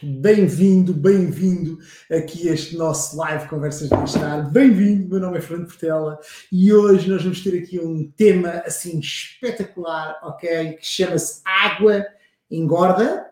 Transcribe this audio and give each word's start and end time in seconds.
Bem-vindo, 0.00 0.94
bem-vindo 0.94 1.80
aqui 2.08 2.48
a 2.48 2.52
este 2.52 2.76
nosso 2.76 3.16
live 3.16 3.48
Conversas 3.48 3.88
de 3.88 4.04
Estar. 4.04 4.48
Bem-vindo, 4.52 5.08
meu 5.08 5.18
nome 5.18 5.38
é 5.38 5.40
Fernando 5.40 5.66
Portela 5.66 6.20
e 6.52 6.72
hoje 6.72 7.10
nós 7.10 7.24
vamos 7.24 7.42
ter 7.42 7.60
aqui 7.60 7.80
um 7.80 8.08
tema 8.16 8.62
assim 8.64 9.00
espetacular, 9.00 10.16
ok? 10.22 10.74
Que 10.74 10.86
chama-se 10.86 11.42
Água 11.44 12.06
engorda, 12.48 13.26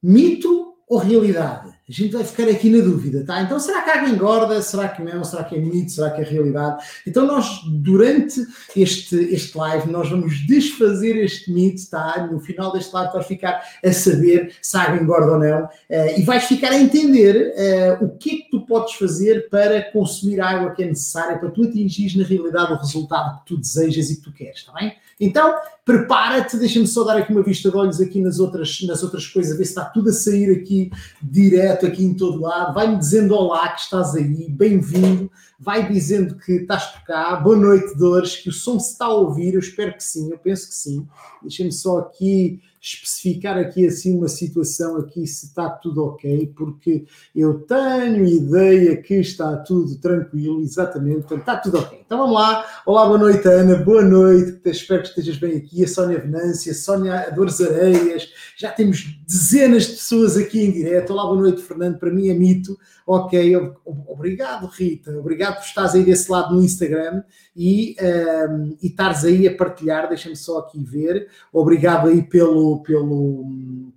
mito 0.00 0.69
ou 0.90 0.98
realidade? 0.98 1.68
A 1.68 1.92
gente 1.92 2.12
vai 2.12 2.24
ficar 2.24 2.48
aqui 2.48 2.68
na 2.68 2.82
dúvida, 2.82 3.24
tá? 3.24 3.42
Então, 3.42 3.58
será 3.60 3.82
que 3.82 3.90
a 3.90 3.94
água 3.94 4.08
engorda? 4.08 4.60
Será 4.60 4.88
que 4.88 5.02
não? 5.02 5.22
Será 5.22 5.44
que 5.44 5.54
é 5.54 5.58
mito? 5.58 5.92
Será 5.92 6.10
que 6.10 6.20
é 6.20 6.24
realidade? 6.24 6.84
Então, 7.06 7.26
nós, 7.26 7.60
durante 7.64 8.44
este, 8.76 9.16
este 9.16 9.56
live, 9.56 9.90
nós 9.90 10.10
vamos 10.10 10.44
desfazer 10.46 11.16
este 11.16 11.52
mito, 11.52 11.88
tá? 11.88 12.28
No 12.30 12.40
final 12.40 12.72
deste 12.72 12.92
live, 12.92 13.12
vais 13.12 13.26
ficar 13.26 13.62
a 13.84 13.92
saber 13.92 14.52
se 14.60 14.76
a 14.76 14.82
água 14.82 15.00
engorda 15.00 15.32
ou 15.32 15.38
não 15.38 15.64
uh, 15.64 16.18
e 16.18 16.22
vais 16.22 16.44
ficar 16.44 16.72
a 16.72 16.80
entender 16.80 17.54
uh, 18.00 18.04
o 18.04 18.16
que 18.16 18.30
é 18.30 18.36
que 18.38 18.50
tu 18.50 18.66
podes 18.66 18.94
fazer 18.94 19.48
para 19.48 19.82
consumir 19.92 20.40
a 20.40 20.48
água 20.48 20.72
que 20.72 20.82
é 20.82 20.86
necessária 20.86 21.38
para 21.38 21.50
tu 21.50 21.62
atingires, 21.62 22.16
na 22.16 22.24
realidade, 22.24 22.72
o 22.72 22.76
resultado 22.76 23.40
que 23.40 23.46
tu 23.46 23.56
desejas 23.56 24.10
e 24.10 24.16
que 24.16 24.22
tu 24.22 24.32
queres, 24.32 24.64
tá 24.64 24.72
bem? 24.72 24.96
Então, 25.20 25.54
prepara-te, 25.90 26.56
deixa-me 26.56 26.86
só 26.86 27.02
dar 27.02 27.16
aqui 27.16 27.32
uma 27.32 27.42
vista 27.42 27.68
de 27.68 27.76
olhos 27.76 28.00
aqui 28.00 28.20
nas 28.20 28.38
outras, 28.38 28.80
nas 28.82 29.02
outras 29.02 29.26
coisas, 29.26 29.58
ver 29.58 29.64
se 29.64 29.70
está 29.70 29.84
tudo 29.84 30.10
a 30.10 30.12
sair 30.12 30.50
aqui 30.52 30.90
direto, 31.20 31.84
aqui 31.84 32.04
em 32.04 32.14
todo 32.14 32.40
lado. 32.40 32.74
Vai-me 32.74 32.96
dizendo 32.96 33.34
olá, 33.34 33.68
que 33.70 33.80
estás 33.80 34.14
aí, 34.14 34.48
bem-vindo. 34.48 35.30
Vai 35.58 35.92
dizendo 35.92 36.36
que 36.36 36.52
estás 36.52 36.86
por 36.86 37.04
cá. 37.04 37.36
Boa 37.36 37.56
noite, 37.56 37.96
Dores, 37.98 38.36
que 38.36 38.48
o 38.48 38.52
som 38.52 38.78
se 38.78 38.92
está 38.92 39.06
a 39.06 39.14
ouvir. 39.14 39.54
Eu 39.54 39.60
espero 39.60 39.92
que 39.92 40.02
sim, 40.02 40.30
eu 40.30 40.38
penso 40.38 40.68
que 40.68 40.74
sim. 40.74 41.06
Deixa-me 41.42 41.72
só 41.72 41.98
aqui 41.98 42.60
especificar 42.80 43.58
aqui 43.58 43.86
assim 43.86 44.16
uma 44.16 44.28
situação 44.28 44.96
aqui 44.96 45.26
se 45.26 45.46
está 45.46 45.68
tudo 45.68 46.02
ok, 46.02 46.50
porque 46.56 47.04
eu 47.36 47.60
tenho 47.60 48.24
ideia 48.24 48.96
que 48.96 49.16
está 49.16 49.54
tudo 49.56 49.96
tranquilo, 49.96 50.62
exatamente, 50.62 51.32
está 51.34 51.56
tudo 51.56 51.78
ok. 51.78 52.00
Então 52.04 52.18
vamos 52.18 52.34
lá. 52.34 52.64
Olá, 52.86 53.06
boa 53.06 53.18
noite, 53.18 53.46
Ana, 53.46 53.76
boa 53.76 54.02
noite, 54.02 54.62
espero 54.64 55.02
que 55.02 55.08
estejas 55.08 55.36
bem 55.36 55.58
aqui. 55.58 55.79
A 55.84 55.88
Sónia 55.88 56.18
Venância, 56.18 56.72
a 56.72 56.74
Sónia 56.74 57.30
Dores 57.30 57.60
Areias, 57.60 58.28
já 58.56 58.70
temos 58.70 59.04
dezenas 59.26 59.84
de 59.84 59.92
pessoas 59.92 60.36
aqui 60.36 60.60
em 60.60 60.72
direto. 60.72 61.12
Olá, 61.12 61.24
boa 61.24 61.40
noite, 61.40 61.62
Fernando, 61.62 61.98
para 61.98 62.10
mim 62.10 62.28
é 62.28 62.34
mito. 62.34 62.78
Ok, 63.06 63.56
obrigado, 63.84 64.66
Rita, 64.66 65.10
obrigado 65.18 65.56
por 65.56 65.64
estares 65.64 65.94
aí 65.94 66.04
desse 66.04 66.30
lado 66.30 66.54
no 66.54 66.62
Instagram 66.62 67.22
e, 67.56 67.96
um, 68.00 68.76
e 68.80 68.86
estares 68.86 69.24
aí 69.24 69.48
a 69.48 69.56
partilhar, 69.56 70.08
deixa-me 70.08 70.36
só 70.36 70.58
aqui 70.58 70.82
ver. 70.84 71.28
Obrigado 71.52 72.08
aí 72.08 72.22
pelo, 72.22 72.82
pelo, 72.82 73.44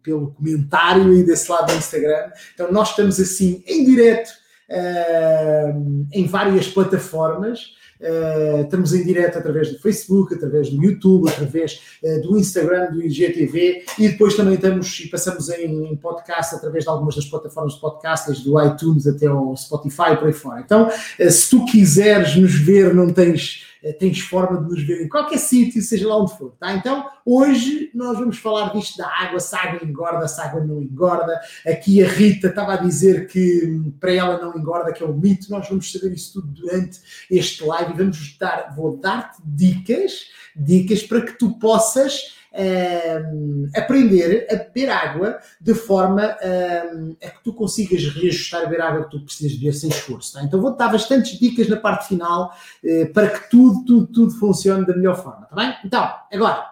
pelo 0.01 0.31
comentário 0.31 1.11
aí 1.11 1.23
desse 1.23 1.51
lado 1.51 1.71
do 1.71 1.77
Instagram. 1.77 2.31
Então, 2.53 2.71
nós 2.71 2.89
estamos 2.89 3.19
assim 3.19 3.63
em 3.67 3.85
direto 3.85 4.29
uh, 4.69 6.07
em 6.11 6.25
várias 6.25 6.67
plataformas. 6.67 7.75
Uh, 8.03 8.63
estamos 8.63 8.93
em 8.93 9.01
direto 9.05 9.37
através 9.37 9.71
do 9.71 9.79
Facebook, 9.79 10.33
através 10.33 10.69
do 10.69 10.83
YouTube, 10.83 11.29
através 11.29 11.79
uh, 12.03 12.21
do 12.21 12.37
Instagram, 12.37 12.91
do 12.91 13.01
IGTV 13.01 13.85
e 13.97 14.09
depois 14.09 14.35
também 14.35 14.55
estamos 14.55 14.99
e 14.99 15.07
passamos 15.07 15.47
em, 15.47 15.85
em, 15.85 15.95
podcast 15.95 16.55
através 16.55 16.83
de 16.83 16.89
algumas 16.89 17.15
das 17.15 17.23
plataformas 17.23 17.75
de 17.75 17.79
podcast, 17.79 18.27
desde 18.27 18.49
o 18.49 18.61
iTunes 18.61 19.07
até 19.07 19.31
o 19.31 19.55
Spotify 19.55 20.17
por 20.19 20.27
aí 20.27 20.33
fora. 20.33 20.59
Então, 20.59 20.89
uh, 20.89 21.31
se 21.31 21.49
tu 21.49 21.63
quiseres 21.63 22.35
nos 22.35 22.53
ver, 22.53 22.93
não 22.93 23.09
tens 23.09 23.72
eh, 23.83 23.91
tens 23.91 24.21
forma 24.21 24.61
de 24.61 24.69
nos 24.69 24.81
ver 24.81 25.03
em 25.03 25.09
qualquer 25.09 25.37
sítio, 25.37 25.81
seja 25.81 26.07
lá 26.07 26.17
onde 26.17 26.37
for, 26.37 26.55
tá? 26.57 26.73
Então, 26.73 27.05
hoje 27.25 27.91
nós 27.93 28.17
vamos 28.17 28.37
falar 28.37 28.71
disto 28.71 28.97
da 28.97 29.07
água, 29.07 29.41
se 29.41 29.53
a 29.55 29.59
água 29.59 29.85
engorda, 29.85 30.27
se 30.27 30.39
a 30.39 30.45
água 30.45 30.63
não 30.63 30.81
engorda. 30.81 31.37
Aqui 31.67 32.01
a 32.01 32.07
Rita 32.07 32.47
estava 32.47 32.73
a 32.73 32.77
dizer 32.77 33.27
que 33.27 33.65
hum, 33.67 33.93
para 33.99 34.13
ela 34.13 34.41
não 34.41 34.57
engorda, 34.57 34.93
que 34.93 35.03
é 35.03 35.05
um 35.05 35.13
mito. 35.13 35.51
Nós 35.51 35.67
vamos 35.67 35.91
saber 35.91 36.13
isso 36.13 36.41
tudo 36.41 36.47
durante 36.47 37.01
este 37.29 37.63
live 37.63 37.91
e 37.91 37.97
vamos 37.97 38.37
dar, 38.39 38.73
vou 38.73 38.95
dar-te 38.95 39.41
dicas, 39.43 40.27
dicas 40.55 41.03
para 41.03 41.21
que 41.21 41.33
tu 41.33 41.59
possas 41.59 42.37
aprender 43.75 44.47
a 44.51 44.55
beber 44.55 44.89
água 44.89 45.39
de 45.59 45.73
forma 45.73 46.23
a 46.23 47.29
que 47.29 47.43
tu 47.43 47.53
consigas 47.53 48.03
reajustar 48.13 48.61
a 48.61 48.65
beber 48.65 48.81
água 48.81 49.03
que 49.05 49.11
tu 49.11 49.25
precisas 49.25 49.57
beber 49.57 49.73
sem 49.73 49.89
esforço. 49.89 50.33
Tá? 50.33 50.43
Então 50.43 50.61
vou-te 50.61 50.77
dar 50.77 50.89
bastantes 50.89 51.39
dicas 51.39 51.67
na 51.67 51.77
parte 51.77 52.07
final 52.07 52.53
uh, 52.83 53.13
para 53.13 53.27
que 53.29 53.49
tudo, 53.49 53.83
tudo, 53.85 54.07
tudo 54.07 54.31
funcione 54.31 54.85
da 54.85 54.95
melhor 54.95 55.21
forma, 55.21 55.45
tá 55.45 55.55
bem? 55.55 55.75
Então, 55.83 56.11
agora, 56.31 56.65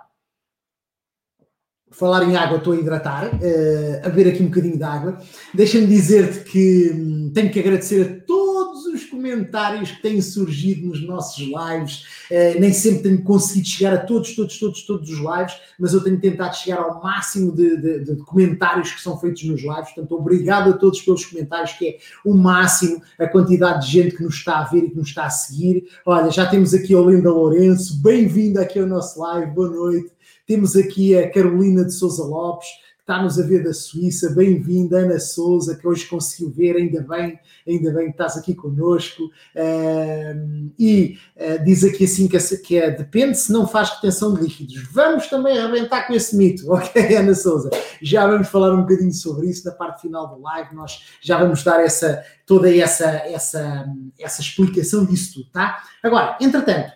falar 1.91 2.23
em 2.23 2.35
água, 2.35 2.57
estou 2.57 2.73
a 2.73 2.77
hidratar, 2.77 3.25
uh, 3.27 4.05
a 4.05 4.09
beber 4.09 4.33
aqui 4.33 4.43
um 4.43 4.47
bocadinho 4.47 4.77
de 4.77 4.83
água. 4.83 5.17
Deixa-me 5.53 5.87
dizer-te 5.87 6.39
que 6.49 6.91
hum, 6.93 7.31
tenho 7.33 7.51
que 7.51 7.59
agradecer 7.59 8.01
a 8.01 8.25
todos 8.25 8.50
os 8.93 9.05
comentários 9.05 9.91
que 9.91 10.01
têm 10.01 10.21
surgido 10.21 10.87
nos 10.87 11.01
nossos 11.05 11.39
lives. 11.39 12.03
Uh, 12.29 12.59
nem 12.59 12.73
sempre 12.73 13.03
tenho 13.03 13.23
conseguido 13.23 13.67
chegar 13.67 13.93
a 13.93 13.97
todos, 13.97 14.35
todos, 14.35 14.57
todos, 14.59 14.81
todos 14.83 15.09
os 15.09 15.19
lives, 15.19 15.55
mas 15.79 15.93
eu 15.93 16.03
tenho 16.03 16.19
tentado 16.19 16.55
chegar 16.55 16.79
ao 16.79 17.01
máximo 17.01 17.51
de, 17.51 17.77
de, 17.77 17.99
de 18.05 18.15
comentários 18.23 18.91
que 18.91 19.01
são 19.01 19.17
feitos 19.19 19.43
nos 19.43 19.61
lives. 19.61 19.91
Portanto, 19.93 20.15
obrigado 20.15 20.69
a 20.71 20.73
todos 20.73 21.01
pelos 21.01 21.25
comentários, 21.25 21.73
que 21.73 21.87
é 21.87 21.97
o 22.25 22.33
máximo 22.33 23.01
a 23.19 23.27
quantidade 23.27 23.85
de 23.85 23.91
gente 23.91 24.15
que 24.15 24.23
nos 24.23 24.35
está 24.35 24.59
a 24.59 24.63
ver 24.65 24.85
e 24.85 24.89
que 24.89 24.97
nos 24.97 25.09
está 25.09 25.25
a 25.25 25.29
seguir. 25.29 25.87
Olha, 26.05 26.29
já 26.29 26.45
temos 26.45 26.73
aqui 26.73 26.93
a 26.93 26.99
Olinda 26.99 27.31
Lourenço, 27.31 28.01
bem-vinda 28.01 28.61
aqui 28.61 28.79
ao 28.79 28.87
nosso 28.87 29.19
live, 29.19 29.51
boa 29.51 29.69
noite. 29.69 30.11
Temos 30.45 30.75
aqui 30.75 31.17
a 31.17 31.31
Carolina 31.31 31.85
de 31.85 31.93
Souza 31.93 32.23
Lopes, 32.23 32.67
está-nos 33.01 33.39
a 33.39 33.43
ver 33.43 33.63
da 33.63 33.73
Suíça. 33.73 34.29
Bem-vinda, 34.29 34.99
Ana 34.99 35.19
Souza, 35.19 35.75
que 35.75 35.87
hoje 35.87 36.05
conseguiu 36.05 36.51
ver, 36.51 36.75
ainda 36.75 37.01
bem, 37.01 37.39
ainda 37.67 37.91
bem 37.91 38.05
que 38.05 38.11
estás 38.11 38.37
aqui 38.37 38.53
connosco. 38.53 39.23
Uh, 39.55 40.71
e 40.77 41.17
uh, 41.35 41.63
diz 41.63 41.83
aqui 41.83 42.05
assim 42.05 42.27
que, 42.27 42.37
que 42.57 42.77
é, 42.77 42.91
depende 42.91 43.37
se 43.37 43.51
não 43.51 43.67
faz 43.67 43.89
retenção 43.89 44.35
de 44.35 44.41
líquidos. 44.41 44.87
Vamos 44.91 45.27
também 45.27 45.57
arrebentar 45.57 46.05
com 46.05 46.13
esse 46.13 46.35
mito, 46.37 46.69
ok, 46.71 47.15
Ana 47.15 47.33
Souza? 47.33 47.71
Já 48.01 48.27
vamos 48.27 48.47
falar 48.47 48.71
um 48.71 48.81
bocadinho 48.81 49.13
sobre 49.13 49.49
isso 49.49 49.65
na 49.65 49.73
parte 49.73 50.01
final 50.01 50.27
do 50.27 50.39
live. 50.39 50.75
Nós 50.75 51.03
já 51.21 51.39
vamos 51.39 51.63
dar 51.63 51.83
essa, 51.83 52.23
toda 52.51 52.69
essa, 52.75 53.05
essa, 53.27 53.87
essa 54.19 54.41
explicação 54.41 55.05
disso 55.05 55.35
tudo, 55.35 55.49
tá? 55.53 55.81
Agora, 56.03 56.37
entretanto, 56.41 56.91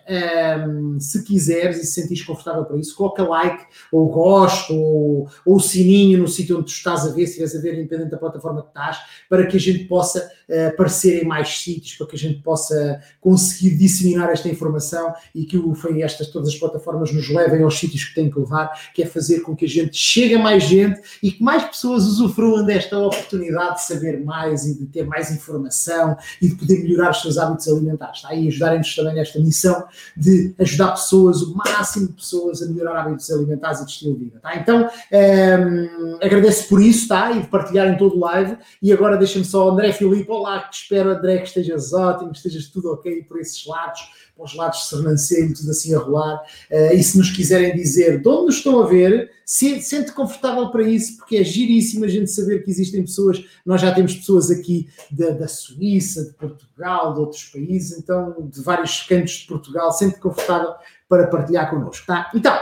um, 0.68 1.00
se 1.00 1.24
quiseres 1.24 1.78
e 1.78 1.86
se 1.86 2.02
sentires 2.02 2.22
confortável 2.22 2.66
para 2.66 2.76
isso, 2.76 2.94
coloca 2.94 3.22
like, 3.22 3.64
ou 3.90 4.06
gosto, 4.10 4.74
ou, 4.74 5.30
ou 5.46 5.58
sininho 5.58 6.18
no 6.18 6.28
sítio 6.28 6.58
onde 6.58 6.66
tu 6.66 6.76
estás 6.76 7.06
a 7.06 7.14
ver, 7.14 7.26
se 7.26 7.42
estiveres 7.42 7.56
a 7.56 7.60
ver, 7.62 7.78
independente 7.78 8.10
da 8.10 8.18
plataforma 8.18 8.60
que 8.60 8.68
estás, 8.68 8.98
para 9.30 9.46
que 9.46 9.56
a 9.56 9.60
gente 9.60 9.84
possa 9.84 10.30
aparecer 10.68 11.22
em 11.22 11.26
mais 11.26 11.58
sítios, 11.58 11.94
para 11.94 12.06
que 12.06 12.16
a 12.16 12.18
gente 12.18 12.40
possa 12.42 13.00
conseguir 13.20 13.76
disseminar 13.76 14.30
esta 14.30 14.48
informação 14.48 15.12
e 15.34 15.44
que 15.44 15.56
o 15.56 15.74
foi 15.74 16.02
estas 16.02 16.28
todas 16.28 16.48
as 16.48 16.56
plataformas 16.56 17.12
nos 17.12 17.28
levem 17.28 17.62
aos 17.62 17.78
sítios 17.78 18.04
que 18.04 18.14
têm 18.14 18.30
que 18.30 18.38
levar, 18.38 18.70
que 18.94 19.02
é 19.02 19.06
fazer 19.06 19.40
com 19.40 19.56
que 19.56 19.64
a 19.64 19.68
gente 19.68 19.96
chegue 19.96 20.34
a 20.34 20.38
mais 20.38 20.62
gente 20.62 21.00
e 21.22 21.32
que 21.32 21.42
mais 21.42 21.64
pessoas 21.64 22.04
usufruam 22.04 22.64
desta 22.64 22.98
oportunidade 22.98 23.76
de 23.76 23.82
saber 23.84 24.24
mais 24.24 24.64
e 24.66 24.78
de 24.78 24.86
ter 24.86 25.04
mais 25.04 25.30
informação 25.30 26.16
e 26.40 26.48
de 26.48 26.54
poder 26.54 26.82
melhorar 26.82 27.10
os 27.10 27.22
seus 27.22 27.38
hábitos 27.38 27.68
alimentares, 27.68 28.22
tá? 28.22 28.34
E 28.34 28.48
ajudarem-nos 28.48 28.94
também 28.94 29.14
nesta 29.14 29.40
missão 29.40 29.86
de 30.16 30.54
ajudar 30.58 30.92
pessoas, 30.92 31.42
o 31.42 31.54
máximo 31.56 32.08
de 32.08 32.12
pessoas, 32.14 32.62
a 32.62 32.66
melhorar 32.66 33.00
hábitos 33.00 33.30
alimentares 33.30 33.80
e 33.80 33.84
de 33.84 33.90
estilo 33.90 34.14
de 34.14 34.24
vida, 34.24 34.38
tá? 34.40 34.56
Então, 34.56 34.88
ehm, 35.10 36.18
agradeço 36.22 36.68
por 36.68 36.80
isso, 36.80 37.08
tá? 37.08 37.32
E 37.32 37.40
de 37.40 37.46
partilharem 37.48 37.96
todo 37.96 38.16
o 38.16 38.20
live. 38.20 38.56
E 38.82 38.92
agora 38.92 39.16
deixa-me 39.16 39.44
só, 39.44 39.70
André 39.70 39.92
Filipe, 39.92 40.30
olá, 40.36 40.60
que 40.60 40.74
espero, 40.74 41.10
André, 41.10 41.38
que 41.38 41.48
estejas 41.48 41.92
ótimo, 41.92 42.30
que 42.30 42.36
estejas 42.36 42.68
tudo 42.68 42.92
ok 42.92 43.24
por 43.24 43.40
esses 43.40 43.64
lados 43.66 44.00
para 44.36 44.44
os 44.44 44.54
lados 44.54 44.80
de 44.80 44.86
Sernancelho, 44.86 45.54
tudo 45.54 45.70
assim 45.70 45.94
a 45.94 45.98
rolar. 45.98 46.42
Uh, 46.70 46.94
e 46.94 47.02
se 47.02 47.16
nos 47.16 47.30
quiserem 47.30 47.74
dizer 47.74 48.20
de 48.20 48.28
onde 48.28 48.46
nos 48.46 48.56
estão 48.56 48.80
a 48.80 48.86
ver, 48.86 49.30
se, 49.44 49.80
sente 49.80 50.12
confortável 50.12 50.68
para 50.70 50.82
isso, 50.82 51.16
porque 51.16 51.38
é 51.38 51.44
giríssimo 51.44 52.04
a 52.04 52.08
gente 52.08 52.30
saber 52.30 52.62
que 52.62 52.70
existem 52.70 53.02
pessoas. 53.02 53.42
Nós 53.64 53.80
já 53.80 53.94
temos 53.94 54.14
pessoas 54.14 54.50
aqui 54.50 54.88
da, 55.10 55.30
da 55.30 55.48
Suíça, 55.48 56.24
de 56.26 56.32
Portugal, 56.34 57.14
de 57.14 57.20
outros 57.20 57.44
países, 57.44 57.98
então 57.98 58.48
de 58.50 58.60
vários 58.60 59.02
cantos 59.02 59.32
de 59.32 59.46
Portugal. 59.46 59.90
Sente 59.92 60.18
confortável 60.18 60.74
para 61.08 61.28
partilhar 61.28 61.70
connosco, 61.70 62.06
tá? 62.06 62.30
Então, 62.34 62.54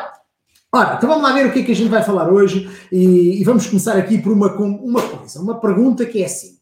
Ora, 0.72 0.96
então 0.96 1.08
vamos 1.08 1.22
lá 1.22 1.32
ver 1.32 1.46
o 1.46 1.52
que 1.52 1.60
é 1.60 1.62
que 1.62 1.70
a 1.70 1.76
gente 1.76 1.88
vai 1.88 2.02
falar 2.02 2.28
hoje 2.32 2.68
e, 2.90 3.40
e 3.40 3.44
vamos 3.44 3.64
começar 3.64 3.96
aqui 3.96 4.20
por 4.20 4.32
uma, 4.32 4.52
uma 4.56 5.00
coisa, 5.00 5.40
uma 5.40 5.60
pergunta 5.60 6.04
que 6.04 6.20
é 6.20 6.26
assim: 6.26 6.58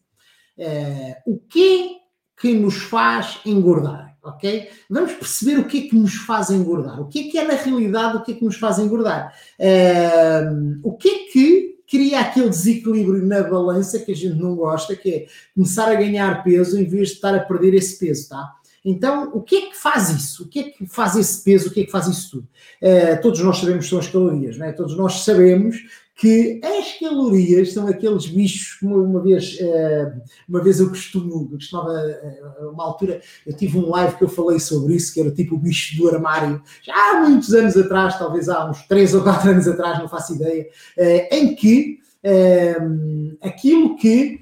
o 1.25 1.39
que 1.49 1.97
que 2.39 2.53
nos 2.53 2.75
faz 2.83 3.39
engordar? 3.45 4.13
ok? 4.23 4.69
Vamos 4.89 5.13
perceber 5.13 5.59
o 5.59 5.65
que 5.65 5.79
é 5.79 5.89
que 5.89 5.95
nos 5.95 6.15
faz 6.15 6.49
engordar. 6.49 7.01
O 7.01 7.07
que 7.07 7.27
é 7.27 7.31
que 7.31 7.37
é 7.37 7.45
na 7.45 7.55
realidade 7.55 8.17
o 8.17 8.23
que 8.23 8.31
é 8.31 8.35
que 8.35 8.45
nos 8.45 8.55
faz 8.55 8.79
engordar? 8.79 9.35
Uh, 9.59 10.79
o 10.81 10.93
que 10.93 11.09
é 11.09 11.31
que 11.31 11.73
cria 11.87 12.21
aquele 12.21 12.49
desequilíbrio 12.49 13.25
na 13.25 13.43
balança 13.43 13.99
que 13.99 14.11
a 14.11 14.15
gente 14.15 14.35
não 14.35 14.55
gosta, 14.55 14.95
que 14.95 15.09
é 15.09 15.25
começar 15.53 15.89
a 15.89 15.95
ganhar 15.95 16.43
peso 16.43 16.79
em 16.79 16.85
vez 16.85 17.09
de 17.09 17.15
estar 17.15 17.35
a 17.35 17.39
perder 17.41 17.73
esse 17.73 17.99
peso, 17.99 18.29
tá? 18.29 18.53
Então, 18.85 19.31
o 19.33 19.41
que 19.41 19.55
é 19.55 19.61
que 19.69 19.77
faz 19.77 20.09
isso? 20.09 20.43
O 20.43 20.47
que 20.47 20.59
é 20.59 20.63
que 20.63 20.85
faz 20.85 21.15
esse 21.15 21.41
peso? 21.41 21.69
O 21.69 21.71
que 21.71 21.81
é 21.81 21.85
que 21.85 21.91
faz 21.91 22.07
isso 22.07 22.31
tudo? 22.31 22.47
Uh, 22.81 23.21
todos 23.21 23.39
nós 23.41 23.57
sabemos 23.57 23.85
que 23.85 23.89
são 23.89 23.99
as 23.99 24.07
calorias, 24.07 24.57
não 24.57 24.65
é? 24.65 24.71
Todos 24.71 24.97
nós 24.97 25.23
sabemos 25.23 25.77
que 26.15 26.61
as 26.63 26.99
calorias 26.99 27.73
são 27.73 27.87
aqueles 27.87 28.27
bichos, 28.27 28.77
como 28.79 29.01
uma 29.01 29.19
vez, 29.19 29.57
eh, 29.59 30.13
uma 30.47 30.63
vez 30.63 30.79
eu 30.79 30.89
costumo, 30.89 31.49
costumava, 31.49 31.91
eh, 31.99 32.41
uma 32.71 32.83
altura, 32.83 33.19
eu 33.45 33.55
tive 33.55 33.79
um 33.79 33.89
live 33.89 34.15
que 34.17 34.23
eu 34.23 34.29
falei 34.29 34.59
sobre 34.59 34.95
isso, 34.95 35.13
que 35.13 35.19
era 35.19 35.31
tipo 35.31 35.55
o 35.55 35.59
bicho 35.59 35.97
do 35.97 36.07
armário, 36.07 36.61
já 36.83 36.93
há 36.93 37.27
muitos 37.27 37.53
anos 37.53 37.75
atrás, 37.75 38.17
talvez 38.17 38.47
há 38.47 38.69
uns 38.69 38.83
3 38.83 39.15
ou 39.15 39.23
4 39.23 39.49
anos 39.49 39.67
atrás, 39.67 39.99
não 39.99 40.07
faço 40.07 40.35
ideia, 40.35 40.67
eh, 40.97 41.35
em 41.35 41.55
que 41.55 41.99
aquilo 43.41 43.97
que 43.97 44.39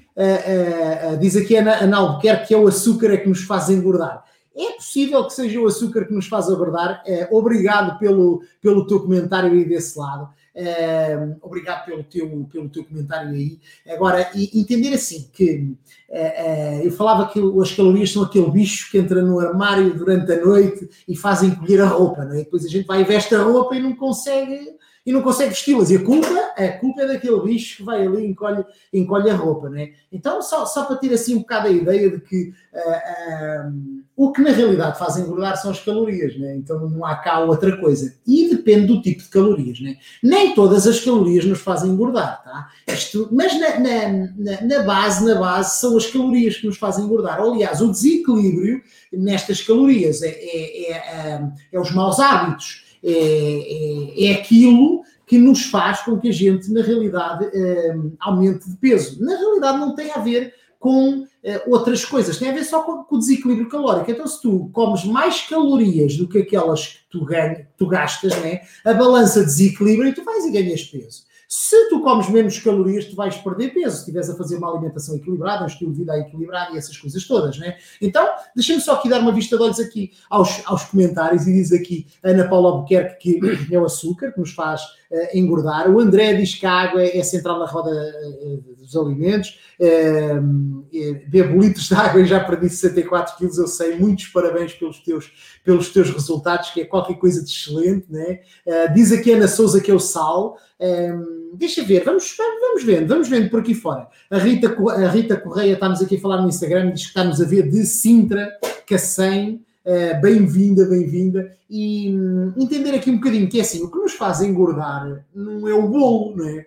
diz 1.18 1.34
aqui 1.34 1.56
a 1.56 1.82
Ana 1.82 1.96
Albuquerque 1.96 2.48
que 2.48 2.54
é 2.54 2.56
o 2.56 2.68
açúcar 2.68 3.12
é 3.12 3.16
que 3.16 3.28
nos 3.28 3.42
faz 3.42 3.70
engordar. 3.70 4.22
É 4.54 4.74
possível 4.74 5.24
que 5.24 5.32
seja 5.32 5.58
o 5.58 5.66
açúcar 5.66 6.04
que 6.04 6.12
nos 6.12 6.28
faz 6.28 6.48
engordar. 6.48 7.02
obrigado 7.32 7.98
pelo, 7.98 8.40
pelo 8.60 8.86
teu 8.86 9.00
comentário 9.00 9.50
aí 9.50 9.64
desse 9.64 9.98
lado. 9.98 10.28
Uh, 10.54 11.36
obrigado 11.40 11.86
pelo 11.86 12.04
teu, 12.04 12.46
pelo 12.52 12.68
teu 12.68 12.84
comentário 12.84 13.30
aí. 13.30 13.58
Agora, 13.88 14.30
e, 14.34 14.60
entender 14.60 14.92
assim 14.92 15.30
que 15.32 15.74
uh, 16.10 16.84
eu 16.84 16.92
falava 16.92 17.32
que 17.32 17.40
as 17.60 17.72
calorias 17.72 18.12
são 18.12 18.22
aquele 18.22 18.50
bicho 18.50 18.90
que 18.90 18.98
entra 18.98 19.22
no 19.22 19.40
armário 19.40 19.94
durante 19.94 20.30
a 20.30 20.44
noite 20.44 20.88
e 21.08 21.16
faz 21.16 21.42
encolher 21.42 21.80
a 21.80 21.86
roupa, 21.86 22.24
não 22.24 22.34
é? 22.34 22.38
depois 22.38 22.66
a 22.66 22.68
gente 22.68 22.86
vai 22.86 23.00
e 23.00 23.04
veste 23.04 23.34
a 23.34 23.42
roupa 23.42 23.74
e 23.74 23.80
não 23.80 23.96
consegue 23.96 24.76
e 25.04 25.12
não 25.12 25.22
consegue 25.22 25.50
vesti-las. 25.50 25.90
E 25.90 25.96
a 25.96 26.04
culpa, 26.04 26.28
a 26.56 26.68
culpa 26.78 27.02
é 27.02 27.06
daquele 27.08 27.40
bicho 27.40 27.78
que 27.78 27.82
vai 27.82 28.06
ali 28.06 28.24
e 28.24 28.30
encolhe, 28.30 28.64
encolhe 28.92 29.30
a 29.30 29.34
roupa, 29.34 29.68
não 29.68 29.78
é? 29.78 29.92
Então, 30.10 30.40
só, 30.40 30.64
só 30.64 30.84
para 30.84 30.96
ter 30.96 31.12
assim 31.12 31.36
um 31.36 31.40
bocado 31.40 31.68
a 31.68 31.70
ideia 31.70 32.10
de 32.10 32.20
que 32.20 32.52
uh, 32.72 34.02
o 34.14 34.30
que 34.30 34.40
na 34.40 34.50
realidade 34.50 34.98
faz 34.98 35.16
engordar 35.16 35.56
são 35.56 35.70
as 35.70 35.80
calorias, 35.80 36.38
né? 36.38 36.54
Então 36.56 36.88
não 36.88 37.04
há 37.04 37.16
cá 37.16 37.40
outra 37.40 37.76
coisa. 37.78 38.14
E 38.26 38.48
depende 38.50 38.86
do 38.86 39.02
tipo 39.02 39.22
de 39.22 39.28
calorias, 39.28 39.80
né? 39.80 39.96
Nem 40.22 40.54
todas 40.54 40.86
as 40.86 41.00
calorias 41.00 41.44
nos 41.44 41.60
fazem 41.60 41.90
engordar, 41.90 42.42
tá? 42.44 42.68
Isto, 42.86 43.28
mas 43.32 43.58
na, 43.58 43.80
na, 43.80 44.62
na, 44.62 44.82
base, 44.84 45.24
na 45.24 45.40
base, 45.40 45.80
são 45.80 45.96
as 45.96 46.06
calorias 46.06 46.58
que 46.58 46.66
nos 46.66 46.76
fazem 46.76 47.04
engordar. 47.04 47.40
Aliás, 47.40 47.80
o 47.80 47.90
desequilíbrio 47.90 48.82
nestas 49.12 49.60
calorias 49.60 50.22
é, 50.22 50.28
é, 50.28 50.92
é, 50.92 50.96
é, 50.96 51.52
é 51.72 51.80
os 51.80 51.90
maus 51.90 52.20
hábitos 52.20 52.91
é, 53.02 53.12
é, 53.12 54.26
é 54.26 54.32
aquilo 54.34 55.02
que 55.26 55.38
nos 55.38 55.64
faz 55.64 56.02
com 56.02 56.18
que 56.18 56.28
a 56.28 56.32
gente, 56.32 56.70
na 56.70 56.82
realidade, 56.82 57.46
é, 57.52 57.96
aumente 58.20 58.68
de 58.68 58.76
peso. 58.76 59.24
Na 59.24 59.36
realidade, 59.36 59.78
não 59.78 59.94
tem 59.94 60.10
a 60.10 60.18
ver 60.18 60.54
com 60.78 61.26
é, 61.44 61.62
outras 61.66 62.04
coisas, 62.04 62.38
tem 62.38 62.50
a 62.50 62.52
ver 62.52 62.64
só 62.64 62.82
com, 62.82 63.04
com, 63.04 63.16
o 63.16 63.18
desequilíbrio 63.18 63.68
calórico. 63.68 64.10
Então, 64.10 64.26
se 64.26 64.42
tu 64.42 64.68
comes 64.72 65.04
mais 65.04 65.40
calorias 65.42 66.16
do 66.16 66.28
que 66.28 66.38
aquelas 66.38 66.86
que 66.88 66.98
tu, 67.10 67.24
ganha, 67.24 67.68
tu 67.76 67.86
gastas, 67.86 68.36
né, 68.40 68.62
a 68.84 68.92
balança 68.92 69.44
desequilibra 69.44 70.08
e 70.08 70.12
tu 70.12 70.24
vais 70.24 70.44
e 70.44 70.50
ganhas 70.50 70.82
peso. 70.82 71.22
Se 71.54 71.90
tu 71.90 72.00
comes 72.00 72.30
menos 72.30 72.58
calorias, 72.60 73.04
tu 73.04 73.14
vais 73.14 73.36
perder 73.36 73.74
peso. 73.74 73.96
Se 73.96 73.98
estiveres 73.98 74.30
a 74.30 74.34
fazer 74.34 74.56
uma 74.56 74.70
alimentação 74.70 75.16
equilibrada, 75.16 75.64
um 75.64 75.66
estilo 75.66 75.92
de 75.92 75.98
vida 75.98 76.18
equilibrado 76.18 76.74
e 76.74 76.78
essas 76.78 76.96
coisas 76.96 77.26
todas, 77.26 77.58
né? 77.58 77.76
Então, 78.00 78.26
deixa-me 78.56 78.80
só 78.80 78.94
aqui 78.94 79.06
dar 79.06 79.20
uma 79.20 79.32
vista 79.32 79.58
de 79.58 79.62
olhos 79.62 79.78
aqui 79.78 80.12
aos, 80.30 80.62
aos 80.64 80.84
comentários 80.86 81.46
e 81.46 81.52
diz 81.52 81.70
aqui 81.70 82.06
Ana 82.22 82.48
Paula 82.48 82.70
Albuquerque 82.70 83.38
que 83.66 83.74
é 83.74 83.78
o 83.78 83.84
açúcar 83.84 84.32
que 84.32 84.40
nos 84.40 84.52
faz 84.52 84.80
uh, 84.80 85.36
engordar. 85.36 85.90
O 85.90 86.00
André 86.00 86.32
diz 86.32 86.54
que 86.54 86.64
a 86.64 86.72
água 86.72 87.02
é, 87.02 87.18
é 87.18 87.22
central 87.22 87.58
na 87.58 87.66
roda 87.66 87.90
uh, 87.90 88.76
dos 88.78 88.96
alimentos. 88.96 89.60
Uh, 89.78 90.86
bebo 91.28 91.60
litros 91.60 91.86
de 91.86 91.94
água 91.94 92.22
e 92.22 92.24
já 92.24 92.42
perdi 92.42 92.70
64 92.70 93.36
quilos, 93.36 93.58
eu 93.58 93.66
sei. 93.66 93.98
Muitos 93.98 94.28
parabéns 94.28 94.72
pelos 94.72 95.00
teus, 95.00 95.30
pelos 95.62 95.90
teus 95.90 96.08
resultados, 96.08 96.70
que 96.70 96.80
é 96.80 96.86
qualquer 96.86 97.18
coisa 97.18 97.44
de 97.44 97.50
excelente, 97.50 98.06
né? 98.08 98.40
Uh, 98.66 98.94
diz 98.94 99.12
aqui 99.12 99.32
Ana 99.32 99.48
Souza 99.48 99.82
que 99.82 99.90
é 99.90 99.94
o 99.94 100.00
sal. 100.00 100.56
Um, 100.82 101.54
deixa 101.54 101.84
ver, 101.84 102.02
vamos, 102.02 102.36
vamos 102.36 102.82
vendo, 102.82 103.06
vamos 103.06 103.28
vendo 103.28 103.48
por 103.48 103.60
aqui 103.60 103.72
fora. 103.72 104.08
A 104.28 104.38
Rita, 104.38 104.76
a 104.90 105.08
Rita 105.08 105.36
Correia 105.36 105.74
está-nos 105.74 106.02
aqui 106.02 106.16
a 106.16 106.20
falar 106.20 106.42
no 106.42 106.48
Instagram, 106.48 106.90
diz 106.90 107.02
que 107.02 107.08
está-nos 107.08 107.40
a 107.40 107.44
ver 107.44 107.70
de 107.70 107.86
Sintra, 107.86 108.50
Cacém. 108.86 109.64
Uh, 109.84 110.20
bem-vinda, 110.20 110.84
bem-vinda. 110.84 111.56
E 111.70 112.12
um, 112.12 112.52
entender 112.56 112.94
aqui 112.94 113.10
um 113.10 113.16
bocadinho 113.16 113.48
que 113.48 113.58
é 113.58 113.62
assim: 113.62 113.82
o 113.82 113.90
que 113.90 113.98
nos 113.98 114.14
faz 114.14 114.40
engordar 114.40 115.24
não 115.32 115.68
é 115.68 115.74
o 115.74 115.88
bolo, 115.88 116.36
não 116.36 116.48
é? 116.48 116.66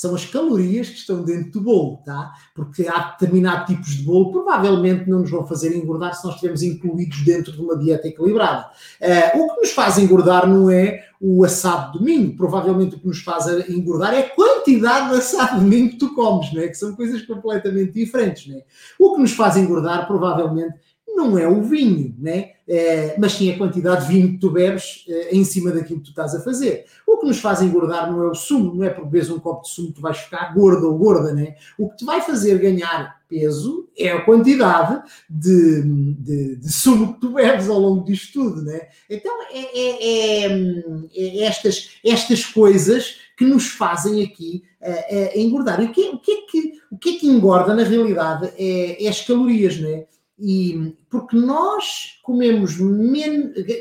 são 0.00 0.14
as 0.14 0.24
calorias 0.24 0.88
que 0.88 0.96
estão 0.96 1.22
dentro 1.22 1.50
do 1.50 1.60
bolo, 1.60 1.98
tá? 1.98 2.32
Porque 2.54 2.88
há 2.88 3.10
determinados 3.10 3.66
tipos 3.66 3.90
de 3.90 4.02
bolo 4.02 4.32
provavelmente 4.32 5.06
não 5.06 5.20
nos 5.20 5.30
vão 5.30 5.46
fazer 5.46 5.76
engordar 5.76 6.14
se 6.14 6.24
nós 6.24 6.36
estivermos 6.36 6.62
incluídos 6.62 7.22
dentro 7.22 7.52
de 7.52 7.60
uma 7.60 7.76
dieta 7.76 8.08
equilibrada. 8.08 8.70
Uh, 8.98 9.42
o 9.42 9.54
que 9.54 9.60
nos 9.60 9.72
faz 9.72 9.98
engordar 9.98 10.48
não 10.48 10.70
é 10.70 11.04
o 11.20 11.44
assado 11.44 11.92
de 11.92 11.98
domingo, 11.98 12.34
provavelmente 12.34 12.96
o 12.96 12.98
que 12.98 13.06
nos 13.06 13.20
faz 13.20 13.46
engordar 13.68 14.14
é 14.14 14.20
a 14.20 14.30
quantidade 14.30 15.10
de 15.10 15.16
assado 15.16 15.58
de 15.58 15.64
domingo 15.64 15.90
que 15.90 15.98
tu 15.98 16.14
comes, 16.14 16.50
né? 16.54 16.68
que 16.68 16.74
são 16.74 16.96
coisas 16.96 17.20
completamente 17.22 17.92
diferentes. 17.92 18.46
Né? 18.46 18.62
O 18.98 19.14
que 19.14 19.20
nos 19.20 19.32
faz 19.32 19.56
engordar 19.58 20.06
provavelmente 20.06 20.78
não 21.20 21.38
é 21.38 21.46
o 21.46 21.62
vinho, 21.62 22.14
né? 22.18 22.52
É, 22.66 23.16
mas 23.18 23.32
sim 23.32 23.50
a 23.50 23.58
quantidade 23.58 24.06
de 24.06 24.12
vinho 24.12 24.32
que 24.32 24.38
tu 24.38 24.50
bebes 24.50 25.04
é, 25.08 25.34
em 25.34 25.44
cima 25.44 25.70
daquilo 25.70 25.98
que 25.98 26.06
tu 26.06 26.10
estás 26.10 26.34
a 26.34 26.40
fazer. 26.40 26.84
O 27.06 27.18
que 27.18 27.26
nos 27.26 27.38
faz 27.38 27.60
engordar 27.60 28.10
não 28.10 28.22
é 28.22 28.28
o 28.28 28.34
sumo, 28.34 28.74
não 28.74 28.84
é 28.84 28.90
porque 28.90 29.10
bebes 29.10 29.30
um 29.30 29.40
copo 29.40 29.62
de 29.62 29.70
sumo 29.70 29.88
que 29.88 29.94
tu 29.94 30.00
vais 30.00 30.16
ficar 30.16 30.54
gordo 30.54 30.86
ou 30.86 30.96
gorda, 30.96 31.34
né? 31.34 31.56
O 31.78 31.90
que 31.90 31.96
te 31.96 32.04
vai 32.04 32.20
fazer 32.20 32.58
ganhar 32.58 33.20
peso 33.28 33.88
é 33.96 34.10
a 34.10 34.24
quantidade 34.24 35.02
de, 35.28 35.82
de, 35.82 36.56
de 36.56 36.72
sumo 36.72 37.14
que 37.14 37.20
tu 37.20 37.32
bebes 37.32 37.68
ao 37.68 37.78
longo 37.78 38.04
disto 38.04 38.32
tudo, 38.32 38.62
né? 38.62 38.88
Então 39.08 39.32
é, 39.50 39.78
é, 39.78 40.46
é, 40.46 40.78
é 41.14 41.42
estas, 41.42 41.90
estas 42.04 42.44
coisas 42.46 43.16
que 43.36 43.44
nos 43.44 43.68
fazem 43.68 44.22
aqui 44.22 44.62
uh, 44.82 45.38
engordar. 45.38 45.80
E 45.80 45.86
o 45.86 45.92
que, 45.92 46.08
o, 46.08 46.18
que 46.18 46.30
é 46.30 46.36
que, 46.42 46.72
o 46.90 46.98
que 46.98 47.16
é 47.16 47.18
que 47.18 47.26
engorda 47.26 47.74
na 47.74 47.82
realidade 47.82 48.52
é, 48.58 49.04
é 49.04 49.08
as 49.08 49.22
calorias, 49.22 49.78
né? 49.78 50.04
E 50.40 50.96
porque 51.10 51.36
nós 51.36 52.18
comemos, 52.22 52.76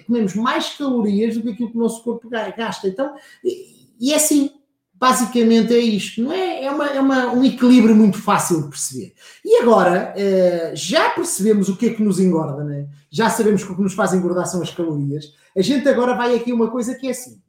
comemos 0.06 0.35
mais 0.35 0.75
calorias 0.75 1.35
do 1.35 1.44
que 1.44 1.51
aquilo 1.51 1.71
que 1.71 1.77
o 1.77 1.81
nosso 1.81 2.03
corpo 2.03 2.29
gasta. 2.29 2.88
Então, 2.88 3.15
e 4.00 4.11
é 4.11 4.15
assim, 4.15 4.51
basicamente 4.94 5.73
é 5.73 5.79
isto, 5.79 6.21
não 6.21 6.33
é? 6.33 6.65
É, 6.65 6.71
uma, 6.71 6.88
é 6.88 7.00
uma, 7.00 7.31
um 7.31 7.44
equilíbrio 7.44 7.95
muito 7.95 8.17
fácil 8.17 8.63
de 8.63 8.69
perceber. 8.69 9.13
E 9.45 9.57
agora, 9.61 10.13
uh, 10.13 10.75
já 10.75 11.11
percebemos 11.11 11.69
o 11.69 11.77
que 11.77 11.88
é 11.88 11.94
que 11.94 12.03
nos 12.03 12.19
engorda, 12.19 12.63
né? 12.63 12.88
já 13.09 13.29
sabemos 13.29 13.63
que 13.63 13.71
o 13.71 13.75
que 13.75 13.81
nos 13.81 13.94
faz 13.94 14.13
engordar 14.13 14.45
são 14.45 14.61
as 14.61 14.71
calorias. 14.71 15.33
A 15.56 15.61
gente 15.61 15.88
agora 15.88 16.15
vai 16.15 16.35
aqui 16.35 16.53
uma 16.53 16.69
coisa 16.69 16.95
que 16.95 17.07
é 17.07 17.11
assim: 17.11 17.41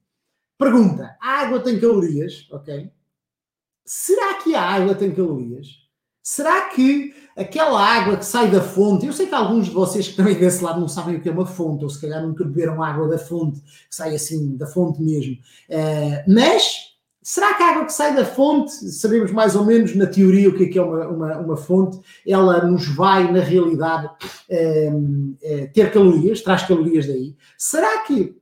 pergunta, 0.57 1.17
a 1.21 1.41
água 1.41 1.61
tem 1.61 1.79
calorias? 1.79 2.47
Ok. 2.51 2.91
Será 3.85 4.35
que 4.35 4.55
a 4.55 4.63
água 4.63 4.95
tem 4.95 5.13
calorias? 5.13 5.67
Será 6.23 6.69
que 6.69 7.15
aquela 7.37 7.81
água 7.83 8.17
que 8.17 8.25
sai 8.25 8.51
da 8.51 8.61
fonte, 8.61 9.07
eu 9.07 9.13
sei 9.13 9.27
que 9.27 9.35
alguns 9.35 9.67
de 9.67 9.73
vocês 9.73 10.09
que 10.09 10.17
também 10.17 10.35
desse 10.35 10.63
lado 10.63 10.81
não 10.81 10.89
sabem 10.89 11.17
o 11.17 11.21
que 11.21 11.29
é 11.29 11.33
uma 11.33 11.47
fonte, 11.47 11.85
ou 11.85 11.91
se 11.91 12.01
calhar 12.01 12.23
nunca 12.23 12.45
beberam 12.45 12.83
água 12.83 13.09
da 13.09 13.19
fonte, 13.19 13.61
que 13.61 13.95
sai 13.95 14.15
assim, 14.15 14.57
da 14.57 14.67
fonte 14.67 15.03
mesmo, 15.03 15.35
uh, 15.35 16.31
mas 16.33 16.91
será 17.23 17.55
que 17.55 17.63
a 17.63 17.71
água 17.71 17.87
que 17.87 17.93
sai 17.93 18.15
da 18.15 18.25
fonte, 18.25 18.73
sabemos 18.73 19.33
mais 19.33 19.57
ou 19.57 19.65
menos 19.65 19.95
na 19.95 20.07
teoria 20.07 20.49
o 20.49 20.55
que 20.55 20.65
é, 20.65 20.69
que 20.69 20.79
é 20.79 20.83
uma, 20.83 21.09
uma, 21.09 21.39
uma 21.39 21.57
fonte, 21.57 21.99
ela 22.27 22.65
nos 22.67 22.87
vai, 22.95 23.31
na 23.33 23.41
realidade, 23.41 24.07
uh, 24.07 24.97
uh, 24.97 25.73
ter 25.73 25.93
calorias, 25.93 26.43
traz 26.43 26.65
calorias 26.65 27.07
daí? 27.07 27.35
Será 27.57 28.05
que 28.05 28.40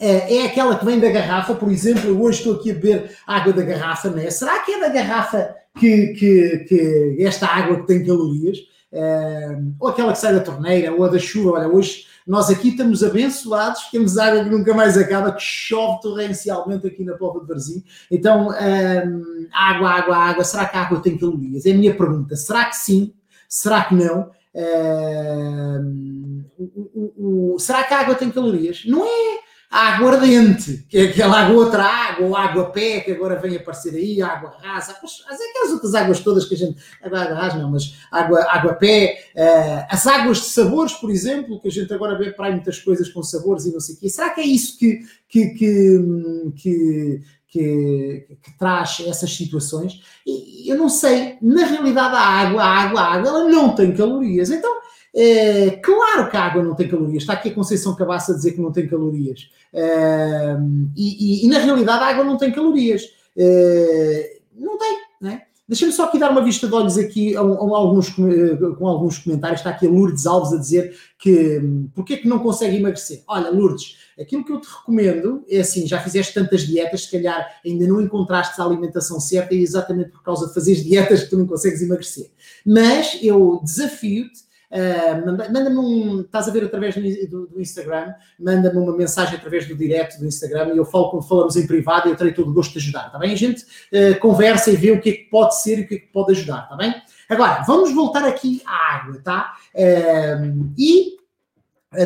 é 0.00 0.46
aquela 0.46 0.76
que 0.76 0.84
vem 0.84 0.98
da 0.98 1.08
garrafa, 1.08 1.54
por 1.54 1.70
exemplo, 1.70 2.08
eu 2.08 2.20
hoje 2.20 2.38
estou 2.38 2.54
aqui 2.54 2.70
a 2.70 2.74
beber 2.74 3.16
água 3.26 3.52
da 3.52 3.62
garrafa, 3.62 4.10
né? 4.10 4.30
será 4.30 4.58
que 4.60 4.72
é 4.72 4.80
da 4.80 4.88
garrafa 4.88 5.54
que, 5.78 6.08
que, 6.14 6.58
que 6.68 7.16
esta 7.20 7.46
água 7.46 7.80
que 7.80 7.86
tem 7.86 8.04
calorias, 8.04 8.58
uh, 8.92 9.74
ou 9.78 9.88
aquela 9.88 10.12
que 10.12 10.18
sai 10.18 10.34
da 10.34 10.40
torneira, 10.40 10.92
ou 10.92 11.04
a 11.04 11.08
da 11.08 11.18
chuva. 11.18 11.58
Olha, 11.58 11.68
hoje 11.68 12.06
nós 12.26 12.48
aqui 12.48 12.68
estamos 12.68 13.02
abençoados, 13.02 13.82
temos 13.90 14.16
água 14.16 14.44
que 14.44 14.50
nunca 14.50 14.72
mais 14.72 14.96
acaba, 14.96 15.32
que 15.32 15.42
chove 15.42 16.00
torrencialmente 16.00 16.86
aqui 16.86 17.04
na 17.04 17.14
Pova 17.14 17.40
de 17.40 17.46
Varzim. 17.46 17.82
Então, 18.10 18.48
uh, 18.48 19.46
água, 19.52 19.90
água, 19.90 20.16
água, 20.16 20.44
será 20.44 20.66
que 20.66 20.76
a 20.76 20.82
água 20.82 21.00
tem 21.00 21.18
calorias? 21.18 21.66
É 21.66 21.72
a 21.72 21.74
minha 21.74 21.94
pergunta. 21.94 22.36
Será 22.36 22.64
que 22.66 22.76
sim? 22.76 23.12
Será 23.48 23.84
que 23.84 23.94
não? 23.94 24.30
Uh, 24.54 26.44
o, 26.56 26.90
o, 26.94 27.54
o, 27.54 27.58
será 27.58 27.82
que 27.82 27.92
a 27.92 28.00
água 28.00 28.14
tem 28.14 28.30
calorias? 28.30 28.84
Não 28.86 29.04
é 29.04 29.43
a 29.70 29.94
aguardente, 29.94 30.86
que 30.88 30.98
é 30.98 31.02
aquela 31.04 31.50
outra 31.50 31.82
água, 31.82 32.26
ou 32.26 32.36
água 32.36 32.70
pé, 32.70 33.00
que 33.00 33.12
agora 33.12 33.40
vem 33.40 33.56
aparecer 33.56 33.94
aí, 33.94 34.22
água 34.22 34.56
rasa, 34.62 34.96
mas, 35.02 35.22
aquelas 35.40 35.72
outras 35.72 35.94
águas 35.94 36.20
todas 36.20 36.44
que 36.44 36.54
a 36.54 36.58
gente. 36.58 36.76
Água, 37.02 37.20
água 37.20 37.34
rasa 37.34 37.58
não, 37.58 37.70
mas 37.70 37.96
água, 38.10 38.44
água 38.48 38.74
pé, 38.74 39.18
uh, 39.34 39.86
as 39.88 40.06
águas 40.06 40.38
de 40.38 40.46
sabores, 40.46 40.92
por 40.92 41.10
exemplo, 41.10 41.60
que 41.60 41.68
a 41.68 41.72
gente 41.72 41.92
agora 41.92 42.16
vê 42.16 42.30
para 42.30 42.46
aí 42.46 42.52
muitas 42.52 42.78
coisas 42.78 43.08
com 43.08 43.22
sabores 43.22 43.66
e 43.66 43.72
não 43.72 43.80
sei 43.80 43.94
o 43.96 43.98
quê. 43.98 44.08
Será 44.08 44.30
que 44.30 44.40
é 44.40 44.46
isso 44.46 44.78
que, 44.78 45.00
que, 45.28 45.46
que, 45.48 46.52
que 46.56 47.22
que, 47.54 48.26
que, 48.42 48.58
traz 48.58 49.00
essas 49.06 49.32
situações. 49.32 50.02
E 50.26 50.68
eu 50.68 50.76
não 50.76 50.88
sei, 50.88 51.38
na 51.40 51.64
realidade, 51.64 52.16
a 52.16 52.18
água, 52.18 52.64
a 52.64 52.66
água, 52.66 53.00
a 53.00 53.14
água, 53.14 53.28
ela 53.28 53.48
não 53.48 53.76
tem 53.76 53.94
calorias. 53.94 54.50
Então, 54.50 54.80
é, 55.14 55.70
claro 55.70 56.28
que 56.28 56.36
a 56.36 56.42
água 56.42 56.62
não 56.62 56.74
tem 56.74 56.88
calorias. 56.88 57.22
Está 57.22 57.34
aqui 57.34 57.50
a 57.50 57.54
Conceição 57.54 57.94
Cabaça 57.94 58.32
a 58.32 58.34
dizer 58.34 58.52
que 58.52 58.60
não 58.60 58.72
tem 58.72 58.88
calorias. 58.88 59.48
É, 59.72 60.56
e, 60.96 61.44
e, 61.44 61.46
e, 61.46 61.48
na 61.48 61.58
realidade 61.58 62.02
a 62.02 62.08
água 62.08 62.24
não 62.24 62.36
tem 62.36 62.50
calorias. 62.50 63.04
Uh, 63.36 64.40
não 64.56 64.76
tem, 64.76 64.98
não 65.20 65.30
é? 65.30 65.42
Deixa-me 65.66 65.92
só 65.92 66.04
aqui 66.04 66.18
dar 66.18 66.30
uma 66.30 66.44
vista 66.44 66.66
de 66.66 66.74
olhos 66.74 66.98
aqui 66.98 67.34
a, 67.36 67.40
a, 67.40 67.42
alguns, 67.42 68.10
com 68.10 68.86
alguns 68.86 69.18
comentários. 69.18 69.60
Está 69.60 69.70
aqui 69.70 69.86
a 69.86 69.90
Lourdes 69.90 70.26
Alves 70.26 70.52
a 70.52 70.58
dizer 70.58 70.94
que 71.18 71.58
hum, 71.58 71.88
porque 71.94 72.14
é 72.14 72.16
que 72.18 72.28
não 72.28 72.40
consegue 72.40 72.76
emagrecer? 72.76 73.22
Olha, 73.26 73.50
Lourdes, 73.50 73.96
aquilo 74.20 74.44
que 74.44 74.52
eu 74.52 74.60
te 74.60 74.68
recomendo 74.68 75.44
é 75.48 75.60
assim, 75.60 75.86
já 75.86 75.98
fizeste 76.00 76.34
tantas 76.34 76.62
dietas, 76.66 77.04
se 77.04 77.10
calhar 77.10 77.48
ainda 77.64 77.86
não 77.86 78.00
encontraste 78.00 78.60
a 78.60 78.64
alimentação 78.64 79.18
certa 79.18 79.54
e 79.54 79.58
é 79.58 79.62
exatamente 79.62 80.10
por 80.10 80.22
causa 80.22 80.48
de 80.48 80.54
fazeres 80.54 80.84
dietas 80.84 81.22
que 81.22 81.30
tu 81.30 81.38
não 81.38 81.46
consegues 81.46 81.80
emagrecer. 81.80 82.30
Mas 82.66 83.18
eu 83.22 83.60
desafio-te 83.64 84.44
Uh, 84.74 85.52
manda-me 85.52 85.78
um. 85.78 86.20
Estás 86.22 86.48
a 86.48 86.50
ver 86.50 86.64
através 86.64 86.96
do, 86.96 87.46
do 87.46 87.60
Instagram, 87.60 88.12
manda-me 88.36 88.76
uma 88.76 88.96
mensagem 88.96 89.36
através 89.36 89.68
do 89.68 89.76
direct 89.76 90.18
do 90.18 90.26
Instagram 90.26 90.74
e 90.74 90.78
eu 90.78 90.84
falo 90.84 91.10
quando 91.10 91.28
falamos 91.28 91.54
em 91.54 91.64
privado 91.64 92.08
e 92.08 92.10
eu 92.10 92.16
terei 92.16 92.32
todo 92.32 92.50
o 92.50 92.52
gosto 92.52 92.72
de 92.72 92.78
ajudar, 92.80 93.06
está 93.06 93.16
bem? 93.16 93.32
A 93.32 93.36
gente 93.36 93.62
uh, 93.62 94.18
conversa 94.18 94.72
e 94.72 94.76
vê 94.76 94.90
o 94.90 95.00
que 95.00 95.10
é 95.10 95.12
que 95.12 95.24
pode 95.30 95.62
ser 95.62 95.78
e 95.78 95.82
o 95.82 95.86
que 95.86 95.94
é 95.94 95.98
que 95.98 96.08
pode 96.08 96.32
ajudar, 96.32 96.64
está 96.64 96.74
bem? 96.74 96.92
Agora, 97.28 97.62
vamos 97.62 97.94
voltar 97.94 98.24
aqui 98.24 98.62
à 98.66 98.96
água, 98.96 99.20
tá? 99.22 99.54
Uh, 99.72 100.72
e 100.76 101.18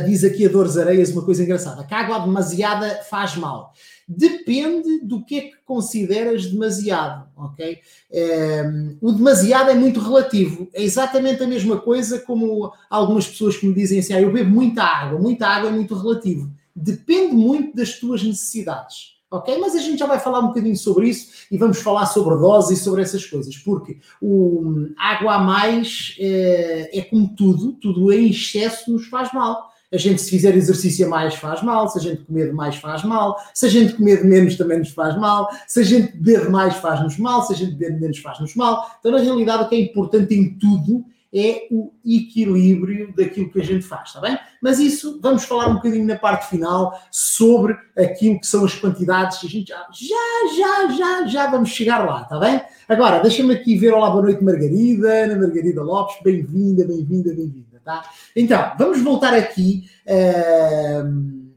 diz 0.01 0.25
aqui 0.25 0.47
a 0.47 0.49
Dores 0.49 0.77
Areias 0.77 1.11
uma 1.11 1.25
coisa 1.25 1.43
engraçada: 1.43 1.85
que 1.85 1.95
a 1.95 2.01
água 2.01 2.19
demasiada 2.19 3.03
faz 3.09 3.37
mal. 3.37 3.73
Depende 4.11 5.01
do 5.01 5.23
que 5.23 5.39
é 5.39 5.41
que 5.43 5.57
consideras 5.67 6.47
demasiado, 6.47 7.29
ok? 7.37 7.79
É, 8.11 8.65
o 9.03 9.13
demasiado 9.13 9.71
é 9.71 9.75
muito 9.75 10.01
relativo. 10.01 10.69
É 10.73 10.83
exatamente 10.83 11.43
a 11.43 11.47
mesma 11.47 11.79
coisa 11.79 12.19
como 12.19 12.73
algumas 12.89 13.29
pessoas 13.29 13.57
que 13.57 13.67
me 13.67 13.75
dizem 13.75 13.99
assim: 13.99 14.15
ah, 14.15 14.21
eu 14.23 14.33
bebo 14.33 14.51
muita 14.51 14.83
água. 14.83 15.19
Muita 15.19 15.47
água 15.47 15.69
é 15.69 15.73
muito 15.73 15.95
relativo. 15.95 16.51
Depende 16.75 17.35
muito 17.35 17.77
das 17.77 17.99
tuas 17.99 18.23
necessidades. 18.23 19.19
Ok? 19.31 19.59
Mas 19.59 19.75
a 19.75 19.79
gente 19.79 19.99
já 19.99 20.07
vai 20.07 20.19
falar 20.19 20.41
um 20.41 20.49
bocadinho 20.49 20.77
sobre 20.77 21.11
isso 21.11 21.47
e 21.51 21.59
vamos 21.59 21.79
falar 21.81 22.07
sobre 22.07 22.35
dose 22.37 22.73
e 22.73 22.77
sobre 22.79 23.03
essas 23.03 23.27
coisas, 23.27 23.59
porque 23.59 23.99
o 24.23 24.89
água 24.97 25.35
a 25.35 25.39
mais 25.39 26.17
é, 26.19 26.99
é 26.99 27.03
como 27.03 27.35
tudo, 27.37 27.73
tudo 27.75 28.11
em 28.11 28.31
excesso 28.31 28.91
nos 28.91 29.07
faz 29.07 29.31
mal. 29.35 29.69
A 29.91 29.97
gente, 29.97 30.21
se 30.21 30.29
fizer 30.29 30.55
exercício 30.55 31.07
a 31.07 31.09
mais, 31.09 31.35
faz 31.35 31.63
mal. 31.63 31.89
Se 31.89 31.99
a 31.99 32.03
gente 32.03 32.23
comer 32.25 32.49
demais, 32.49 32.77
faz 32.77 33.03
mal. 33.05 33.39
Se 33.55 33.65
a 33.65 33.69
gente 33.71 33.95
comer 33.95 34.23
menos, 34.23 34.57
também 34.57 34.79
nos 34.79 34.91
faz 34.91 35.17
mal. 35.17 35.49
Se 35.67 35.81
a 35.81 35.83
gente 35.83 36.15
beber 36.17 36.45
demais, 36.45 36.77
faz-nos 36.77 37.17
mal. 37.17 37.43
Se 37.43 37.55
a 37.55 37.57
gente 37.57 37.75
beber 37.75 37.99
menos, 37.99 38.19
faz-nos 38.19 38.55
mal. 38.55 38.87
Então, 39.01 39.13
na 39.13 39.19
realidade, 39.19 39.63
o 39.63 39.69
que 39.69 39.77
é 39.77 39.81
importante 39.81 40.35
em 40.35 40.59
tudo 40.59 41.05
é 41.33 41.67
o 41.71 41.93
equilíbrio 42.05 43.15
daquilo 43.15 43.51
que 43.51 43.61
a 43.61 43.65
gente 43.65 43.85
faz, 43.85 44.09
está 44.09 44.21
bem? 44.21 44.39
Mas 44.63 44.79
isso, 44.79 45.19
vamos 45.23 45.45
falar 45.45 45.69
um 45.69 45.75
bocadinho 45.75 46.07
na 46.07 46.17
parte 46.17 46.49
final 46.49 46.99
sobre 47.11 47.77
aquilo 47.97 48.41
que 48.41 48.47
são 48.47 48.65
as 48.65 48.75
quantidades. 48.75 49.39
A 49.45 49.47
gente 49.47 49.69
já, 49.69 49.87
já, 49.93 50.57
já, 50.57 50.97
já, 50.97 51.27
já 51.27 51.51
vamos 51.51 51.71
chegar 51.71 52.05
lá, 52.05 52.23
está 52.23 52.39
bem? 52.39 52.61
Agora, 52.89 53.21
deixa-me 53.21 53.55
aqui 53.55 53.77
ver. 53.77 53.93
Olá, 53.93 54.11
boa 54.11 54.23
noite, 54.23 54.43
Margarida. 54.43 55.25
Ana 55.25 55.37
Margarida 55.37 55.83
Lopes, 55.83 56.17
bem-vinda, 56.23 56.87
bem-vinda, 56.87 57.35
bem-vinda. 57.35 57.68
Tá? 57.89 58.05
Então, 58.37 58.75
vamos 58.79 59.01
voltar 59.01 59.33
aqui 59.33 59.89
uh, 60.05 61.09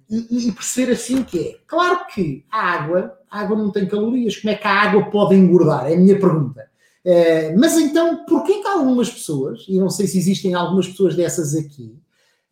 e, 0.09 0.47
e, 0.47 0.51
perceber 0.53 0.93
assim 0.93 1.23
que 1.23 1.39
é. 1.39 1.55
Claro 1.67 2.07
que 2.07 2.45
a 2.49 2.71
água, 2.71 3.19
a 3.29 3.41
água 3.41 3.57
não 3.57 3.69
tem 3.69 3.85
calorias. 3.85 4.37
Como 4.37 4.53
é 4.53 4.55
que 4.55 4.65
a 4.65 4.71
água 4.71 5.09
pode 5.11 5.35
engordar? 5.35 5.91
É 5.91 5.93
a 5.93 5.97
minha 5.97 6.17
pergunta. 6.17 6.69
Uh, 7.05 7.59
mas 7.59 7.77
então, 7.77 8.23
porquê 8.23 8.61
que 8.61 8.67
algumas 8.69 9.09
pessoas, 9.09 9.65
e 9.67 9.77
não 9.77 9.89
sei 9.89 10.07
se 10.07 10.17
existem 10.17 10.53
algumas 10.53 10.87
pessoas 10.87 11.17
dessas 11.17 11.53
aqui, 11.53 11.99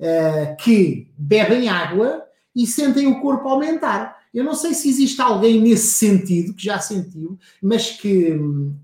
uh, 0.01 0.57
que 0.57 1.09
bebem 1.17 1.69
água 1.69 2.23
e 2.53 2.67
sentem 2.67 3.07
o 3.07 3.21
corpo 3.21 3.47
aumentar? 3.47 4.18
Eu 4.31 4.43
não 4.43 4.53
sei 4.53 4.75
se 4.75 4.87
existe 4.87 5.19
alguém 5.19 5.59
nesse 5.59 5.93
sentido 5.93 6.53
que 6.53 6.63
já 6.63 6.79
sentiu, 6.79 7.37
mas 7.61 7.91
que, 7.91 8.37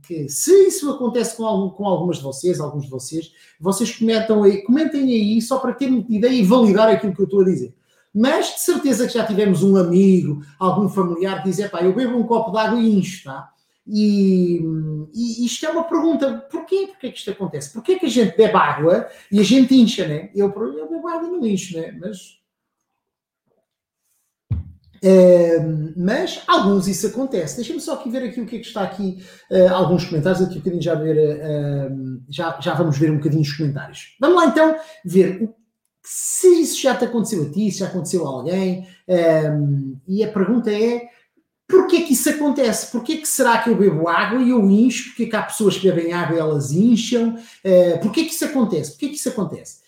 que 0.08 0.28
se 0.28 0.52
isso 0.68 0.90
acontece 0.90 1.38
com, 1.38 1.46
algum, 1.46 1.70
com 1.70 1.86
algumas 1.86 2.18
de 2.18 2.24
vocês, 2.24 2.60
alguns 2.60 2.86
de 2.86 2.90
vocês, 2.90 3.32
vocês 3.60 3.96
comentam 3.96 4.44
aí, 4.44 4.64
comentem 4.64 5.04
aí 5.04 5.40
só 5.42 5.60
para 5.60 5.74
ter 5.74 5.92
ideia 6.10 6.34
e 6.34 6.44
validar 6.44 6.90
aquilo 6.90 7.14
que 7.14 7.22
eu 7.22 7.25
estou 7.25 7.42
a 7.42 7.46
dizer. 7.46 7.75
Mas 8.14 8.56
de 8.56 8.62
certeza 8.62 9.06
que 9.06 9.14
já 9.14 9.25
tivemos 9.25 9.62
um 9.62 9.75
amigo, 9.75 10.42
algum 10.58 10.90
familiar 10.90 11.44
que 11.44 11.50
diz: 11.50 11.68
pá, 11.68 11.84
eu 11.84 11.94
bebo 11.94 12.18
um 12.18 12.24
copo 12.24 12.50
de 12.50 12.58
água 12.58 12.80
e 12.80 12.98
incho, 12.98 13.25
tá? 13.25 13.52
E, 13.86 14.62
e, 15.14 15.46
isto 15.46 15.66
é 15.66 15.70
uma 15.70 15.84
pergunta: 15.84 16.48
porquê? 16.50 16.88
Porquê 16.88 17.12
que 17.12 17.18
isto 17.20 17.32
acontece? 17.32 17.74
Porquê 17.74 18.00
que 18.00 18.06
a 18.06 18.10
gente 18.10 18.36
bebe 18.36 18.56
água 18.56 19.08
e 19.32 19.40
a 19.40 19.44
gente 19.44 19.75
incha, 19.75 20.08
né? 20.08 20.32
Eu, 20.34 20.48
eu 20.48 20.90
bebo 20.90 21.08
água 21.08 21.28
e 21.28 21.32
não 21.32 21.46
incho, 21.46 21.78
né? 21.78 21.92
Mas 22.00 22.40
Mas 25.96 26.42
alguns 26.48 26.88
isso 26.88 27.08
acontece. 27.08 27.58
Deixa-me 27.58 27.80
só 27.80 27.94
aqui 27.94 28.10
ver 28.10 28.24
aqui 28.24 28.42
o 28.42 28.46
que 28.46 28.58
é 28.58 28.60
que 28.60 28.68
está 28.68 28.82
aqui, 28.82 29.24
uh, 29.52 29.74
alguns 29.74 30.06
comentários, 30.06 30.42
aqui 30.42 30.56
um 30.56 30.60
bocadinho 30.60 30.82
já 30.82 30.96
ver, 30.96 31.18
uh, 31.18 32.22
já, 32.30 32.60
já 32.60 32.74
vamos 32.74 32.98
ver 32.98 33.12
um 33.12 33.18
bocadinho 33.18 33.42
os 33.42 33.54
comentários. 33.54 34.16
Vamos 34.20 34.36
lá 34.38 34.48
então 34.48 34.76
ver 35.04 35.50
se 36.04 36.62
isso 36.62 36.82
já 36.82 36.96
te 36.96 37.06
aconteceu 37.06 37.44
a 37.44 37.50
ti, 37.50 37.72
se 37.72 37.80
já 37.80 37.88
aconteceu 37.88 38.26
a 38.28 38.30
alguém, 38.30 38.88
e 40.08 40.24
a 40.24 40.28
pergunta 40.28 40.72
é 40.72 41.02
porquê 41.68 42.02
que 42.02 42.14
isso 42.14 42.30
acontece? 42.30 42.92
Porquê 42.92 43.18
que 43.18 43.28
será 43.28 43.58
que 43.58 43.72
eu 43.72 43.76
bebo 43.76 44.08
água 44.08 44.40
e 44.40 44.52
eu 44.52 44.70
incho? 44.70 45.10
Porquê 45.10 45.26
que 45.26 45.36
há 45.36 45.42
pessoas 45.42 45.78
que 45.78 45.90
bebem 45.90 46.14
água 46.14 46.36
e 46.36 46.40
elas 46.40 46.72
incham? 46.72 47.36
Uh, 47.36 48.00
porquê 48.02 48.24
que 48.24 48.34
isso 48.34 48.46
acontece? 48.46 48.92
Porquê 48.92 49.10
que 49.10 49.16
isso 49.16 49.30
acontece? 49.30 49.84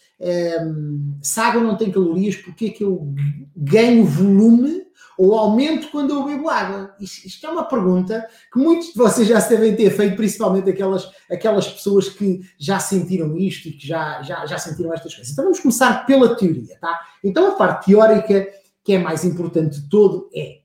se 1.22 1.40
a 1.40 1.46
água 1.46 1.62
não 1.62 1.78
tem 1.78 1.92
calorias, 1.92 2.36
porquê 2.36 2.72
que 2.72 2.84
eu 2.84 3.14
ganho 3.56 4.04
volume 4.04 4.87
ou 5.18 5.38
aumento 5.38 5.90
quando 5.90 6.14
eu 6.14 6.24
bebo 6.24 6.48
água? 6.48 6.96
Isto, 7.00 7.28
isto, 7.28 7.46
é 7.46 7.50
uma 7.50 7.66
pergunta 7.66 8.28
que 8.54 8.60
muitos 8.60 8.90
de 8.90 8.98
vocês 8.98 9.28
já 9.28 9.42
se 9.42 9.50
devem 9.50 9.76
ter 9.76 9.90
feito, 9.90 10.16
principalmente 10.16 10.70
aquelas, 10.70 11.10
aquelas 11.30 11.68
pessoas 11.68 12.08
que 12.08 12.42
já 12.60 12.80
sentiram 12.80 13.36
isto 13.36 13.68
e 13.68 13.72
que 13.72 13.88
já, 13.88 14.22
já, 14.22 14.46
já 14.46 14.58
sentiram 14.60 14.94
estas 14.94 15.16
coisas. 15.16 15.34
Então 15.34 15.46
vamos 15.46 15.60
começar 15.60 16.06
pela 16.06 16.36
teoria, 16.36 16.78
tá? 16.80 17.00
Então 17.24 17.48
a 17.48 17.56
parte 17.56 17.88
teórica, 17.88 18.48
que 18.84 18.94
é 18.94 19.00
mais 19.00 19.26
importante 19.26 19.82
de 19.82 19.90
todo, 19.90 20.30
é. 20.34 20.60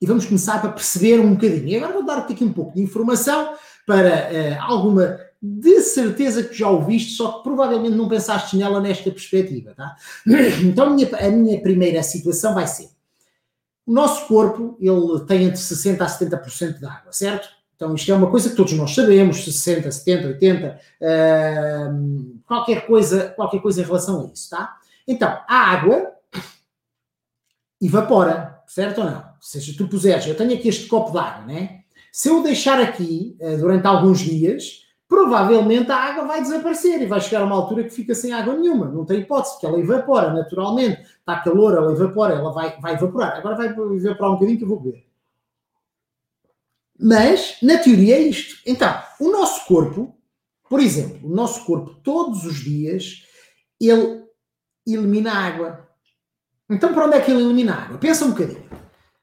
E 0.00 0.06
vamos 0.06 0.26
começar 0.26 0.60
para 0.60 0.72
perceber 0.72 1.18
um 1.18 1.34
bocadinho. 1.34 1.68
E 1.68 1.76
agora 1.76 1.92
vou 1.92 2.04
dar-te 2.04 2.34
aqui 2.34 2.44
um 2.44 2.52
pouco 2.52 2.74
de 2.74 2.82
informação 2.82 3.54
para 3.86 4.30
uh, 4.30 4.72
alguma 4.72 5.18
de 5.42 5.80
certeza 5.80 6.42
que 6.42 6.54
já 6.54 6.68
ouviste, 6.68 7.12
só 7.12 7.32
que 7.32 7.44
provavelmente 7.44 7.94
não 7.94 8.08
pensaste 8.08 8.56
nela 8.56 8.80
nesta 8.80 9.10
perspectiva, 9.10 9.74
tá? 9.74 9.96
Então 10.62 10.86
a 10.86 10.90
minha, 10.90 11.08
a 11.16 11.30
minha 11.30 11.60
primeira 11.60 12.02
situação 12.02 12.54
vai 12.54 12.66
ser 12.66 12.95
o 13.86 13.92
nosso 13.92 14.26
corpo, 14.26 14.76
ele 14.80 15.24
tem 15.26 15.44
entre 15.44 15.60
60% 15.60 16.00
a 16.00 16.06
70% 16.06 16.78
de 16.78 16.84
água, 16.84 17.12
certo? 17.12 17.48
Então 17.76 17.94
isto 17.94 18.10
é 18.10 18.14
uma 18.14 18.30
coisa 18.30 18.50
que 18.50 18.56
todos 18.56 18.72
nós 18.72 18.94
sabemos, 18.94 19.44
60, 19.44 19.90
70, 19.92 20.28
80, 20.28 20.80
uh, 21.00 22.40
qualquer, 22.46 22.86
coisa, 22.86 23.28
qualquer 23.36 23.60
coisa 23.60 23.82
em 23.82 23.84
relação 23.84 24.22
a 24.22 24.32
isso, 24.32 24.50
tá? 24.50 24.76
Então, 25.06 25.28
a 25.46 25.56
água 25.56 26.12
evapora, 27.80 28.60
certo 28.66 29.02
ou 29.02 29.04
não? 29.04 29.18
Ou 29.18 29.42
seja, 29.42 29.74
tu 29.76 29.86
puseres, 29.86 30.26
eu 30.26 30.34
tenho 30.34 30.54
aqui 30.54 30.68
este 30.68 30.88
copo 30.88 31.12
de 31.12 31.18
água, 31.18 31.44
né? 31.44 31.82
Se 32.10 32.28
eu 32.28 32.42
deixar 32.42 32.80
aqui 32.80 33.36
uh, 33.40 33.58
durante 33.58 33.86
alguns 33.86 34.20
dias, 34.20 34.85
provavelmente 35.08 35.90
a 35.90 35.96
água 35.96 36.24
vai 36.24 36.40
desaparecer 36.40 37.00
e 37.00 37.06
vai 37.06 37.20
chegar 37.20 37.42
a 37.42 37.44
uma 37.44 37.56
altura 37.56 37.84
que 37.84 37.90
fica 37.90 38.14
sem 38.14 38.32
água 38.32 38.54
nenhuma. 38.54 38.86
Não 38.88 39.04
tem 39.04 39.20
hipótese, 39.20 39.54
porque 39.54 39.66
ela 39.66 39.78
evapora 39.78 40.32
naturalmente. 40.32 41.02
Está 41.02 41.40
calor, 41.40 41.76
ela 41.76 41.92
evapora, 41.92 42.34
ela 42.34 42.52
vai, 42.52 42.78
vai 42.80 42.94
evaporar. 42.94 43.36
Agora 43.36 43.56
vai 43.56 43.66
evaporar 43.68 44.30
um 44.30 44.34
bocadinho 44.34 44.58
que 44.58 44.64
eu 44.64 44.68
vou 44.68 44.80
beber. 44.80 45.06
Mas, 46.98 47.58
na 47.62 47.78
teoria, 47.78 48.16
é 48.16 48.20
isto. 48.20 48.56
Então, 48.66 48.92
o 49.20 49.30
nosso 49.30 49.66
corpo, 49.66 50.16
por 50.68 50.80
exemplo, 50.80 51.28
o 51.28 51.34
nosso 51.34 51.64
corpo, 51.64 51.94
todos 52.02 52.44
os 52.44 52.56
dias, 52.56 53.22
ele 53.80 54.24
elimina 54.86 55.32
água. 55.32 55.86
Então, 56.70 56.92
para 56.94 57.06
onde 57.06 57.16
é 57.16 57.20
que 57.20 57.30
ele 57.30 57.42
elimina 57.42 57.74
água? 57.74 57.98
Pensa 57.98 58.24
um 58.24 58.30
bocadinho. 58.30 58.64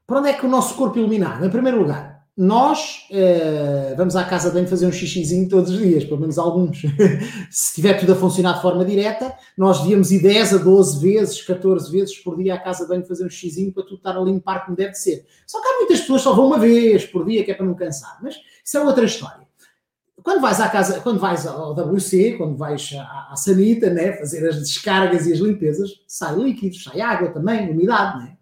Para 0.05 0.19
onde 0.19 0.29
é 0.29 0.33
que 0.33 0.45
o 0.45 0.49
nosso 0.49 0.75
corpo 0.75 0.99
elimina 0.99 1.29
água? 1.29 1.47
Em 1.47 1.51
primeiro 1.51 1.79
lugar, 1.79 2.12
nós 2.35 3.07
uh, 3.11 3.95
vamos 3.95 4.15
à 4.15 4.23
casa 4.23 4.49
de 4.49 4.55
banho 4.55 4.67
fazer 4.67 4.87
um 4.87 4.91
xixizinho 4.91 5.47
todos 5.47 5.69
os 5.69 5.77
dias, 5.77 6.03
pelo 6.03 6.19
menos 6.19 6.39
alguns. 6.39 6.81
Se 7.51 7.67
estiver 7.67 7.99
tudo 7.99 8.13
a 8.13 8.15
funcionar 8.15 8.55
de 8.55 8.61
forma 8.61 8.83
direta, 8.83 9.35
nós 9.55 9.81
devíamos 9.81 10.11
ir 10.11 10.21
10 10.21 10.55
a 10.55 10.57
12 10.57 10.99
vezes, 10.99 11.41
14 11.43 11.91
vezes 11.91 12.17
por 12.17 12.35
dia 12.37 12.55
à 12.55 12.59
casa 12.59 12.83
de 12.83 12.89
banho 12.89 13.05
fazer 13.05 13.25
um 13.25 13.29
xixizinho 13.29 13.71
para 13.71 13.83
tudo 13.83 13.97
estar 13.97 14.17
a 14.17 14.21
limpar 14.21 14.65
como 14.65 14.75
deve 14.75 14.95
ser. 14.95 15.25
Só 15.45 15.61
que 15.61 15.67
há 15.67 15.77
muitas 15.77 16.01
pessoas 16.01 16.21
que 16.21 16.29
só 16.29 16.33
vão 16.33 16.47
uma 16.47 16.57
vez 16.57 17.05
por 17.05 17.23
dia, 17.23 17.43
que 17.43 17.51
é 17.51 17.53
para 17.53 17.67
não 17.67 17.75
cansar. 17.75 18.17
Mas 18.23 18.35
isso 18.65 18.77
é 18.77 18.81
outra 18.81 19.05
história. 19.05 19.43
Quando 20.23 20.41
vais 20.41 20.59
à 20.59 20.69
casa, 20.69 21.01
quando 21.01 21.19
vais 21.19 21.45
ao 21.45 21.73
WC, 21.73 22.37
quando 22.37 22.55
vais 22.55 22.95
à, 22.97 23.31
à 23.31 23.35
sanita, 23.35 23.91
né, 23.91 24.13
fazer 24.13 24.47
as 24.47 24.57
descargas 24.57 25.27
e 25.27 25.33
as 25.33 25.39
limpezas, 25.39 25.89
sai 26.07 26.35
líquidos, 26.35 26.83
sai 26.83 26.99
água 27.01 27.29
também, 27.29 27.69
umidade, 27.69 28.23
né? 28.23 28.37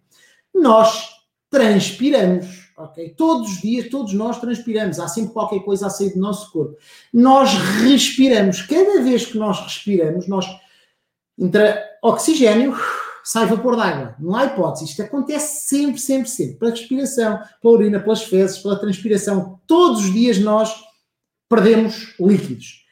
Nós 0.54 1.08
transpiramos 1.50 2.61
ok? 2.84 3.14
Todos 3.16 3.50
os 3.50 3.60
dias, 3.60 3.88
todos 3.88 4.12
nós 4.12 4.40
transpiramos, 4.40 4.98
há 4.98 5.08
sempre 5.08 5.32
qualquer 5.32 5.60
coisa 5.60 5.86
a 5.86 5.90
sair 5.90 6.14
do 6.14 6.20
nosso 6.20 6.50
corpo. 6.52 6.76
Nós 7.12 7.50
respiramos, 7.82 8.62
cada 8.62 9.02
vez 9.02 9.26
que 9.26 9.38
nós 9.38 9.60
respiramos, 9.60 10.28
nós 10.28 10.46
entra 11.38 11.82
oxigênio, 12.02 12.76
sai 13.24 13.46
vapor 13.46 13.76
d'água. 13.76 14.14
Não 14.18 14.34
há 14.34 14.46
hipótese. 14.46 14.84
Isto 14.84 15.02
acontece 15.02 15.68
sempre, 15.68 16.00
sempre, 16.00 16.28
sempre. 16.28 16.54
Pela 16.56 16.70
respiração, 16.72 17.40
pela 17.60 17.74
urina, 17.74 18.00
pelas 18.00 18.24
fezes, 18.24 18.58
pela 18.58 18.78
transpiração. 18.78 19.60
Todos 19.66 20.04
os 20.04 20.12
dias 20.12 20.38
nós 20.38 20.74
perdemos 21.48 22.14
líquidos. 22.18 22.84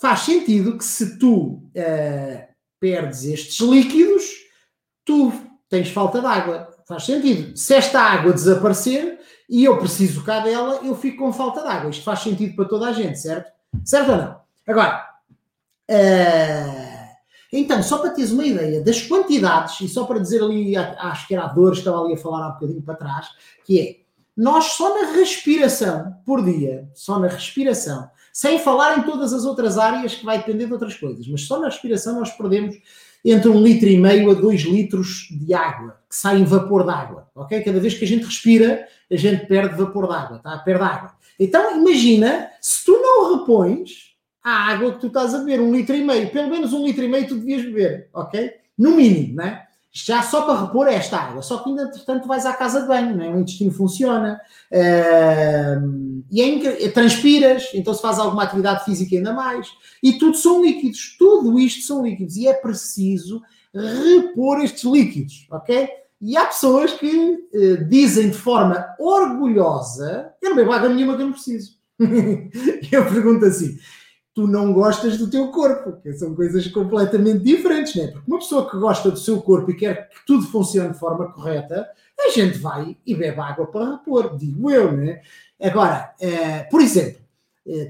Faz 0.00 0.20
sentido 0.20 0.78
que 0.78 0.84
se 0.84 1.18
tu 1.18 1.62
uh, 1.74 2.48
perdes 2.80 3.24
estes 3.24 3.58
líquidos, 3.60 4.24
tu 5.04 5.32
tens 5.68 5.90
falta 5.90 6.20
de 6.20 6.26
água. 6.26 6.68
Faz 6.86 7.04
sentido. 7.04 7.56
Se 7.56 7.74
esta 7.74 8.00
água 8.00 8.32
desaparecer 8.32 9.18
e 9.48 9.64
eu 9.64 9.78
preciso 9.78 10.22
cá 10.24 10.40
dela, 10.40 10.80
eu 10.84 10.94
fico 10.94 11.24
com 11.24 11.32
falta 11.32 11.62
de 11.62 11.68
água. 11.68 11.90
Isto 11.90 12.04
faz 12.04 12.20
sentido 12.20 12.54
para 12.54 12.66
toda 12.66 12.86
a 12.86 12.92
gente, 12.92 13.18
certo? 13.18 13.50
Certo 13.84 14.10
ou 14.10 14.16
não? 14.18 14.40
Agora, 14.66 15.08
uh, 15.90 16.98
então, 17.52 17.82
só 17.82 17.98
para 17.98 18.10
teres 18.10 18.30
uma 18.30 18.44
ideia 18.44 18.82
das 18.82 19.02
quantidades, 19.02 19.80
e 19.80 19.88
só 19.88 20.04
para 20.04 20.18
dizer 20.18 20.42
ali, 20.42 20.76
acho 20.76 21.26
que 21.26 21.34
era 21.34 21.44
a 21.44 21.48
Dores, 21.48 21.78
estava 21.78 22.02
ali 22.02 22.12
a 22.12 22.18
falar 22.18 22.44
há 22.44 22.48
um 22.48 22.52
bocadinho 22.52 22.82
para 22.82 22.94
trás, 22.94 23.28
que 23.64 23.80
é, 23.80 23.96
nós 24.36 24.66
só 24.72 25.00
na 25.00 25.12
respiração 25.12 26.14
por 26.26 26.44
dia, 26.44 26.88
só 26.94 27.18
na 27.18 27.28
respiração, 27.28 28.10
sem 28.32 28.58
falar 28.58 28.98
em 28.98 29.02
todas 29.02 29.32
as 29.32 29.44
outras 29.44 29.78
áreas 29.78 30.14
que 30.14 30.24
vai 30.24 30.38
depender 30.38 30.66
de 30.66 30.72
outras 30.72 30.94
coisas, 30.94 31.26
mas 31.26 31.42
só 31.42 31.58
na 31.58 31.68
respiração 31.68 32.20
nós 32.20 32.30
perdemos 32.30 32.76
entre 33.24 33.48
um 33.48 33.60
litro 33.62 33.88
e 33.88 33.98
meio 33.98 34.30
a 34.30 34.34
dois 34.34 34.60
litros 34.60 35.28
de 35.30 35.52
água, 35.52 35.98
que 36.08 36.14
sai 36.14 36.38
em 36.38 36.44
vapor 36.44 36.84
d'água, 36.84 37.28
ok? 37.34 37.62
Cada 37.62 37.80
vez 37.80 37.94
que 37.94 38.04
a 38.04 38.08
gente 38.08 38.24
respira, 38.24 38.86
a 39.10 39.16
gente 39.16 39.46
perde 39.46 39.76
vapor 39.76 40.06
d'água, 40.06 40.38
tá? 40.38 40.58
Perde 40.58 40.84
água. 40.84 41.12
Então, 41.38 41.76
imagina, 41.76 42.50
se 42.60 42.84
tu 42.84 42.92
não 42.92 43.38
repões 43.38 44.16
a 44.42 44.70
água 44.70 44.92
que 44.92 45.00
tu 45.00 45.06
estás 45.08 45.34
a 45.34 45.38
beber, 45.38 45.60
um 45.60 45.74
litro 45.74 45.94
e 45.94 46.04
meio, 46.04 46.30
pelo 46.30 46.48
menos 46.48 46.72
um 46.72 46.84
litro 46.84 47.04
e 47.04 47.08
meio 47.08 47.28
tu 47.28 47.36
devias 47.36 47.62
beber, 47.64 48.08
ok? 48.12 48.52
No 48.76 48.92
mínimo, 48.92 49.36
né? 49.36 49.68
já 49.90 50.22
só 50.22 50.42
para 50.42 50.60
repor 50.60 50.86
esta 50.86 51.16
água, 51.18 51.42
só 51.42 51.58
que 51.58 51.70
ainda, 51.70 51.84
entretanto, 51.84 52.28
vais 52.28 52.46
à 52.46 52.52
casa 52.52 52.82
de 52.82 52.88
banho, 52.88 53.16
né? 53.16 53.28
o 53.30 53.40
intestino 53.40 53.72
funciona, 53.72 54.40
uh, 54.70 56.24
e 56.30 56.42
é 56.42 56.88
transpiras, 56.90 57.70
então 57.74 57.94
se 57.94 58.02
faz 58.02 58.18
alguma 58.18 58.44
atividade 58.44 58.84
física 58.84 59.16
ainda 59.16 59.32
mais, 59.32 59.68
e 60.02 60.12
tudo 60.12 60.36
são 60.36 60.62
líquidos, 60.62 61.16
tudo 61.18 61.58
isto 61.58 61.86
são 61.86 62.02
líquidos, 62.02 62.36
e 62.36 62.46
é 62.46 62.54
preciso 62.54 63.42
repor 63.74 64.60
estes 64.60 64.84
líquidos, 64.84 65.46
ok? 65.50 65.88
E 66.20 66.36
há 66.36 66.46
pessoas 66.46 66.92
que 66.94 67.48
uh, 67.54 67.84
dizem 67.88 68.30
de 68.30 68.36
forma 68.36 68.84
orgulhosa: 68.98 70.32
Eu 70.42 70.50
não 70.50 70.56
bebo 70.56 70.72
água 70.72 70.88
nenhuma 70.88 71.16
que 71.16 71.22
eu 71.22 71.26
não 71.26 71.32
preciso. 71.32 71.78
eu 71.98 73.04
pergunto 73.06 73.44
assim: 73.44 73.78
tu 74.38 74.46
não 74.46 74.72
gostas 74.72 75.18
do 75.18 75.28
teu 75.28 75.48
corpo, 75.48 76.00
que 76.00 76.12
são 76.12 76.32
coisas 76.32 76.66
completamente 76.68 77.42
diferentes, 77.42 77.96
né? 77.96 78.06
Porque 78.06 78.30
uma 78.30 78.38
pessoa 78.38 78.70
que 78.70 78.78
gosta 78.78 79.10
do 79.10 79.18
seu 79.18 79.42
corpo 79.42 79.72
e 79.72 79.76
quer 79.76 80.08
que 80.08 80.24
tudo 80.24 80.46
funcione 80.46 80.92
de 80.92 80.98
forma 80.98 81.32
correta, 81.32 81.88
a 82.20 82.30
gente 82.30 82.56
vai 82.58 82.96
e 83.04 83.14
bebe 83.16 83.40
água 83.40 83.66
para 83.66 83.96
repor, 83.96 84.36
digo 84.36 84.70
eu, 84.70 84.92
né? 84.92 85.22
Agora, 85.60 86.14
é, 86.20 86.62
por 86.70 86.80
exemplo, 86.80 87.18
eh, 87.18 87.27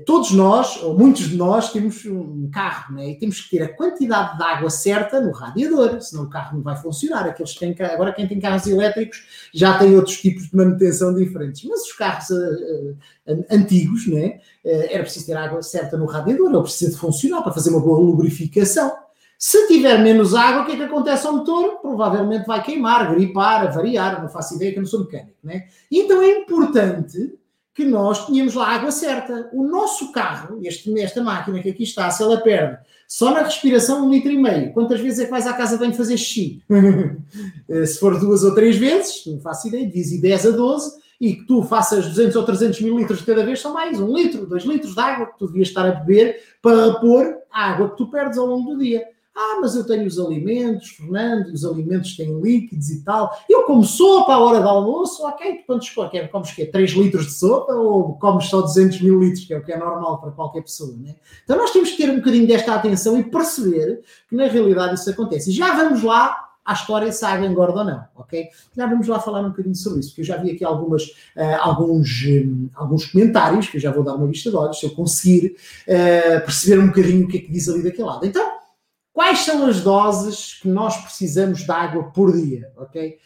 todos 0.04 0.32
nós, 0.32 0.82
ou 0.82 0.98
muitos 0.98 1.28
de 1.28 1.36
nós, 1.36 1.72
temos 1.72 2.04
um 2.04 2.50
carro, 2.50 2.94
né? 2.94 3.10
E 3.10 3.18
temos 3.18 3.40
que 3.40 3.56
ter 3.56 3.62
a 3.62 3.72
quantidade 3.72 4.36
de 4.36 4.42
água 4.42 4.70
certa 4.70 5.20
no 5.20 5.30
radiador, 5.30 6.00
senão 6.00 6.24
o 6.24 6.30
carro 6.30 6.56
não 6.56 6.62
vai 6.64 6.76
funcionar. 6.76 7.26
Aqueles 7.26 7.52
que 7.52 7.60
têm, 7.60 7.86
agora, 7.86 8.12
quem 8.12 8.26
tem 8.26 8.40
carros 8.40 8.66
elétricos 8.66 9.24
já 9.54 9.78
tem 9.78 9.94
outros 9.94 10.20
tipos 10.20 10.48
de 10.48 10.56
manutenção 10.56 11.14
diferentes. 11.14 11.62
Mas 11.64 11.82
os 11.82 11.92
carros 11.92 12.28
uh, 12.30 12.96
uh, 13.28 13.44
antigos, 13.50 14.08
né? 14.08 14.40
Uh, 14.64 14.88
era 14.90 15.04
preciso 15.04 15.26
ter 15.26 15.36
água 15.36 15.62
certa 15.62 15.96
no 15.96 16.06
radiador, 16.06 16.50
ele 16.50 16.62
precisa 16.62 16.90
de 16.90 16.98
funcionar 16.98 17.42
para 17.42 17.52
fazer 17.52 17.70
uma 17.70 17.80
boa 17.80 18.00
lubrificação. 18.00 18.92
Se 19.38 19.68
tiver 19.68 19.98
menos 19.98 20.34
água, 20.34 20.62
o 20.62 20.66
que 20.66 20.72
é 20.72 20.76
que 20.76 20.82
acontece 20.82 21.24
ao 21.24 21.36
motor? 21.36 21.76
Provavelmente 21.80 22.44
vai 22.44 22.60
queimar, 22.60 23.14
gripar, 23.14 23.72
variar, 23.72 24.20
não 24.20 24.28
faço 24.28 24.56
ideia 24.56 24.72
que 24.72 24.78
eu 24.78 24.82
não 24.82 24.88
sou 24.88 25.00
mecânico, 25.00 25.36
né? 25.44 25.66
Então 25.88 26.20
é 26.20 26.38
importante 26.38 27.38
que 27.78 27.84
nós 27.84 28.26
tínhamos 28.26 28.54
lá 28.54 28.66
a 28.66 28.74
água 28.74 28.90
certa. 28.90 29.48
O 29.52 29.62
nosso 29.62 30.10
carro, 30.10 30.58
este, 30.64 30.92
esta 31.00 31.22
máquina 31.22 31.62
que 31.62 31.70
aqui 31.70 31.84
está, 31.84 32.10
se 32.10 32.20
ela 32.24 32.38
perde 32.38 32.76
só 33.06 33.30
na 33.30 33.42
respiração 33.42 34.04
um 34.04 34.10
litro 34.10 34.32
e 34.32 34.36
meio, 34.36 34.72
quantas 34.72 35.00
vezes 35.00 35.20
é 35.20 35.24
que 35.26 35.30
vais 35.30 35.46
à 35.46 35.52
casa 35.52 35.78
bem 35.78 35.92
fazer 35.92 36.16
xixi? 36.16 36.60
Eh, 37.70 37.84
se 37.84 38.00
for 38.00 38.18
duas 38.18 38.42
ou 38.42 38.54
três 38.54 38.76
vezes, 38.76 39.26
não 39.26 39.38
faço 39.40 39.68
ideia, 39.68 39.86
divide 39.86 40.22
10 40.22 40.46
a 40.46 40.50
12, 40.52 40.98
e 41.20 41.34
que 41.34 41.44
tu 41.44 41.62
faças 41.62 42.06
200 42.06 42.34
ou 42.34 42.42
300 42.42 42.80
mililitros 42.80 43.18
de 43.18 43.26
cada 43.26 43.44
vez, 43.44 43.60
são 43.60 43.74
mais 43.74 44.00
um 44.00 44.16
litro, 44.16 44.46
dois 44.46 44.64
litros 44.64 44.94
de 44.94 45.00
água 45.00 45.26
que 45.26 45.38
tu 45.38 45.46
devias 45.46 45.68
estar 45.68 45.86
a 45.86 45.92
beber 45.92 46.40
para 46.62 46.86
repor 46.86 47.36
a 47.52 47.70
água 47.70 47.90
que 47.90 47.96
tu 47.98 48.10
perdes 48.10 48.38
ao 48.38 48.46
longo 48.46 48.72
do 48.72 48.78
dia. 48.78 49.04
Ah, 49.40 49.58
mas 49.60 49.76
eu 49.76 49.86
tenho 49.86 50.04
os 50.04 50.18
alimentos, 50.18 50.88
Fernando, 50.88 51.46
os 51.52 51.64
alimentos 51.64 52.16
têm 52.16 52.40
líquidos 52.40 52.90
e 52.90 53.04
tal. 53.04 53.32
Eu 53.48 53.62
como 53.62 53.84
sopa 53.84 54.32
à 54.32 54.38
hora 54.40 54.60
do 54.60 54.68
almoço, 54.68 55.24
ok, 55.24 55.62
quantos 55.64 55.94
quer, 56.10 56.28
comes 56.28 56.50
quê? 56.50 56.66
3 56.66 56.90
litros 56.90 57.26
de 57.26 57.34
sopa 57.34 57.72
ou 57.72 58.14
comes 58.14 58.46
só 58.46 58.60
200 58.60 59.00
mil 59.00 59.20
litros, 59.20 59.44
que 59.44 59.54
é 59.54 59.58
o 59.58 59.62
que 59.62 59.70
é 59.70 59.78
normal 59.78 60.20
para 60.20 60.32
qualquer 60.32 60.62
pessoa, 60.62 60.92
né? 60.96 61.14
Então 61.44 61.56
nós 61.56 61.70
temos 61.70 61.92
que 61.92 61.98
ter 61.98 62.10
um 62.10 62.16
bocadinho 62.16 62.48
desta 62.48 62.74
atenção 62.74 63.16
e 63.16 63.22
perceber 63.22 64.00
que 64.28 64.34
na 64.34 64.48
realidade 64.48 64.94
isso 64.94 65.08
acontece. 65.08 65.50
E 65.50 65.52
já 65.52 65.72
vamos 65.72 66.02
lá 66.02 66.48
à 66.64 66.72
história 66.72 67.12
se 67.12 67.24
a 67.24 67.28
água 67.28 67.46
engorda 67.46 67.78
ou 67.78 67.84
não, 67.84 68.04
ok? 68.16 68.48
Já 68.76 68.88
vamos 68.88 69.06
lá 69.06 69.20
falar 69.20 69.42
um 69.42 69.50
bocadinho 69.50 69.76
sobre 69.76 70.00
isso, 70.00 70.08
porque 70.08 70.22
eu 70.22 70.26
já 70.26 70.36
vi 70.36 70.50
aqui 70.50 70.64
algumas, 70.64 71.04
uh, 71.04 71.60
alguns, 71.60 72.24
um, 72.26 72.68
alguns 72.74 73.06
comentários, 73.06 73.68
que 73.68 73.76
eu 73.76 73.80
já 73.80 73.92
vou 73.92 74.02
dar 74.02 74.16
uma 74.16 74.26
vista 74.26 74.50
de 74.50 74.56
olhos, 74.56 74.80
se 74.80 74.84
eu 74.84 74.90
conseguir 74.90 75.54
uh, 75.86 76.44
perceber 76.44 76.82
um 76.82 76.88
bocadinho 76.88 77.24
o 77.24 77.28
que 77.28 77.36
é 77.36 77.40
que 77.40 77.52
diz 77.52 77.68
ali 77.68 77.84
daquele 77.84 78.08
lado. 78.08 78.26
Então, 78.26 78.57
Quais 79.18 79.40
são 79.40 79.66
as 79.66 79.80
doses 79.80 80.60
que 80.62 80.68
nós 80.68 80.96
precisamos 80.98 81.64
de 81.64 81.70
água 81.72 82.04
por 82.04 82.32
dia? 82.32 82.70
Ok? 82.76 83.18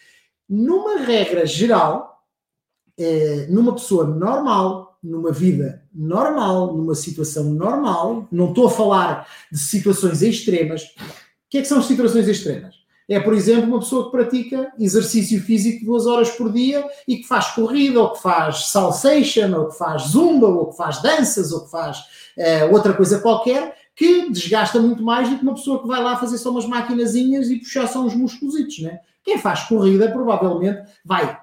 Numa 0.48 1.00
regra 1.00 1.44
geral, 1.44 2.24
eh, 2.98 3.46
numa 3.50 3.74
pessoa 3.74 4.06
normal, 4.06 4.98
numa 5.02 5.30
vida 5.30 5.82
normal, 5.94 6.74
numa 6.74 6.94
situação 6.94 7.44
normal, 7.44 8.26
não 8.32 8.48
estou 8.48 8.68
a 8.68 8.70
falar 8.70 9.28
de 9.52 9.58
situações 9.58 10.22
extremas. 10.22 10.82
O 10.82 11.50
que 11.50 11.58
é 11.58 11.60
que 11.60 11.68
são 11.68 11.82
situações 11.82 12.26
extremas? 12.26 12.74
É, 13.06 13.20
por 13.20 13.34
exemplo, 13.34 13.68
uma 13.68 13.80
pessoa 13.80 14.06
que 14.06 14.12
pratica 14.12 14.72
exercício 14.78 15.42
físico 15.42 15.84
duas 15.84 16.06
horas 16.06 16.30
por 16.30 16.50
dia 16.50 16.88
e 17.06 17.18
que 17.18 17.28
faz 17.28 17.48
corrida, 17.48 18.00
ou 18.00 18.12
que 18.12 18.22
faz 18.22 18.70
salsation, 18.70 19.54
ou 19.58 19.68
que 19.68 19.76
faz 19.76 20.04
zumba, 20.04 20.46
ou 20.46 20.70
que 20.70 20.76
faz 20.78 21.02
danças, 21.02 21.52
ou 21.52 21.66
que 21.66 21.70
faz 21.70 21.98
uh, 21.98 22.72
outra 22.72 22.94
coisa 22.94 23.18
qualquer, 23.18 23.76
que 23.94 24.30
desgasta 24.30 24.80
muito 24.80 25.02
mais 25.02 25.28
do 25.28 25.36
que 25.36 25.42
uma 25.42 25.54
pessoa 25.54 25.80
que 25.80 25.88
vai 25.88 26.02
lá 26.02 26.16
fazer 26.16 26.38
só 26.38 26.50
umas 26.50 26.66
maquinazinhas 26.66 27.50
e 27.50 27.58
puxar 27.58 27.86
só 27.86 28.02
uns 28.02 28.14
musculositos, 28.14 28.80
né? 28.80 29.00
Quem 29.22 29.38
faz 29.38 29.64
corrida 29.64 30.10
provavelmente 30.10 30.82
vai 31.04 31.38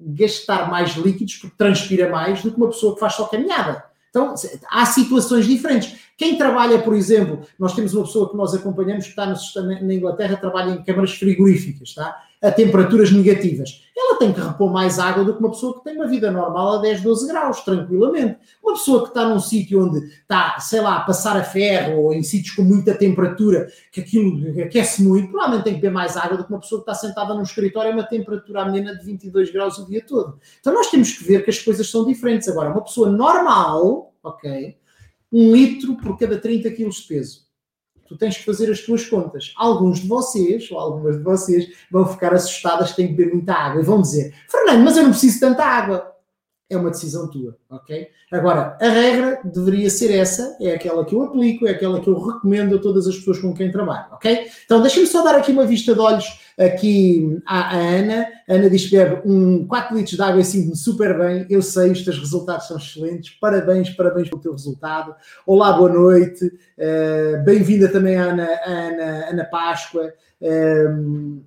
gastar 0.00 0.70
mais 0.70 0.94
líquidos 0.96 1.36
porque 1.36 1.56
transpira 1.56 2.10
mais 2.10 2.42
do 2.42 2.50
que 2.50 2.56
uma 2.56 2.68
pessoa 2.68 2.94
que 2.94 3.00
faz 3.00 3.14
só 3.14 3.24
caminhada. 3.26 3.84
Então, 4.10 4.34
há 4.70 4.84
situações 4.84 5.46
diferentes. 5.46 5.96
Quem 6.18 6.36
trabalha, 6.36 6.78
por 6.80 6.94
exemplo, 6.94 7.46
nós 7.58 7.74
temos 7.74 7.94
uma 7.94 8.04
pessoa 8.04 8.28
que 8.28 8.36
nós 8.36 8.52
acompanhamos 8.52 9.04
que 9.04 9.10
está 9.10 9.26
na 9.26 9.94
Inglaterra, 9.94 10.36
trabalha 10.36 10.72
em 10.72 10.82
câmaras 10.82 11.12
frigoríficas, 11.12 11.94
tá? 11.94 12.22
A 12.42 12.50
temperaturas 12.50 13.12
negativas. 13.12 13.84
Ela 13.96 14.18
tem 14.18 14.32
que 14.32 14.40
repor 14.40 14.70
mais 14.72 14.98
água 14.98 15.24
do 15.24 15.34
que 15.34 15.38
uma 15.38 15.50
pessoa 15.50 15.78
que 15.78 15.84
tem 15.84 15.94
uma 15.94 16.08
vida 16.08 16.28
normal 16.30 16.78
a 16.78 16.82
10, 16.82 17.00
12 17.02 17.28
graus, 17.28 17.60
tranquilamente. 17.60 18.36
Uma 18.62 18.72
pessoa 18.72 19.02
que 19.02 19.08
está 19.08 19.28
num 19.28 19.38
sítio 19.38 19.86
onde 19.86 20.04
está, 20.06 20.58
sei 20.58 20.80
lá, 20.80 20.96
a 20.96 21.00
passar 21.00 21.36
a 21.36 21.44
ferro 21.44 22.02
ou 22.02 22.12
em 22.12 22.22
sítios 22.22 22.56
com 22.56 22.62
muita 22.62 22.94
temperatura, 22.94 23.70
que 23.92 24.00
aquilo 24.00 24.60
aquece 24.60 25.04
muito, 25.04 25.30
provavelmente 25.30 25.64
tem 25.64 25.74
que 25.74 25.80
beber 25.80 25.94
mais 25.94 26.16
água 26.16 26.36
do 26.36 26.44
que 26.44 26.50
uma 26.50 26.60
pessoa 26.60 26.82
que 26.82 26.90
está 26.90 26.94
sentada 27.06 27.32
num 27.32 27.42
escritório 27.42 27.92
a 27.92 27.94
uma 27.94 28.02
temperatura 28.02 28.62
amena 28.62 28.96
de 28.96 29.04
22 29.04 29.52
graus 29.52 29.78
o 29.78 29.86
dia 29.86 30.04
todo. 30.04 30.38
Então 30.58 30.74
nós 30.74 30.90
temos 30.90 31.12
que 31.12 31.22
ver 31.22 31.44
que 31.44 31.50
as 31.50 31.60
coisas 31.60 31.88
são 31.88 32.04
diferentes. 32.04 32.48
Agora, 32.48 32.70
uma 32.70 32.82
pessoa 32.82 33.08
normal, 33.08 34.12
ok, 34.20 34.76
um 35.32 35.52
litro 35.52 35.96
por 35.96 36.18
cada 36.18 36.36
30 36.38 36.70
quilos 36.72 36.96
de 36.96 37.06
peso 37.06 37.41
tu 38.12 38.18
tens 38.18 38.36
que 38.36 38.44
fazer 38.44 38.70
as 38.70 38.80
tuas 38.80 39.06
contas. 39.06 39.52
Alguns 39.56 40.00
de 40.00 40.08
vocês, 40.08 40.70
ou 40.70 40.78
algumas 40.78 41.16
de 41.16 41.22
vocês, 41.22 41.68
vão 41.90 42.06
ficar 42.06 42.34
assustadas 42.34 42.90
que 42.90 42.96
têm 42.96 43.08
que 43.08 43.14
beber 43.14 43.32
muita 43.32 43.54
água 43.54 43.80
e 43.80 43.84
vão 43.84 44.00
dizer: 44.00 44.34
Fernando, 44.48 44.84
mas 44.84 44.96
eu 44.96 45.04
não 45.04 45.10
preciso 45.10 45.34
de 45.34 45.40
tanta 45.40 45.64
água 45.64 46.12
é 46.72 46.76
uma 46.76 46.90
decisão 46.90 47.28
tua, 47.28 47.56
ok? 47.70 48.08
Agora, 48.30 48.76
a 48.80 48.88
regra 48.88 49.40
deveria 49.44 49.90
ser 49.90 50.10
essa, 50.10 50.56
é 50.60 50.74
aquela 50.74 51.04
que 51.04 51.14
eu 51.14 51.22
aplico, 51.22 51.66
é 51.66 51.70
aquela 51.70 52.00
que 52.00 52.08
eu 52.08 52.18
recomendo 52.18 52.76
a 52.76 52.78
todas 52.78 53.06
as 53.06 53.16
pessoas 53.16 53.38
com 53.38 53.52
quem 53.52 53.70
trabalho, 53.70 54.06
ok? 54.12 54.46
Então, 54.64 54.80
deixa-me 54.80 55.06
só 55.06 55.22
dar 55.22 55.34
aqui 55.34 55.52
uma 55.52 55.66
vista 55.66 55.92
de 55.94 56.00
olhos 56.00 56.40
aqui 56.58 57.38
à, 57.46 57.76
à 57.76 57.78
Ana. 57.78 58.26
A 58.48 58.54
Ana 58.54 58.70
diz 58.70 58.88
que 58.88 58.96
bebe 58.96 59.22
um 59.24 59.66
4 59.66 59.96
litros 59.96 60.16
de 60.16 60.22
água 60.22 60.40
e 60.40 60.44
sinto-me 60.44 60.76
super 60.76 61.18
bem. 61.18 61.46
Eu 61.50 61.60
sei, 61.60 61.90
os 61.90 62.02
teus 62.02 62.18
resultados 62.18 62.66
são 62.66 62.76
excelentes. 62.76 63.30
Parabéns, 63.38 63.90
parabéns 63.90 64.30
pelo 64.30 64.40
teu 64.40 64.52
resultado. 64.52 65.14
Olá, 65.46 65.72
boa 65.72 65.92
noite. 65.92 66.46
Uh, 66.46 67.44
Bem-vinda 67.44 67.88
também 67.88 68.16
à 68.16 68.24
Ana, 68.24 68.48
Ana, 68.64 69.28
Ana 69.30 69.44
Páscoa. 69.44 70.12
Uh, 70.40 71.42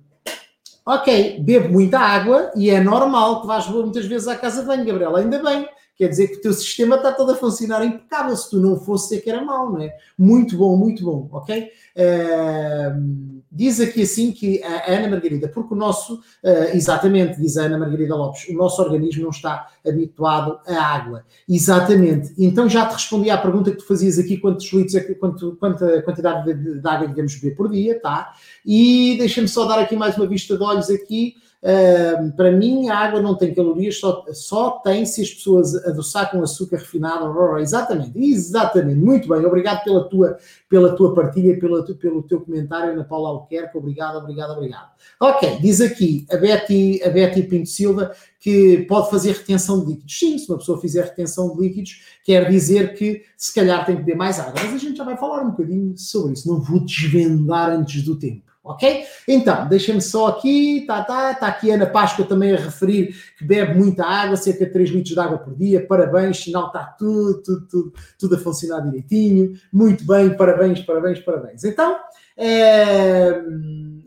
Ok, 0.88 1.40
bebo 1.40 1.68
muita 1.72 1.98
água 1.98 2.52
e 2.54 2.70
é 2.70 2.80
normal 2.80 3.40
que 3.40 3.48
vás 3.48 3.68
muitas 3.68 4.06
vezes 4.06 4.28
à 4.28 4.36
casa 4.36 4.60
de 4.60 4.68
banho, 4.68 4.84
Gabriel. 4.84 5.16
Ainda 5.16 5.42
bem 5.42 5.68
quer 5.96 6.08
dizer 6.08 6.28
que 6.28 6.36
o 6.36 6.40
teu 6.42 6.52
sistema 6.52 6.94
está 6.94 7.10
todo 7.10 7.32
a 7.32 7.34
funcionar 7.34 7.84
impecável. 7.84 8.36
Se 8.36 8.50
tu 8.50 8.60
não 8.60 8.78
fosse 8.78 9.08
ser 9.08 9.20
que 9.20 9.28
era 9.28 9.44
mau, 9.44 9.72
não 9.72 9.82
é? 9.82 9.92
Muito 10.16 10.56
bom, 10.56 10.76
muito 10.76 11.02
bom, 11.02 11.28
ok? 11.32 11.72
Uh, 11.96 13.35
diz 13.56 13.80
aqui 13.80 14.02
assim 14.02 14.32
que 14.32 14.62
a 14.62 14.92
Ana 14.92 15.08
Margarida, 15.08 15.48
porque 15.48 15.72
o 15.72 15.76
nosso, 15.76 16.16
uh, 16.16 16.74
exatamente, 16.74 17.40
diz 17.40 17.56
a 17.56 17.64
Ana 17.64 17.78
Margarida 17.78 18.14
Lopes, 18.14 18.46
o 18.48 18.52
nosso 18.52 18.82
organismo 18.82 19.22
não 19.22 19.30
está 19.30 19.68
habituado 19.86 20.60
à 20.66 20.76
água. 20.76 21.24
Exatamente. 21.48 22.34
Então 22.38 22.68
já 22.68 22.86
te 22.86 22.92
respondi 22.92 23.30
à 23.30 23.38
pergunta 23.38 23.70
que 23.70 23.78
tu 23.78 23.86
fazias 23.86 24.18
aqui, 24.18 24.36
quantos 24.36 24.70
litros, 24.72 24.94
é 24.94 25.14
quanto, 25.14 25.56
quanta 25.56 26.02
quantidade 26.02 26.52
de, 26.52 26.80
de 26.80 26.88
água 26.88 27.08
devemos 27.08 27.34
beber 27.36 27.56
por 27.56 27.70
dia, 27.70 28.00
tá? 28.00 28.32
E 28.64 29.16
deixa-me 29.18 29.48
só 29.48 29.64
dar 29.64 29.78
aqui 29.78 29.96
mais 29.96 30.16
uma 30.16 30.26
vista 30.26 30.56
de 30.56 30.62
olhos 30.62 30.90
aqui 30.90 31.34
Uh, 31.66 32.30
para 32.36 32.52
mim, 32.52 32.88
a 32.88 32.96
água 32.96 33.20
não 33.20 33.34
tem 33.34 33.52
calorias, 33.52 33.98
só, 33.98 34.24
só 34.32 34.70
tem 34.78 35.04
se 35.04 35.22
as 35.22 35.30
pessoas 35.30 35.74
adoçar 35.84 36.30
com 36.30 36.40
açúcar 36.40 36.76
refinado. 36.76 37.26
Exatamente, 37.58 38.16
exatamente. 38.16 39.00
Muito 39.00 39.28
bem, 39.28 39.44
obrigado 39.44 39.82
pela 39.82 40.04
tua, 40.04 40.38
pela 40.68 40.94
tua 40.94 41.12
partilha, 41.12 41.58
pela, 41.58 41.82
pelo 41.96 42.22
teu 42.22 42.40
comentário, 42.40 42.92
Ana 42.92 43.02
Paula 43.02 43.30
Alquerque. 43.46 43.78
Obrigado, 43.78 44.18
obrigado, 44.18 44.52
obrigado. 44.52 44.90
Ok, 45.20 45.58
diz 45.60 45.80
aqui 45.80 46.26
a 46.30 46.36
Betty, 46.36 47.00
a 47.02 47.10
Betty 47.10 47.42
Pinto 47.44 47.68
Silva 47.68 48.12
que 48.40 48.84
pode 48.88 49.10
fazer 49.10 49.32
retenção 49.32 49.80
de 49.80 49.92
líquidos. 49.92 50.18
Sim, 50.18 50.38
se 50.38 50.48
uma 50.48 50.58
pessoa 50.58 50.80
fizer 50.80 51.04
retenção 51.04 51.54
de 51.54 51.60
líquidos, 51.62 52.02
quer 52.24 52.48
dizer 52.48 52.94
que 52.94 53.22
se 53.36 53.52
calhar 53.54 53.84
tem 53.84 53.96
que 53.96 54.02
beber 54.02 54.16
mais 54.16 54.38
água. 54.38 54.54
Mas 54.54 54.74
a 54.74 54.78
gente 54.78 54.96
já 54.96 55.04
vai 55.04 55.16
falar 55.16 55.42
um 55.42 55.50
bocadinho 55.50 55.96
sobre 55.96 56.34
isso. 56.34 56.48
Não 56.48 56.60
vou 56.60 56.80
desvendar 56.80 57.70
antes 57.70 58.02
do 58.02 58.16
tempo 58.16 58.46
ok? 58.66 59.04
Então, 59.28 59.68
deixem-me 59.68 60.02
só 60.02 60.26
aqui, 60.26 60.84
tá, 60.86 61.02
tá, 61.02 61.34
tá 61.34 61.46
aqui 61.46 61.70
Ana 61.70 61.86
Páscoa 61.86 62.26
também 62.26 62.52
a 62.52 62.56
referir 62.56 63.14
que 63.38 63.44
bebe 63.44 63.74
muita 63.78 64.04
água, 64.04 64.36
cerca 64.36 64.66
de 64.66 64.72
3 64.72 64.90
litros 64.90 65.14
de 65.14 65.20
água 65.20 65.38
por 65.38 65.54
dia, 65.54 65.86
parabéns, 65.86 66.38
sinal 66.38 66.66
está 66.66 66.84
tudo, 66.84 67.42
tudo, 67.42 67.66
tudo, 67.68 67.92
tudo 68.18 68.34
a 68.34 68.38
funcionar 68.38 68.80
direitinho, 68.80 69.54
muito 69.72 70.04
bem, 70.04 70.36
parabéns, 70.36 70.80
parabéns, 70.80 71.20
parabéns. 71.20 71.64
Então, 71.64 71.96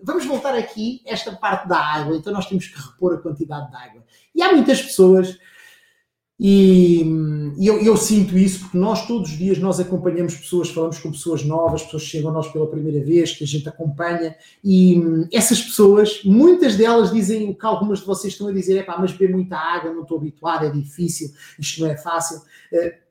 vamos 0.04 0.26
voltar 0.26 0.56
aqui, 0.56 1.02
esta 1.06 1.32
parte 1.32 1.68
da 1.68 1.78
água, 1.78 2.16
então 2.16 2.34
nós 2.34 2.48
temos 2.48 2.68
que 2.68 2.80
repor 2.80 3.14
a 3.14 3.18
quantidade 3.18 3.70
de 3.70 3.76
água. 3.76 4.04
E 4.34 4.42
há 4.42 4.54
muitas 4.54 4.82
pessoas 4.82 5.38
e, 6.42 7.04
e 7.58 7.68
eu, 7.68 7.82
eu, 7.84 7.98
sinto 7.98 8.38
isso 8.38 8.62
porque 8.62 8.78
nós 8.78 9.06
todos 9.06 9.30
os 9.30 9.38
dias 9.38 9.60
nós 9.60 9.78
acompanhamos 9.78 10.38
pessoas, 10.38 10.70
falamos 10.70 10.98
com 10.98 11.12
pessoas 11.12 11.44
novas, 11.44 11.84
pessoas 11.84 12.04
que 12.04 12.10
chegam 12.10 12.30
a 12.30 12.34
nós 12.34 12.48
pela 12.48 12.66
primeira 12.66 13.04
vez, 13.04 13.34
que 13.34 13.44
a 13.44 13.48
gente 13.48 13.68
acompanha, 13.68 14.34
e 14.64 15.04
essas 15.34 15.62
pessoas, 15.62 16.22
muitas 16.24 16.78
delas 16.78 17.12
dizem 17.12 17.50
o 17.50 17.56
que 17.56 17.66
algumas 17.66 18.00
de 18.00 18.06
vocês 18.06 18.32
estão 18.32 18.48
a 18.48 18.54
dizer, 18.54 18.78
é 18.78 18.84
pá, 18.84 18.98
mas 18.98 19.12
beber 19.12 19.34
muita 19.34 19.58
água, 19.58 19.92
não 19.92 20.04
estou 20.04 20.18
habituado, 20.18 20.66
é 20.66 20.70
difícil, 20.70 21.30
isto 21.60 21.82
não 21.82 21.90
é 21.90 21.98
fácil. 21.98 22.38
Uh, 22.72 23.09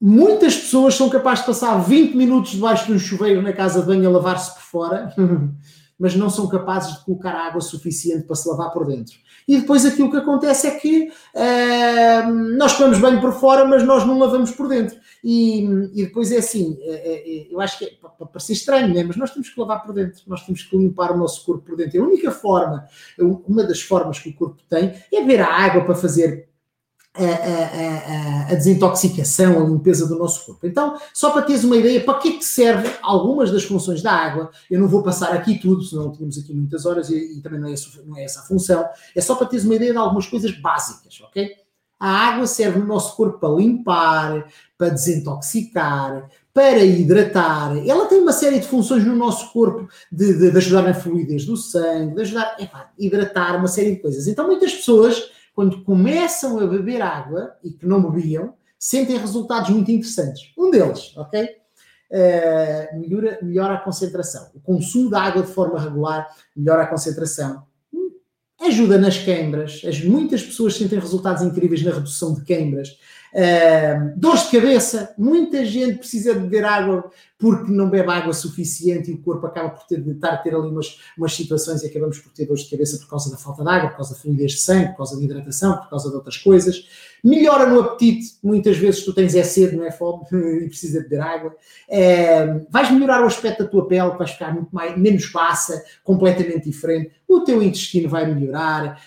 muitas 0.00 0.56
pessoas 0.56 0.94
são 0.94 1.08
capazes 1.08 1.40
de 1.40 1.46
passar 1.46 1.76
20 1.78 2.16
minutos 2.16 2.52
debaixo 2.52 2.86
de 2.86 2.92
um 2.92 2.98
chuveiro 2.98 3.42
na 3.42 3.52
casa 3.52 3.80
de 3.80 3.86
banho 3.86 4.08
a 4.08 4.12
lavar-se 4.12 4.54
por 4.54 4.62
fora, 4.62 5.14
mas 5.98 6.14
não 6.14 6.30
são 6.30 6.48
capazes 6.48 6.98
de 6.98 7.04
colocar 7.04 7.32
água 7.32 7.60
suficiente 7.60 8.26
para 8.26 8.36
se 8.36 8.48
lavar 8.48 8.70
por 8.72 8.86
dentro 8.86 9.18
e 9.48 9.56
depois 9.56 9.86
aquilo 9.86 10.10
que 10.10 10.18
acontece 10.18 10.66
é 10.66 10.72
que 10.72 11.10
uh, 11.34 12.30
nós 12.58 12.76
tomamos 12.76 12.98
banho 12.98 13.18
por 13.18 13.32
fora, 13.32 13.64
mas 13.64 13.82
nós 13.82 14.06
não 14.06 14.18
lavamos 14.18 14.50
por 14.50 14.68
dentro. 14.68 14.98
E, 15.24 15.64
e 15.94 16.04
depois 16.04 16.30
é 16.30 16.36
assim, 16.36 16.76
é, 16.82 16.92
é, 16.92 17.46
eu 17.50 17.58
acho 17.58 17.78
que 17.78 17.86
é, 17.86 17.90
pode 18.18 18.30
parecer 18.30 18.52
estranho, 18.52 18.92
né? 18.92 19.02
mas 19.02 19.16
nós 19.16 19.30
temos 19.30 19.48
que 19.48 19.58
lavar 19.58 19.82
por 19.82 19.94
dentro, 19.94 20.20
nós 20.26 20.44
temos 20.44 20.62
que 20.62 20.76
limpar 20.76 21.12
o 21.12 21.16
nosso 21.16 21.46
corpo 21.46 21.64
por 21.64 21.76
dentro. 21.76 21.98
A 22.00 22.06
única 22.06 22.30
forma, 22.30 22.86
uma 23.18 23.64
das 23.64 23.80
formas 23.80 24.18
que 24.18 24.28
o 24.28 24.34
corpo 24.34 24.62
tem 24.68 24.92
é 25.10 25.24
ver 25.24 25.40
a 25.40 25.48
água 25.48 25.82
para 25.82 25.94
fazer 25.94 26.47
a, 27.24 28.52
a, 28.52 28.54
desintoxicação, 28.54 29.60
a 29.60 29.68
limpeza 29.68 30.06
do 30.06 30.18
nosso 30.18 30.46
corpo. 30.46 30.66
Então, 30.66 30.98
só 31.12 31.30
para 31.30 31.42
teres 31.42 31.64
uma 31.64 31.76
ideia, 31.76 32.02
para 32.02 32.18
que 32.18 32.38
que 32.38 32.44
serve 32.44 32.90
algumas 33.02 33.50
das 33.50 33.64
funções 33.64 34.02
da 34.02 34.12
água, 34.12 34.50
eu 34.70 34.80
não 34.80 34.88
vou 34.88 35.02
passar 35.02 35.32
aqui 35.32 35.58
tudo, 35.58 35.82
senão 35.82 36.12
tínhamos 36.12 36.38
aqui 36.38 36.54
muitas 36.54 36.86
horas 36.86 37.10
e, 37.10 37.38
e 37.38 37.40
também 37.40 37.60
não 37.60 37.68
é, 37.68 37.74
não 38.06 38.16
é, 38.16 38.24
essa 38.24 38.40
a 38.40 38.42
função, 38.44 38.88
é 39.14 39.20
só 39.20 39.34
para 39.34 39.46
teres 39.46 39.64
uma 39.64 39.74
ideia 39.74 39.92
de 39.92 39.98
algumas 39.98 40.26
coisas 40.26 40.52
básicas, 40.60 41.20
ok? 41.22 41.50
A 42.00 42.08
água 42.08 42.46
serve 42.46 42.78
no 42.78 42.86
nosso 42.86 43.16
corpo 43.16 43.40
para 43.40 43.48
limpar, 43.48 44.46
para 44.76 44.90
desintoxicar, 44.90 46.30
para 46.54 46.84
hidratar. 46.84 47.76
Ela 47.84 48.06
tem 48.06 48.20
uma 48.20 48.32
série 48.32 48.60
de 48.60 48.68
funções 48.68 49.04
no 49.04 49.16
nosso 49.16 49.52
corpo 49.52 49.88
de, 50.10 50.38
de, 50.38 50.50
de 50.50 50.56
ajudar 50.58 50.82
na 50.82 50.94
fluidez 50.94 51.44
do 51.44 51.56
sangue, 51.56 52.14
de 52.14 52.20
ajudar 52.22 52.56
a 52.60 52.90
hidratar 52.96 53.56
uma 53.56 53.66
série 53.66 53.96
de 53.96 54.00
coisas. 54.00 54.28
Então, 54.28 54.46
muitas 54.46 54.72
pessoas 54.72 55.30
quando 55.58 55.82
começam 55.82 56.60
a 56.60 56.66
beber 56.68 57.02
água 57.02 57.56
e 57.64 57.72
que 57.72 57.84
não 57.84 58.00
bebiam, 58.00 58.54
sentem 58.78 59.18
resultados 59.18 59.70
muito 59.70 59.90
interessantes. 59.90 60.52
Um 60.56 60.70
deles, 60.70 61.12
ok? 61.16 61.48
Uh, 62.12 63.00
melhora, 63.00 63.38
melhora 63.42 63.74
a 63.74 63.78
concentração. 63.78 64.52
O 64.54 64.60
consumo 64.60 65.08
de 65.10 65.16
água 65.16 65.42
de 65.42 65.48
forma 65.48 65.80
regular 65.80 66.28
melhora 66.54 66.84
a 66.84 66.86
concentração. 66.86 67.64
Ajuda 68.60 68.98
nas 68.98 69.18
queimbras. 69.18 69.82
As, 69.84 70.00
muitas 70.00 70.44
pessoas 70.44 70.76
sentem 70.76 70.96
resultados 70.96 71.42
incríveis 71.42 71.82
na 71.82 71.90
redução 71.90 72.34
de 72.34 72.44
queimbras. 72.44 72.96
Uh, 73.32 74.12
dores 74.16 74.44
de 74.44 74.58
cabeça, 74.58 75.14
muita 75.18 75.64
gente 75.64 75.98
precisa 75.98 76.34
de 76.34 76.40
beber 76.40 76.64
água 76.64 77.10
porque 77.38 77.70
não 77.70 77.88
bebe 77.88 78.10
água 78.10 78.32
suficiente 78.32 79.10
e 79.10 79.14
o 79.14 79.18
corpo 79.18 79.46
acaba 79.46 79.70
por 79.70 79.86
ter 79.86 80.00
estar 80.00 80.30
a 80.30 80.36
ter 80.38 80.54
ali 80.54 80.68
umas, 80.68 80.98
umas 81.16 81.34
situações 81.34 81.82
e 81.82 81.86
acabamos 81.86 82.18
por 82.18 82.32
ter 82.32 82.46
dores 82.46 82.64
de 82.64 82.70
cabeça 82.70 82.98
por 82.98 83.08
causa 83.08 83.30
da 83.30 83.36
falta 83.36 83.62
de 83.62 83.70
água, 83.70 83.90
por 83.90 83.96
causa 83.96 84.14
da 84.14 84.20
fluidez 84.20 84.52
de 84.52 84.60
sangue, 84.60 84.88
por 84.88 84.96
causa 84.98 85.16
da 85.16 85.22
hidratação, 85.22 85.76
por 85.76 85.88
causa 85.88 86.10
de 86.10 86.16
outras 86.16 86.36
coisas. 86.36 86.88
Melhora 87.22 87.66
no 87.66 87.80
apetite, 87.80 88.36
muitas 88.42 88.76
vezes 88.76 89.04
tu 89.04 89.12
tens 89.12 89.34
é 89.34 89.44
sede, 89.44 89.76
não 89.76 89.84
é 89.84 89.92
fome, 89.92 90.24
e 90.64 90.68
precisa 90.68 91.00
beber 91.00 91.20
água. 91.20 91.54
Uh, 91.88 92.66
vais 92.70 92.90
melhorar 92.90 93.22
o 93.22 93.26
aspecto 93.26 93.62
da 93.62 93.68
tua 93.68 93.86
pele, 93.86 94.16
vais 94.16 94.30
ficar 94.32 94.52
muito 94.52 94.70
mais, 94.72 94.98
menos 94.98 95.26
passa, 95.26 95.84
completamente 96.02 96.64
diferente. 96.64 97.12
O 97.28 97.40
teu 97.40 97.62
intestino 97.62 98.08
vai 98.08 98.32
melhorar, 98.32 99.00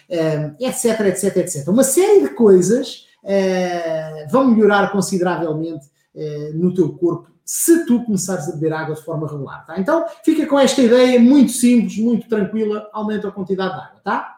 etc, 0.60 1.02
etc, 1.08 1.38
etc. 1.38 1.68
Uma 1.68 1.84
série 1.84 2.22
de 2.22 2.30
coisas 2.36 3.08
uh, 3.24 4.32
vão 4.32 4.52
melhorar 4.52 4.92
consideravelmente 4.92 5.86
uh, 6.16 6.54
no 6.58 6.74
teu 6.74 6.94
corpo 6.94 7.32
se 7.44 7.86
tu 7.86 8.04
começares 8.06 8.48
a 8.48 8.54
beber 8.54 8.72
água 8.72 8.96
de 8.96 9.04
forma 9.04 9.28
regular, 9.28 9.66
tá? 9.66 9.78
Então, 9.78 10.06
fica 10.24 10.48
com 10.48 10.58
esta 10.58 10.82
ideia 10.82 11.20
muito 11.20 11.52
simples, 11.52 11.98
muito 11.98 12.30
tranquila, 12.30 12.90
aumenta 12.94 13.28
a 13.28 13.32
quantidade 13.32 13.74
de 13.74 13.82
água, 13.82 14.02
tá? 14.02 14.38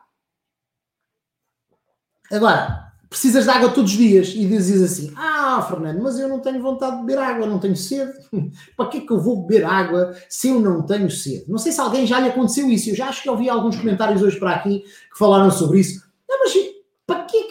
Agora, 2.32 2.92
precisas 3.14 3.44
de 3.44 3.52
água 3.52 3.70
todos 3.70 3.92
os 3.92 3.98
dias 3.98 4.30
e 4.30 4.44
dizes 4.48 4.82
assim: 4.82 5.14
Ah, 5.16 5.64
Fernando, 5.70 6.02
mas 6.02 6.18
eu 6.18 6.28
não 6.28 6.40
tenho 6.40 6.60
vontade 6.60 6.98
de 6.98 7.04
beber 7.04 7.20
água, 7.20 7.46
não 7.46 7.60
tenho 7.60 7.76
sede. 7.76 8.12
Para 8.76 8.90
que 8.90 8.98
é 8.98 9.02
que 9.02 9.12
eu 9.12 9.22
vou 9.22 9.46
beber 9.46 9.64
água 9.64 10.16
se 10.28 10.50
eu 10.50 10.60
não 10.60 10.82
tenho 10.82 11.12
sede? 11.12 11.46
Não 11.48 11.60
sei 11.60 11.72
se 11.72 11.80
alguém 11.80 12.08
já 12.08 12.20
lhe 12.20 12.30
aconteceu 12.30 12.68
isso. 12.72 12.90
Eu 12.90 12.96
já 12.96 13.10
acho 13.10 13.22
que 13.22 13.30
ouvi 13.30 13.48
alguns 13.48 13.76
comentários 13.76 14.24
hoje 14.24 14.40
para 14.40 14.56
aqui 14.56 14.80
que 14.80 15.20
falaram 15.20 15.52
sobre 15.52 15.82
isso. 15.82 16.04
Não, 16.28 16.40
mas 16.40 16.54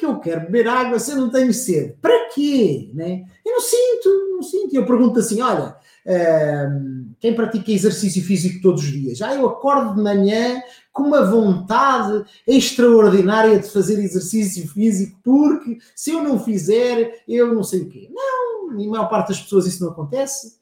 que 0.03 0.07
eu 0.07 0.19
quero 0.19 0.41
beber 0.41 0.67
água 0.67 0.99
se 0.99 1.13
eu 1.13 1.17
não 1.17 1.31
tenho 1.31 1.55
sede? 1.55 1.95
Para 2.03 2.29
quê? 2.31 2.91
Né? 2.93 3.23
Eu 3.47 3.53
não 3.53 3.61
sinto, 3.61 4.09
não 4.33 4.43
sinto. 4.43 4.75
Eu 4.75 4.85
pergunto 4.85 5.21
assim: 5.21 5.41
olha, 5.41 5.77
uh, 6.07 7.15
quem 7.21 7.35
pratica 7.35 7.71
exercício 7.71 8.23
físico 8.25 8.61
todos 8.61 8.83
os 8.83 8.91
dias? 8.91 9.23
Ah, 9.23 9.35
eu 9.35 9.47
acordo 9.47 9.95
de 9.95 10.03
manhã 10.03 10.61
com 10.93 11.05
uma 11.05 11.25
vontade 11.25 12.25
extraordinária 12.47 13.61
de 13.61 13.71
fazer 13.71 14.03
exercício 14.03 14.69
físico, 14.69 15.19
porque 15.23 15.79
se 15.95 16.11
eu 16.11 16.23
não 16.23 16.39
fizer, 16.41 17.23
eu 17.29 17.55
não 17.55 17.63
sei 17.63 17.83
o 17.83 17.89
quê. 17.89 18.11
Não, 18.13 18.81
e 18.81 18.87
a 18.87 18.91
maior 18.91 19.09
parte 19.09 19.29
das 19.29 19.41
pessoas 19.41 19.67
isso 19.67 19.85
não 19.85 19.93
acontece. 19.93 20.62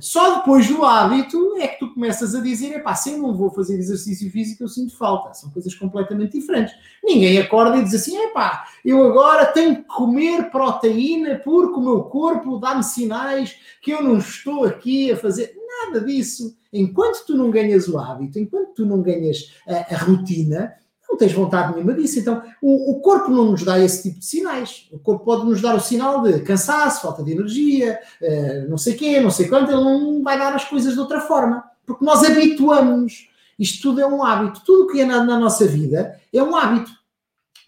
Só 0.00 0.36
depois 0.36 0.68
do 0.68 0.84
hábito 0.84 1.56
é 1.56 1.66
que 1.66 1.80
tu 1.80 1.92
começas 1.92 2.34
a 2.34 2.40
dizer: 2.40 2.76
epá, 2.76 2.94
se 2.94 3.10
eu 3.10 3.18
não 3.18 3.34
vou 3.34 3.50
fazer 3.50 3.76
exercício 3.76 4.30
físico, 4.30 4.62
eu 4.62 4.68
sinto 4.68 4.96
falta. 4.96 5.34
São 5.34 5.50
coisas 5.50 5.74
completamente 5.74 6.38
diferentes. 6.38 6.74
Ninguém 7.02 7.38
acorda 7.38 7.76
e 7.76 7.84
diz 7.84 7.94
assim: 7.94 8.16
epá, 8.16 8.66
eu 8.84 9.02
agora 9.04 9.46
tenho 9.46 9.76
que 9.76 9.82
comer 9.82 10.50
proteína 10.50 11.40
porque 11.44 11.78
o 11.78 11.82
meu 11.82 12.04
corpo 12.04 12.58
dá-me 12.58 12.84
sinais 12.84 13.56
que 13.82 13.90
eu 13.90 14.02
não 14.02 14.18
estou 14.18 14.64
aqui 14.64 15.10
a 15.10 15.16
fazer. 15.16 15.56
Nada 15.86 16.00
disso. 16.00 16.56
Enquanto 16.72 17.24
tu 17.26 17.36
não 17.36 17.50
ganhas 17.50 17.88
o 17.88 17.98
hábito, 17.98 18.38
enquanto 18.38 18.74
tu 18.74 18.86
não 18.86 19.02
ganhas 19.02 19.52
a, 19.66 19.94
a 19.94 19.98
rotina, 19.98 20.74
não 21.08 21.16
tens 21.16 21.32
vontade 21.32 21.72
nenhuma 21.72 21.94
disso. 21.94 22.18
Então, 22.18 22.42
o, 22.60 22.92
o, 22.92 23.00
corpo 23.00 23.30
não 23.30 23.52
nos 23.52 23.64
dá 23.64 23.78
esse 23.78 24.02
tipo 24.02 24.18
de 24.18 24.26
sinais. 24.26 24.88
O 24.92 24.98
corpo 24.98 25.24
pode 25.24 25.46
nos 25.46 25.62
dar 25.62 25.74
o 25.74 25.80
sinal 25.80 26.22
de 26.22 26.40
cansaço, 26.40 27.02
falta 27.02 27.22
de 27.22 27.32
energia, 27.32 27.98
uh, 28.20 28.70
não 28.70 28.76
sei 28.76 28.94
quê, 28.94 29.20
não 29.20 29.30
sei 29.30 29.48
quanto. 29.48 29.72
Ele 29.72 29.82
não 29.82 30.22
vai 30.22 30.38
dar 30.38 30.54
as 30.54 30.64
coisas 30.64 30.92
de 30.94 31.00
outra 31.00 31.20
forma. 31.20 31.64
Porque 31.86 32.04
nós 32.04 32.22
habituamos-nos. 32.22 33.28
Isto 33.58 33.82
tudo 33.82 34.00
é 34.00 34.06
um 34.06 34.22
hábito. 34.22 34.62
Tudo 34.64 34.84
o 34.84 34.86
que 34.88 35.00
é 35.00 35.04
na, 35.04 35.24
na 35.24 35.38
nossa 35.38 35.66
vida 35.66 36.20
é 36.32 36.42
um 36.42 36.54
hábito. 36.54 36.97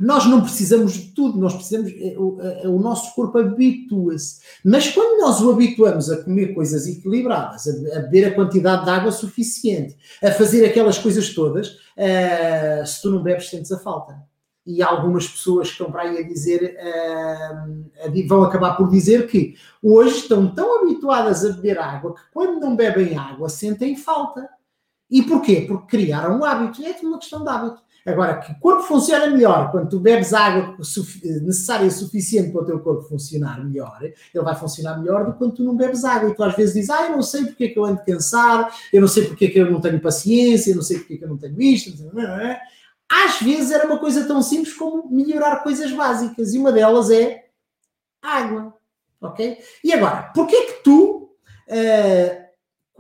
Nós 0.00 0.24
não 0.24 0.40
precisamos 0.40 0.94
de 0.94 1.08
tudo, 1.08 1.38
nós 1.38 1.52
precisamos, 1.52 1.92
eh, 1.92 2.14
o, 2.16 2.40
eh, 2.40 2.66
o 2.66 2.78
nosso 2.78 3.14
corpo 3.14 3.36
habitua-se. 3.36 4.40
Mas 4.64 4.88
quando 4.88 5.20
nós 5.20 5.42
o 5.42 5.50
habituamos 5.50 6.10
a 6.10 6.24
comer 6.24 6.54
coisas 6.54 6.86
equilibradas, 6.86 7.68
a, 7.68 7.98
a, 7.98 8.00
beber 8.00 8.28
a 8.28 8.34
quantidade 8.34 8.84
de 8.84 8.90
água 8.90 9.12
suficiente, 9.12 9.94
a 10.22 10.30
fazer 10.32 10.64
aquelas 10.64 10.96
coisas 10.96 11.34
todas, 11.34 11.68
uh, 11.68 12.86
se 12.86 13.02
tu 13.02 13.10
não 13.10 13.22
bebes, 13.22 13.50
sentes 13.50 13.70
a 13.72 13.78
falta. 13.78 14.16
e 14.66 14.82
algumas 14.82 15.28
pessoas 15.28 15.68
que 15.68 15.72
estão 15.72 15.90
para 15.90 16.02
aí 16.02 16.18
a 16.18 16.22
dizer, 16.22 16.76
uh, 16.78 18.28
vão 18.28 18.42
acabar 18.44 18.76
por 18.76 18.88
dizer 18.88 19.26
que 19.26 19.54
hoje 19.82 20.18
estão 20.18 20.54
tão 20.54 20.80
habituadas 20.80 21.44
a 21.44 21.52
beber 21.52 21.78
água 21.78 22.14
que 22.14 22.22
quando 22.32 22.58
não 22.58 22.74
bebem 22.74 23.18
água 23.18 23.50
sentem 23.50 23.96
falta. 23.96 24.48
E 25.10 25.22
porquê? 25.22 25.64
Porque 25.66 25.96
criaram 25.98 26.38
um 26.38 26.44
hábito. 26.44 26.82
É 26.84 26.92
tudo 26.92 27.08
uma 27.08 27.18
questão 27.18 27.42
de 27.42 27.50
hábito. 27.50 27.82
Agora, 28.06 28.38
que 28.38 28.54
corpo 28.60 28.82
funciona 28.82 29.26
melhor 29.26 29.70
quando 29.70 29.90
tu 29.90 30.00
bebes 30.00 30.32
água 30.32 30.76
necessária 31.42 31.86
e 31.86 31.90
suficiente 31.90 32.50
para 32.50 32.62
o 32.62 32.64
teu 32.64 32.80
corpo 32.80 33.02
funcionar 33.02 33.62
melhor, 33.62 33.98
ele 34.02 34.44
vai 34.44 34.54
funcionar 34.54 34.98
melhor 34.98 35.26
do 35.26 35.32
que 35.32 35.38
quando 35.38 35.54
tu 35.54 35.64
não 35.64 35.76
bebes 35.76 36.04
água. 36.04 36.30
E 36.30 36.34
tu 36.34 36.42
às 36.42 36.54
vezes 36.56 36.74
dizes, 36.74 36.90
ah, 36.90 37.04
eu 37.04 37.12
não 37.12 37.22
sei 37.22 37.44
porque 37.44 37.64
é 37.64 37.68
que 37.68 37.78
eu 37.78 37.84
ando 37.84 38.02
cansado, 38.04 38.72
eu 38.92 39.00
não 39.00 39.08
sei 39.08 39.26
porque 39.26 39.44
é 39.46 39.50
que 39.50 39.58
eu 39.58 39.70
não 39.70 39.80
tenho 39.80 40.00
paciência, 40.00 40.70
eu 40.70 40.76
não 40.76 40.82
sei 40.82 40.98
porque 40.98 41.14
é 41.14 41.16
que 41.18 41.24
eu 41.24 41.28
não 41.28 41.36
tenho 41.36 41.60
isto. 41.60 41.92
Às 43.08 43.40
vezes 43.40 43.70
era 43.70 43.86
uma 43.86 43.98
coisa 43.98 44.26
tão 44.26 44.40
simples 44.40 44.74
como 44.74 45.10
melhorar 45.10 45.62
coisas 45.62 45.92
básicas. 45.92 46.54
E 46.54 46.58
uma 46.58 46.72
delas 46.72 47.10
é 47.10 47.46
água. 48.22 48.74
Ok? 49.20 49.58
E 49.84 49.92
agora, 49.92 50.30
porquê 50.34 50.62
que 50.62 50.82
tu... 50.82 51.30
Uh, 51.68 52.49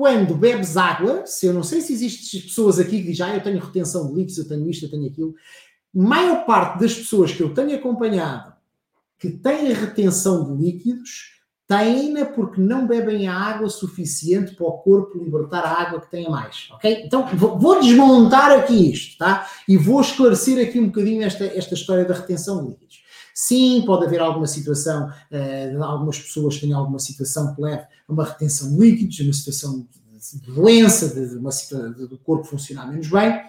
quando 0.00 0.34
bebes 0.34 0.78
água, 0.78 1.26
se 1.26 1.44
eu 1.44 1.52
não 1.52 1.62
sei 1.62 1.82
se 1.82 1.92
existem 1.92 2.40
pessoas 2.40 2.78
aqui 2.78 3.02
que 3.02 3.10
dizem, 3.10 3.26
ah, 3.26 3.34
eu 3.34 3.42
tenho 3.42 3.60
retenção 3.60 4.08
de 4.08 4.14
líquidos, 4.14 4.38
eu 4.38 4.48
tenho 4.48 4.70
isto, 4.70 4.86
eu 4.86 4.90
tenho 4.90 5.06
aquilo, 5.06 5.34
maior 5.92 6.46
parte 6.46 6.80
das 6.80 6.94
pessoas 6.94 7.32
que 7.32 7.42
eu 7.42 7.52
tenho 7.52 7.76
acompanhado 7.76 8.54
que 9.18 9.28
têm 9.28 9.70
retenção 9.74 10.56
de 10.56 10.64
líquidos 10.64 11.38
têm-na 11.68 12.24
porque 12.24 12.58
não 12.62 12.86
bebem 12.86 13.28
a 13.28 13.34
água 13.34 13.68
suficiente 13.68 14.54
para 14.54 14.66
o 14.66 14.78
corpo 14.78 15.22
libertar 15.22 15.60
a 15.66 15.82
água 15.82 16.00
que 16.00 16.10
tem 16.10 16.26
a 16.26 16.30
mais, 16.30 16.68
ok? 16.70 17.02
Então 17.04 17.26
vou 17.36 17.78
desmontar 17.78 18.52
aqui 18.52 18.90
isto, 18.90 19.18
tá? 19.18 19.46
E 19.68 19.76
vou 19.76 20.00
esclarecer 20.00 20.66
aqui 20.66 20.80
um 20.80 20.86
bocadinho 20.86 21.22
esta, 21.22 21.44
esta 21.44 21.74
história 21.74 22.06
da 22.06 22.14
retenção 22.14 22.64
de 22.64 22.70
líquidos. 22.70 23.02
Sim, 23.42 23.84
pode 23.86 24.04
haver 24.04 24.20
alguma 24.20 24.46
situação, 24.46 25.08
uh, 25.08 25.82
algumas 25.82 26.18
pessoas 26.18 26.60
têm 26.60 26.74
alguma 26.74 26.98
situação 26.98 27.54
que 27.54 27.62
leve 27.62 27.84
a 28.06 28.12
uma 28.12 28.22
retenção 28.22 28.70
de 28.70 28.78
líquidos, 28.78 29.18
uma 29.20 29.32
situação 29.32 29.88
de 30.34 30.52
doença, 30.52 31.08
de, 31.08 31.38
uma 31.38 31.50
situação 31.50 32.06
do 32.06 32.18
corpo 32.18 32.44
funcionar 32.44 32.86
menos 32.86 33.08
bem, 33.08 33.40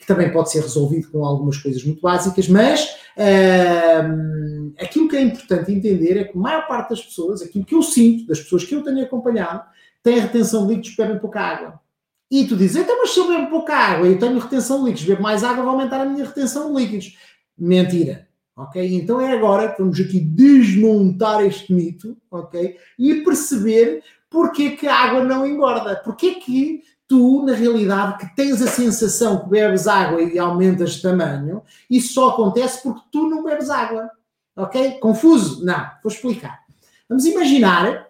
que 0.00 0.04
também 0.04 0.32
pode 0.32 0.50
ser 0.50 0.62
resolvido 0.62 1.12
com 1.12 1.24
algumas 1.24 1.58
coisas 1.58 1.84
muito 1.84 2.00
básicas, 2.00 2.48
mas 2.48 2.96
uh, 3.16 4.74
aquilo 4.80 5.08
que 5.08 5.14
é 5.14 5.22
importante 5.22 5.70
entender 5.70 6.16
é 6.18 6.24
que 6.24 6.36
a 6.36 6.40
maior 6.40 6.66
parte 6.66 6.90
das 6.90 7.02
pessoas, 7.02 7.40
aquilo 7.40 7.64
que 7.64 7.76
eu 7.76 7.82
sinto, 7.84 8.26
das 8.26 8.40
pessoas 8.40 8.64
que 8.64 8.74
eu 8.74 8.82
tenho 8.82 9.00
acompanhado, 9.04 9.62
tem 10.02 10.18
retenção 10.18 10.66
de 10.66 10.74
líquidos, 10.74 10.96
bebem 10.96 11.20
pouca 11.20 11.40
água. 11.40 11.80
E 12.28 12.44
tu 12.48 12.56
dizes, 12.56 12.78
então, 12.78 12.98
mas 12.98 13.10
se 13.10 13.20
eu 13.20 13.28
bebo 13.28 13.48
pouca 13.48 13.76
água 13.76 14.08
e 14.08 14.14
eu 14.14 14.18
tenho 14.18 14.40
retenção 14.40 14.78
de 14.78 14.86
líquidos, 14.86 15.08
bebo 15.08 15.22
mais 15.22 15.44
água, 15.44 15.62
vai 15.62 15.72
aumentar 15.72 16.00
a 16.00 16.04
minha 16.04 16.24
retenção 16.24 16.74
de 16.74 16.82
líquidos. 16.82 17.16
Mentira. 17.56 18.26
Ok? 18.56 18.96
Então 18.96 19.20
é 19.20 19.32
agora 19.32 19.70
que 19.70 19.82
vamos 19.82 20.00
aqui 20.00 20.18
desmontar 20.18 21.44
este 21.44 21.72
mito, 21.74 22.16
ok? 22.30 22.76
E 22.98 23.16
perceber 23.16 24.02
porque 24.30 24.70
que 24.70 24.86
a 24.86 24.94
água 24.94 25.22
não 25.22 25.46
engorda. 25.46 26.00
Porque 26.02 26.36
que 26.36 26.82
tu, 27.06 27.44
na 27.44 27.52
realidade, 27.52 28.18
que 28.18 28.34
tens 28.34 28.62
a 28.62 28.66
sensação 28.66 29.40
que 29.40 29.50
bebes 29.50 29.86
água 29.86 30.22
e 30.22 30.38
aumentas 30.38 30.94
de 30.94 31.02
tamanho, 31.02 31.62
isso 31.88 32.14
só 32.14 32.30
acontece 32.30 32.82
porque 32.82 33.02
tu 33.12 33.28
não 33.28 33.44
bebes 33.44 33.68
água. 33.68 34.10
Ok? 34.56 34.92
Confuso? 35.00 35.64
Não. 35.64 35.90
Vou 36.02 36.10
explicar. 36.10 36.60
Vamos 37.08 37.26
imaginar 37.26 38.08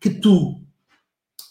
que 0.00 0.08
tu 0.08 0.58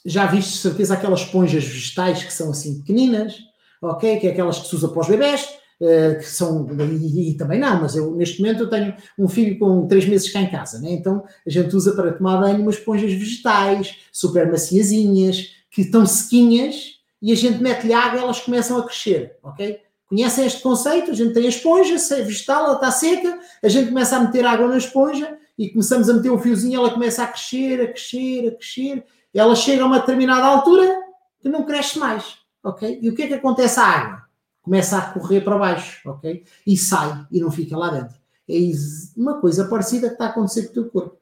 já 0.04 0.26
viste, 0.26 0.58
certeza, 0.58 0.96
aquelas 0.96 1.22
esponjas 1.22 1.64
vegetais 1.64 2.24
que 2.24 2.34
são 2.34 2.50
assim 2.50 2.80
pequeninas, 2.80 3.38
ok? 3.80 4.20
Que 4.20 4.28
é 4.28 4.32
aquelas 4.32 4.60
que 4.60 4.68
se 4.68 4.76
usa 4.76 4.88
para 4.88 5.02
os 5.02 5.08
bebés 5.08 5.60
que 5.80 6.26
são, 6.26 6.68
e, 7.02 7.32
e, 7.32 7.38
também 7.38 7.58
não, 7.58 7.82
mas 7.82 7.96
eu 7.96 8.14
neste 8.14 8.42
momento 8.42 8.64
eu 8.64 8.70
tenho 8.70 8.94
um 9.18 9.30
filho 9.30 9.58
com 9.58 9.88
três 9.88 10.06
meses 10.06 10.30
cá 10.30 10.42
em 10.42 10.52
casa, 10.52 10.80
né? 10.80 10.92
então 10.92 11.24
a 11.48 11.50
gente 11.50 11.74
usa 11.74 11.94
para 11.94 12.12
tomar 12.12 12.42
banho 12.42 12.62
umas 12.62 12.76
esponjas 12.76 13.14
vegetais, 13.14 13.96
super 14.12 14.52
maciazinhas, 14.52 15.56
que 15.72 15.82
estão 15.82 16.06
sequinhas, 16.06 17.00
e 17.22 17.32
a 17.32 17.36
gente 17.36 17.62
mete-lhe 17.64 17.94
água 17.94 18.20
elas 18.20 18.42
começam 18.42 18.78
a 18.78 18.84
crescer, 18.84 19.38
ok? 19.42 19.80
Conhecem 20.08 20.46
este 20.46 20.62
conceito? 20.62 21.12
A 21.12 21.14
gente 21.14 21.34
tem 21.34 21.46
a 21.46 21.50
esponja 21.50 21.96
vegetal, 22.24 22.66
ela 22.66 22.74
está 22.74 22.92
seca, 22.92 23.40
a 23.64 23.68
gente 23.70 23.90
começa 23.90 24.18
a 24.18 24.20
meter 24.22 24.46
água 24.46 24.68
na 24.68 24.78
esponja 24.78 25.38
e 25.58 25.70
começamos 25.70 26.10
a 26.10 26.14
meter 26.14 26.32
um 26.32 26.40
fiozinho, 26.40 26.80
ela 26.80 26.92
começa 26.92 27.24
a 27.24 27.28
crescer, 27.28 27.82
a 27.82 27.88
crescer, 27.88 28.48
a 28.48 28.52
crescer, 28.56 29.06
ela 29.34 29.56
chega 29.56 29.84
a 29.84 29.86
uma 29.86 30.00
determinada 30.00 30.46
altura 30.46 30.90
que 31.40 31.48
não 31.48 31.64
cresce 31.64 32.00
mais, 32.00 32.38
ok? 32.64 33.00
E 33.02 33.10
o 33.10 33.16
que 33.16 33.24
é 33.24 33.28
que 33.28 33.34
acontece 33.36 33.80
à 33.80 33.84
água? 33.84 34.29
Começa 34.70 35.00
a 35.00 35.02
correr 35.02 35.42
para 35.42 35.58
baixo, 35.58 36.08
ok? 36.08 36.44
E 36.66 36.78
sai 36.78 37.26
e 37.32 37.42
não 37.42 37.50
fica 37.50 37.76
lá 37.76 37.90
dentro. 37.90 38.16
É 38.48 38.54
uma 39.18 39.42
coisa 39.42 39.66
parecida 39.66 40.10
que 40.10 40.14
está 40.14 40.26
a 40.26 40.30
acontecer 40.30 40.68
com 40.68 40.70
o 40.70 40.74
teu 40.74 40.90
corpo. 40.92 41.18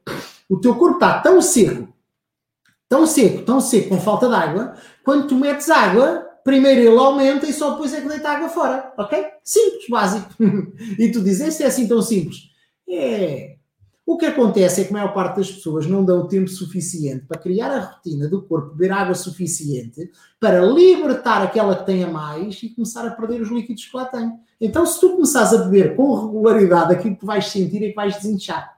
O 0.50 0.58
teu 0.58 0.76
corpo 0.76 0.96
está 0.96 1.22
tão 1.22 1.42
seco, 1.42 1.88
tão 2.90 3.08
seco, 3.08 3.44
tão 3.44 3.62
seco, 3.62 3.88
com 3.88 4.02
falta 4.02 4.28
de 4.28 4.36
água, 4.36 4.76
quando 5.02 5.28
tu 5.28 5.36
metes 5.36 5.70
água, 5.70 6.28
primeiro 6.44 6.82
ele 6.82 6.98
aumenta 6.98 7.48
e 7.48 7.54
só 7.54 7.72
depois 7.72 7.94
é 7.94 8.02
que 8.02 8.10
deita 8.10 8.30
água 8.30 8.50
fora, 8.50 8.94
ok? 8.98 9.26
Simples, 9.46 9.88
básico. 9.90 10.30
e 11.00 11.10
tu 11.10 11.24
dizes, 11.24 11.48
este 11.48 11.64
é 11.64 11.68
assim 11.68 11.88
tão 11.88 12.02
simples. 12.02 12.50
É, 12.90 13.56
o 14.08 14.18
que 14.18 14.26
acontece 14.26 14.80
é 14.80 14.84
que 14.86 14.92
a 14.92 14.94
maior 14.94 15.14
parte 15.14 15.36
das 15.36 15.52
pessoas 15.52 15.86
não 15.86 16.06
dão 16.06 16.22
o 16.22 16.28
tempo 16.30 16.48
suficiente 16.48 17.26
para 17.26 17.38
criar 17.38 17.70
a 17.70 17.80
rotina 17.82 18.26
do 18.30 18.42
corpo, 18.42 18.74
beber 18.74 18.94
água 18.94 19.14
suficiente 19.14 20.10
para 20.40 20.62
libertar 20.66 21.42
aquela 21.42 21.76
que 21.76 21.86
tem 21.86 22.06
a 22.06 22.10
mais 22.10 22.58
e 22.64 22.70
começar 22.70 23.06
a 23.06 23.12
perder 23.12 23.42
os 23.42 23.50
líquidos 23.50 23.86
que 23.86 23.98
lá 23.98 24.06
tem. 24.06 24.32
Então, 24.62 24.86
se 24.86 24.98
tu 25.02 25.10
começares 25.10 25.52
a 25.52 25.58
beber 25.66 25.98
com 25.98 26.26
regularidade, 26.26 26.94
aquilo 26.94 27.18
que 27.18 27.26
vais 27.26 27.48
sentir 27.48 27.84
é 27.84 27.90
que 27.90 27.96
vais 27.96 28.16
desinchar. 28.16 28.78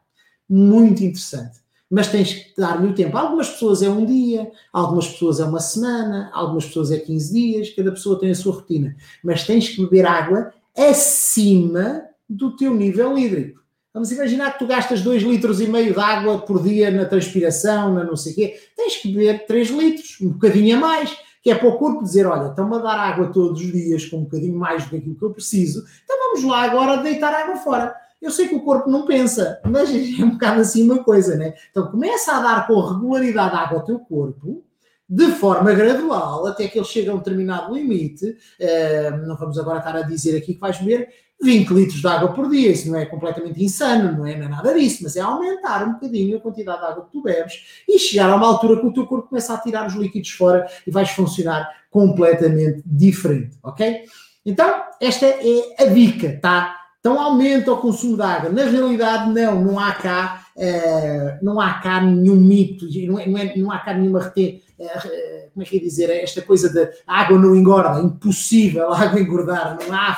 Muito 0.49 1.03
interessante. 1.03 1.59
Mas 1.87 2.07
tens 2.07 2.33
que 2.33 2.59
dar-lhe 2.59 2.87
o 2.87 2.95
tempo. 2.95 3.15
Algumas 3.15 3.49
pessoas 3.49 3.83
é 3.83 3.89
um 3.89 4.03
dia, 4.03 4.51
algumas 4.73 5.09
pessoas 5.09 5.39
é 5.39 5.45
uma 5.45 5.59
semana, 5.59 6.31
algumas 6.33 6.65
pessoas 6.65 6.89
é 6.89 6.97
15 6.97 7.31
dias, 7.31 7.69
cada 7.69 7.91
pessoa 7.91 8.19
tem 8.19 8.31
a 8.31 8.35
sua 8.35 8.55
rotina. 8.55 8.95
Mas 9.23 9.45
tens 9.45 9.69
que 9.69 9.83
beber 9.83 10.07
água 10.07 10.51
acima 10.75 12.01
do 12.27 12.55
teu 12.55 12.73
nível 12.73 13.15
hídrico. 13.15 13.58
Vamos 13.93 14.11
imaginar 14.11 14.53
que 14.53 14.59
tu 14.59 14.67
gastas 14.67 15.01
2 15.01 15.23
litros 15.23 15.59
e 15.59 15.67
meio 15.67 15.93
de 15.93 15.99
água 15.99 16.39
por 16.39 16.61
dia 16.61 16.91
na 16.91 17.05
transpiração, 17.05 17.93
na 17.93 18.03
não 18.03 18.15
sei 18.15 18.33
o 18.33 18.35
quê. 18.35 18.59
Tens 18.75 18.97
que 18.97 19.11
beber 19.11 19.47
3 19.47 19.69
litros, 19.69 20.17
um 20.21 20.29
bocadinho 20.29 20.77
a 20.77 20.79
mais, 20.79 21.17
que 21.41 21.49
é 21.49 21.55
para 21.55 21.69
o 21.69 21.77
corpo 21.77 22.03
dizer, 22.03 22.27
olha, 22.27 22.49
estão-me 22.49 22.75
a 22.75 22.79
dar 22.79 22.99
água 22.99 23.31
todos 23.31 23.59
os 23.59 23.71
dias 23.71 24.05
com 24.05 24.17
um 24.17 24.23
bocadinho 24.23 24.57
mais 24.57 24.83
do 24.83 24.91
que 24.91 24.97
aquilo 24.97 25.15
que 25.15 25.23
eu 25.23 25.31
preciso, 25.31 25.83
então 26.03 26.17
vamos 26.19 26.43
lá 26.43 26.63
agora 26.63 27.01
deitar 27.01 27.33
água 27.33 27.55
fora. 27.57 27.95
Eu 28.21 28.31
sei 28.31 28.47
que 28.47 28.55
o 28.55 28.61
corpo 28.61 28.89
não 28.89 29.05
pensa, 29.05 29.59
mas 29.65 29.89
é 30.19 30.23
um 30.23 30.31
bocado 30.31 30.61
assim 30.61 30.83
uma 30.83 31.03
coisa, 31.03 31.35
né? 31.35 31.53
Então 31.71 31.89
começa 31.89 32.33
a 32.33 32.41
dar 32.41 32.67
com 32.67 32.79
regularidade 32.79 33.55
água 33.55 33.79
ao 33.79 33.85
teu 33.85 33.99
corpo, 33.99 34.63
de 35.07 35.27
forma 35.31 35.73
gradual, 35.73 36.45
até 36.45 36.67
que 36.67 36.77
ele 36.77 36.85
chega 36.85 37.11
a 37.11 37.15
um 37.15 37.17
determinado 37.17 37.73
limite. 37.73 38.37
Uh, 38.59 39.25
não 39.25 39.35
vamos 39.35 39.57
agora 39.57 39.79
estar 39.79 39.95
a 39.95 40.03
dizer 40.03 40.37
aqui 40.37 40.53
que 40.53 40.59
vais 40.59 40.77
beber 40.77 41.09
20 41.41 41.69
litros 41.73 42.01
de 42.01 42.07
água 42.07 42.33
por 42.33 42.49
dia, 42.49 42.71
isso 42.71 42.91
não 42.91 42.99
é 42.99 43.05
completamente 43.05 43.63
insano, 43.63 44.17
não 44.17 44.27
é, 44.27 44.35
não 44.35 44.45
é 44.45 44.49
nada 44.49 44.73
disso, 44.73 45.03
mas 45.03 45.15
é 45.15 45.21
aumentar 45.21 45.87
um 45.87 45.93
bocadinho 45.93 46.37
a 46.37 46.41
quantidade 46.41 46.79
de 46.79 46.85
água 46.85 47.05
que 47.05 47.11
tu 47.11 47.21
bebes 47.21 47.81
e 47.87 47.97
chegar 47.97 48.29
a 48.29 48.35
uma 48.35 48.47
altura 48.47 48.79
que 48.79 48.85
o 48.85 48.93
teu 48.93 49.07
corpo 49.07 49.29
começa 49.29 49.53
a 49.53 49.57
tirar 49.57 49.87
os 49.87 49.93
líquidos 49.93 50.31
fora 50.31 50.67
e 50.85 50.91
vais 50.91 51.09
funcionar 51.11 51.69
completamente 51.89 52.83
diferente, 52.85 53.57
ok? 53.63 54.03
Então, 54.45 54.83
esta 55.01 55.25
é 55.25 55.75
a 55.79 55.85
dica, 55.85 56.39
tá? 56.41 56.75
Então 56.99 57.19
aumenta 57.19 57.71
o 57.71 57.77
consumo 57.77 58.17
de 58.17 58.23
água. 58.23 58.49
Na 58.49 58.65
realidade, 58.65 59.31
não, 59.31 59.63
não 59.63 59.79
há 59.79 59.93
cá, 59.93 60.45
uh, 60.55 61.45
não 61.45 61.59
há 61.59 61.75
cá 61.75 62.01
nenhum 62.01 62.35
mito, 62.35 62.85
não, 63.07 63.19
é, 63.19 63.25
não, 63.25 63.37
é, 63.37 63.55
não 63.55 63.71
há 63.71 63.79
cá 63.79 63.93
nenhuma 63.93 64.21
reter, 64.21 64.61
uh, 64.77 65.49
como 65.53 65.63
é 65.63 65.65
que 65.65 65.77
é 65.77 65.79
dizer, 65.79 66.09
esta 66.09 66.41
coisa 66.41 66.69
de 66.69 66.89
água 67.07 67.39
não 67.39 67.55
engorda, 67.55 68.01
impossível 68.01 68.91
a 68.91 68.99
água 69.03 69.19
engordar, 69.21 69.77
não 69.79 69.95
há 69.95 70.13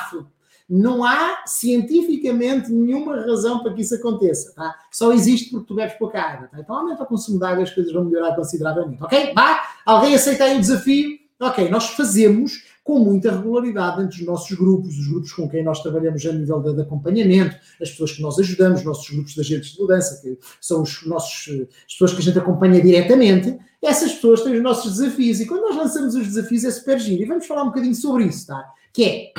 não 0.74 1.04
há 1.04 1.42
cientificamente 1.44 2.72
nenhuma 2.72 3.20
razão 3.26 3.62
para 3.62 3.74
que 3.74 3.82
isso 3.82 3.94
aconteça, 3.94 4.54
tá? 4.54 4.74
Só 4.90 5.12
existe 5.12 5.50
porque 5.50 5.66
tu 5.66 5.74
bebes 5.74 5.98
pouca 5.98 6.18
água, 6.18 6.48
tá? 6.48 6.58
Então 6.58 6.74
aumenta 6.74 7.02
o 7.02 7.06
consumo 7.06 7.38
de 7.38 7.44
água 7.44 7.62
as 7.62 7.74
coisas 7.74 7.92
vão 7.92 8.06
melhorar 8.06 8.34
consideravelmente, 8.34 9.04
ok? 9.04 9.34
Vá? 9.34 9.62
Alguém 9.84 10.14
aceita 10.14 10.44
aí 10.44 10.56
o 10.56 10.60
desafio? 10.60 11.18
Ok, 11.38 11.68
nós 11.68 11.88
fazemos 11.90 12.64
com 12.82 13.00
muita 13.00 13.32
regularidade 13.32 14.00
entre 14.00 14.20
os 14.20 14.26
nossos 14.26 14.56
grupos, 14.56 14.98
os 14.98 15.08
grupos 15.08 15.32
com 15.34 15.46
quem 15.46 15.62
nós 15.62 15.82
trabalhamos 15.82 16.24
a 16.24 16.32
nível 16.32 16.60
de, 16.62 16.74
de 16.74 16.80
acompanhamento, 16.80 17.54
as 17.80 17.90
pessoas 17.90 18.12
que 18.12 18.22
nós 18.22 18.38
ajudamos, 18.38 18.80
os 18.80 18.86
nossos 18.86 19.10
grupos 19.10 19.34
de 19.34 19.40
agentes 19.40 19.72
de 19.72 19.80
mudança, 19.80 20.22
que 20.22 20.38
são 20.58 20.80
os 20.80 21.04
nossos, 21.04 21.48
as 21.86 21.92
pessoas 21.92 22.14
que 22.14 22.20
a 22.20 22.22
gente 22.22 22.38
acompanha 22.38 22.80
diretamente, 22.80 23.58
essas 23.82 24.14
pessoas 24.14 24.40
têm 24.40 24.54
os 24.54 24.62
nossos 24.62 24.98
desafios 24.98 25.38
e 25.38 25.46
quando 25.46 25.62
nós 25.62 25.76
lançamos 25.76 26.14
os 26.14 26.26
desafios 26.26 26.64
é 26.64 26.70
super 26.70 26.98
giro 26.98 27.22
e 27.22 27.26
vamos 27.26 27.46
falar 27.46 27.64
um 27.64 27.66
bocadinho 27.66 27.94
sobre 27.94 28.24
isso, 28.24 28.46
tá? 28.46 28.64
Que 28.90 29.04
é 29.04 29.32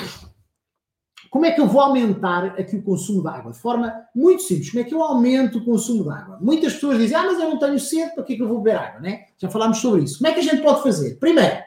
como 1.34 1.48
é 1.48 1.52
que 1.52 1.60
eu 1.60 1.68
vou 1.68 1.82
aumentar 1.82 2.46
aqui 2.60 2.76
o 2.76 2.84
consumo 2.84 3.24
de 3.24 3.28
água? 3.28 3.52
De 3.52 3.58
forma 3.58 3.92
muito 4.14 4.44
simples. 4.44 4.70
Como 4.70 4.84
é 4.84 4.88
que 4.88 4.94
eu 4.94 5.02
aumento 5.02 5.58
o 5.58 5.66
consumo 5.66 6.04
de 6.04 6.12
água? 6.12 6.38
Muitas 6.40 6.74
pessoas 6.74 7.00
dizem, 7.00 7.18
ah, 7.18 7.24
mas 7.24 7.40
eu 7.40 7.50
não 7.50 7.58
tenho 7.58 7.80
sede, 7.80 8.14
para 8.14 8.24
que 8.24 8.34
é 8.34 8.36
que 8.36 8.44
eu 8.44 8.48
vou 8.48 8.60
beber 8.60 8.78
água? 8.78 9.00
Né? 9.00 9.26
Já 9.40 9.50
falámos 9.50 9.80
sobre 9.80 10.04
isso. 10.04 10.20
Como 10.20 10.28
é 10.28 10.34
que 10.36 10.42
a 10.42 10.44
gente 10.44 10.62
pode 10.62 10.84
fazer? 10.84 11.18
Primeiro, 11.18 11.58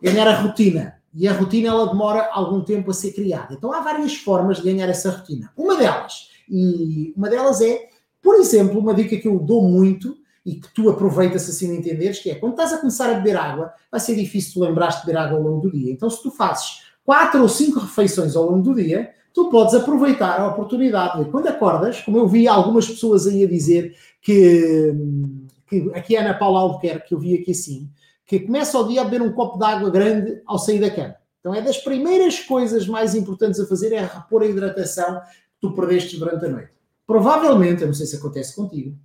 ganhar 0.00 0.28
a 0.28 0.40
rotina. 0.40 0.94
E 1.12 1.26
a 1.26 1.32
rotina 1.32 1.70
ela 1.70 1.88
demora 1.88 2.30
algum 2.30 2.60
tempo 2.60 2.92
a 2.92 2.94
ser 2.94 3.10
criada. 3.10 3.52
Então 3.52 3.72
há 3.72 3.80
várias 3.80 4.14
formas 4.14 4.58
de 4.58 4.62
ganhar 4.62 4.88
essa 4.88 5.10
rotina. 5.10 5.52
Uma 5.56 5.76
delas, 5.76 6.28
e 6.48 7.12
uma 7.16 7.28
delas 7.28 7.60
é, 7.60 7.88
por 8.22 8.36
exemplo, 8.36 8.78
uma 8.78 8.94
dica 8.94 9.16
que 9.16 9.26
eu 9.26 9.40
dou 9.40 9.62
muito 9.62 10.16
e 10.46 10.54
que 10.54 10.72
tu 10.72 10.88
aproveitas 10.88 11.48
assim 11.48 11.68
a 11.68 11.74
entenderes, 11.74 12.20
que 12.20 12.30
é 12.30 12.36
quando 12.36 12.52
estás 12.52 12.72
a 12.72 12.78
começar 12.78 13.10
a 13.10 13.14
beber 13.14 13.36
água, 13.36 13.72
vai 13.90 13.98
ser 13.98 14.14
difícil 14.14 14.52
tu 14.54 14.60
lembrar 14.60 14.90
de 14.90 15.04
beber 15.04 15.18
água 15.18 15.36
ao 15.36 15.42
longo 15.42 15.62
do 15.62 15.72
dia. 15.76 15.90
Então, 15.90 16.08
se 16.08 16.22
tu 16.22 16.30
fazes 16.30 16.91
quatro 17.04 17.42
ou 17.42 17.48
cinco 17.48 17.80
refeições 17.80 18.36
ao 18.36 18.50
longo 18.50 18.62
do 18.62 18.74
dia, 18.74 19.12
tu 19.32 19.50
podes 19.50 19.74
aproveitar 19.74 20.40
a 20.40 20.48
oportunidade 20.48 21.24
de, 21.24 21.30
quando 21.30 21.48
acordas, 21.48 22.00
como 22.00 22.18
eu 22.18 22.28
vi 22.28 22.46
algumas 22.46 22.86
pessoas 22.88 23.26
aí 23.26 23.44
a 23.44 23.48
dizer 23.48 23.96
que, 24.20 24.94
que 25.66 25.90
aqui 25.94 26.16
a 26.16 26.20
Ana 26.20 26.34
Paula 26.34 26.60
Albuquerque, 26.60 27.08
que 27.08 27.14
eu 27.14 27.18
vi 27.18 27.34
aqui 27.34 27.52
assim, 27.52 27.90
que 28.26 28.40
começa 28.40 28.78
o 28.78 28.86
dia 28.86 29.00
a 29.00 29.04
beber 29.04 29.22
um 29.22 29.32
copo 29.32 29.58
de 29.58 29.64
água 29.64 29.90
grande 29.90 30.40
ao 30.46 30.58
sair 30.58 30.80
da 30.80 30.90
cama. 30.90 31.16
Então 31.40 31.54
é 31.54 31.60
das 31.60 31.78
primeiras 31.78 32.38
coisas 32.40 32.86
mais 32.86 33.14
importantes 33.14 33.58
a 33.58 33.66
fazer 33.66 33.92
é 33.92 34.00
repor 34.00 34.42
a 34.42 34.46
hidratação 34.46 35.20
que 35.20 35.60
tu 35.60 35.72
perdeste 35.72 36.16
durante 36.16 36.44
a 36.44 36.48
noite. 36.48 36.70
Provavelmente, 37.06 37.82
eu 37.82 37.88
não 37.88 37.94
sei 37.94 38.06
se 38.06 38.16
acontece 38.16 38.54
contigo, 38.54 38.96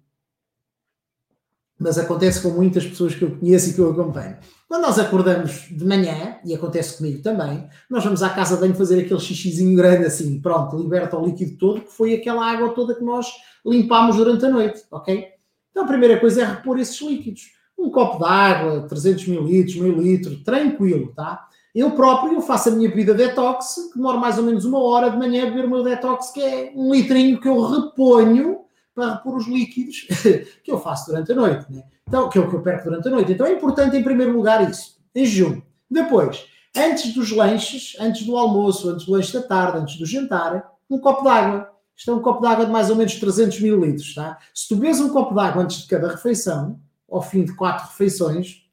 mas 1.80 1.98
acontece 1.98 2.42
com 2.42 2.50
muitas 2.50 2.86
pessoas 2.86 3.16
que 3.16 3.24
eu 3.24 3.38
conheço 3.38 3.70
e 3.70 3.74
que 3.74 3.80
eu 3.80 3.92
acompanho. 3.92 4.38
Quando 4.68 4.82
nós 4.82 5.00
acordamos 5.00 5.66
de 5.72 5.86
manhã, 5.86 6.40
e 6.44 6.54
acontece 6.54 6.98
comigo 6.98 7.22
também, 7.22 7.70
nós 7.90 8.04
vamos 8.04 8.22
à 8.22 8.30
casa 8.30 8.56
de 8.56 8.62
banho 8.62 8.76
fazer 8.76 9.00
aquele 9.00 9.20
xixizinho 9.20 9.78
grande 9.78 10.06
assim, 10.06 10.42
pronto, 10.42 10.78
liberta 10.78 11.18
o 11.18 11.26
líquido 11.26 11.58
todo, 11.58 11.82
que 11.82 11.92
foi 11.92 12.16
aquela 12.16 12.46
água 12.46 12.74
toda 12.74 12.94
que 12.94 13.04
nós 13.04 13.28
limpámos 13.66 14.18
durante 14.18 14.46
a 14.46 14.50
noite, 14.50 14.84
ok? 14.92 15.26
Então 15.72 15.86
a 15.86 15.88
primeira 15.88 16.20
coisa 16.20 16.42
é 16.42 16.46
repor 16.46 16.78
esses 16.80 17.00
líquidos. 17.00 17.44
Um 17.80 17.90
copo 17.90 18.18
de 18.18 18.30
água, 18.30 18.86
300 18.90 19.28
ml, 19.30 19.80
meio 19.80 20.02
litro, 20.02 20.44
tranquilo, 20.44 21.14
tá? 21.16 21.48
Eu 21.74 21.92
próprio 21.92 22.34
eu 22.34 22.42
faço 22.42 22.68
a 22.68 22.72
minha 22.74 22.90
bebida 22.90 23.14
detox, 23.14 23.76
que 23.94 23.98
demora 23.98 24.18
mais 24.18 24.38
ou 24.38 24.44
menos 24.44 24.66
uma 24.66 24.80
hora 24.84 25.10
de 25.10 25.18
manhã 25.18 25.44
a 25.44 25.46
beber 25.46 25.66
o 25.66 25.70
meu 25.70 25.84
detox, 25.84 26.32
que 26.32 26.42
é 26.42 26.74
um 26.76 26.92
litrinho 26.92 27.40
que 27.40 27.48
eu 27.48 27.62
reponho 27.62 28.62
para 28.94 29.14
repor 29.14 29.38
os 29.38 29.48
líquidos 29.48 30.08
que 30.62 30.72
eu 30.72 30.80
faço 30.80 31.06
durante 31.06 31.32
a 31.32 31.36
noite, 31.36 31.72
né? 31.72 31.84
Então, 32.08 32.30
que 32.30 32.38
é 32.38 32.42
o 32.42 32.50
que 32.50 32.56
eu 32.56 32.62
perco 32.62 32.86
durante 32.86 33.08
a 33.08 33.12
noite. 33.12 33.32
Então 33.34 33.46
é 33.46 33.52
importante, 33.52 33.98
em 33.98 34.04
primeiro 34.04 34.34
lugar, 34.34 34.70
isso, 34.70 34.98
em 35.14 35.26
jejum. 35.26 35.62
Depois, 35.90 36.46
antes 36.76 37.14
dos 37.14 37.32
lanches, 37.32 37.96
antes 38.00 38.26
do 38.26 38.38
almoço, 38.38 38.90
antes 38.90 39.06
do 39.06 39.12
lanche 39.12 39.34
da 39.34 39.42
tarde, 39.42 39.80
antes 39.80 39.98
do 39.98 40.06
jantar, 40.06 40.72
um 40.90 41.00
copo 41.00 41.24
de 41.24 41.30
água. 41.30 41.70
Isto 41.96 42.12
é 42.12 42.14
um 42.14 42.22
copo 42.22 42.42
de 42.42 42.48
água 42.48 42.66
de 42.66 42.72
mais 42.72 42.90
ou 42.90 42.96
menos 42.96 43.16
300 43.16 43.60
ml, 43.60 44.14
tá? 44.14 44.38
Se 44.54 44.68
tu 44.68 44.76
bebes 44.76 45.02
um 45.02 45.10
copo 45.10 45.34
de 45.34 45.42
água 45.42 45.64
antes 45.64 45.82
de 45.82 45.88
cada 45.88 46.08
refeição, 46.08 46.80
ao 47.10 47.22
fim 47.22 47.44
de 47.44 47.54
quatro 47.56 47.88
refeições, 47.88 48.68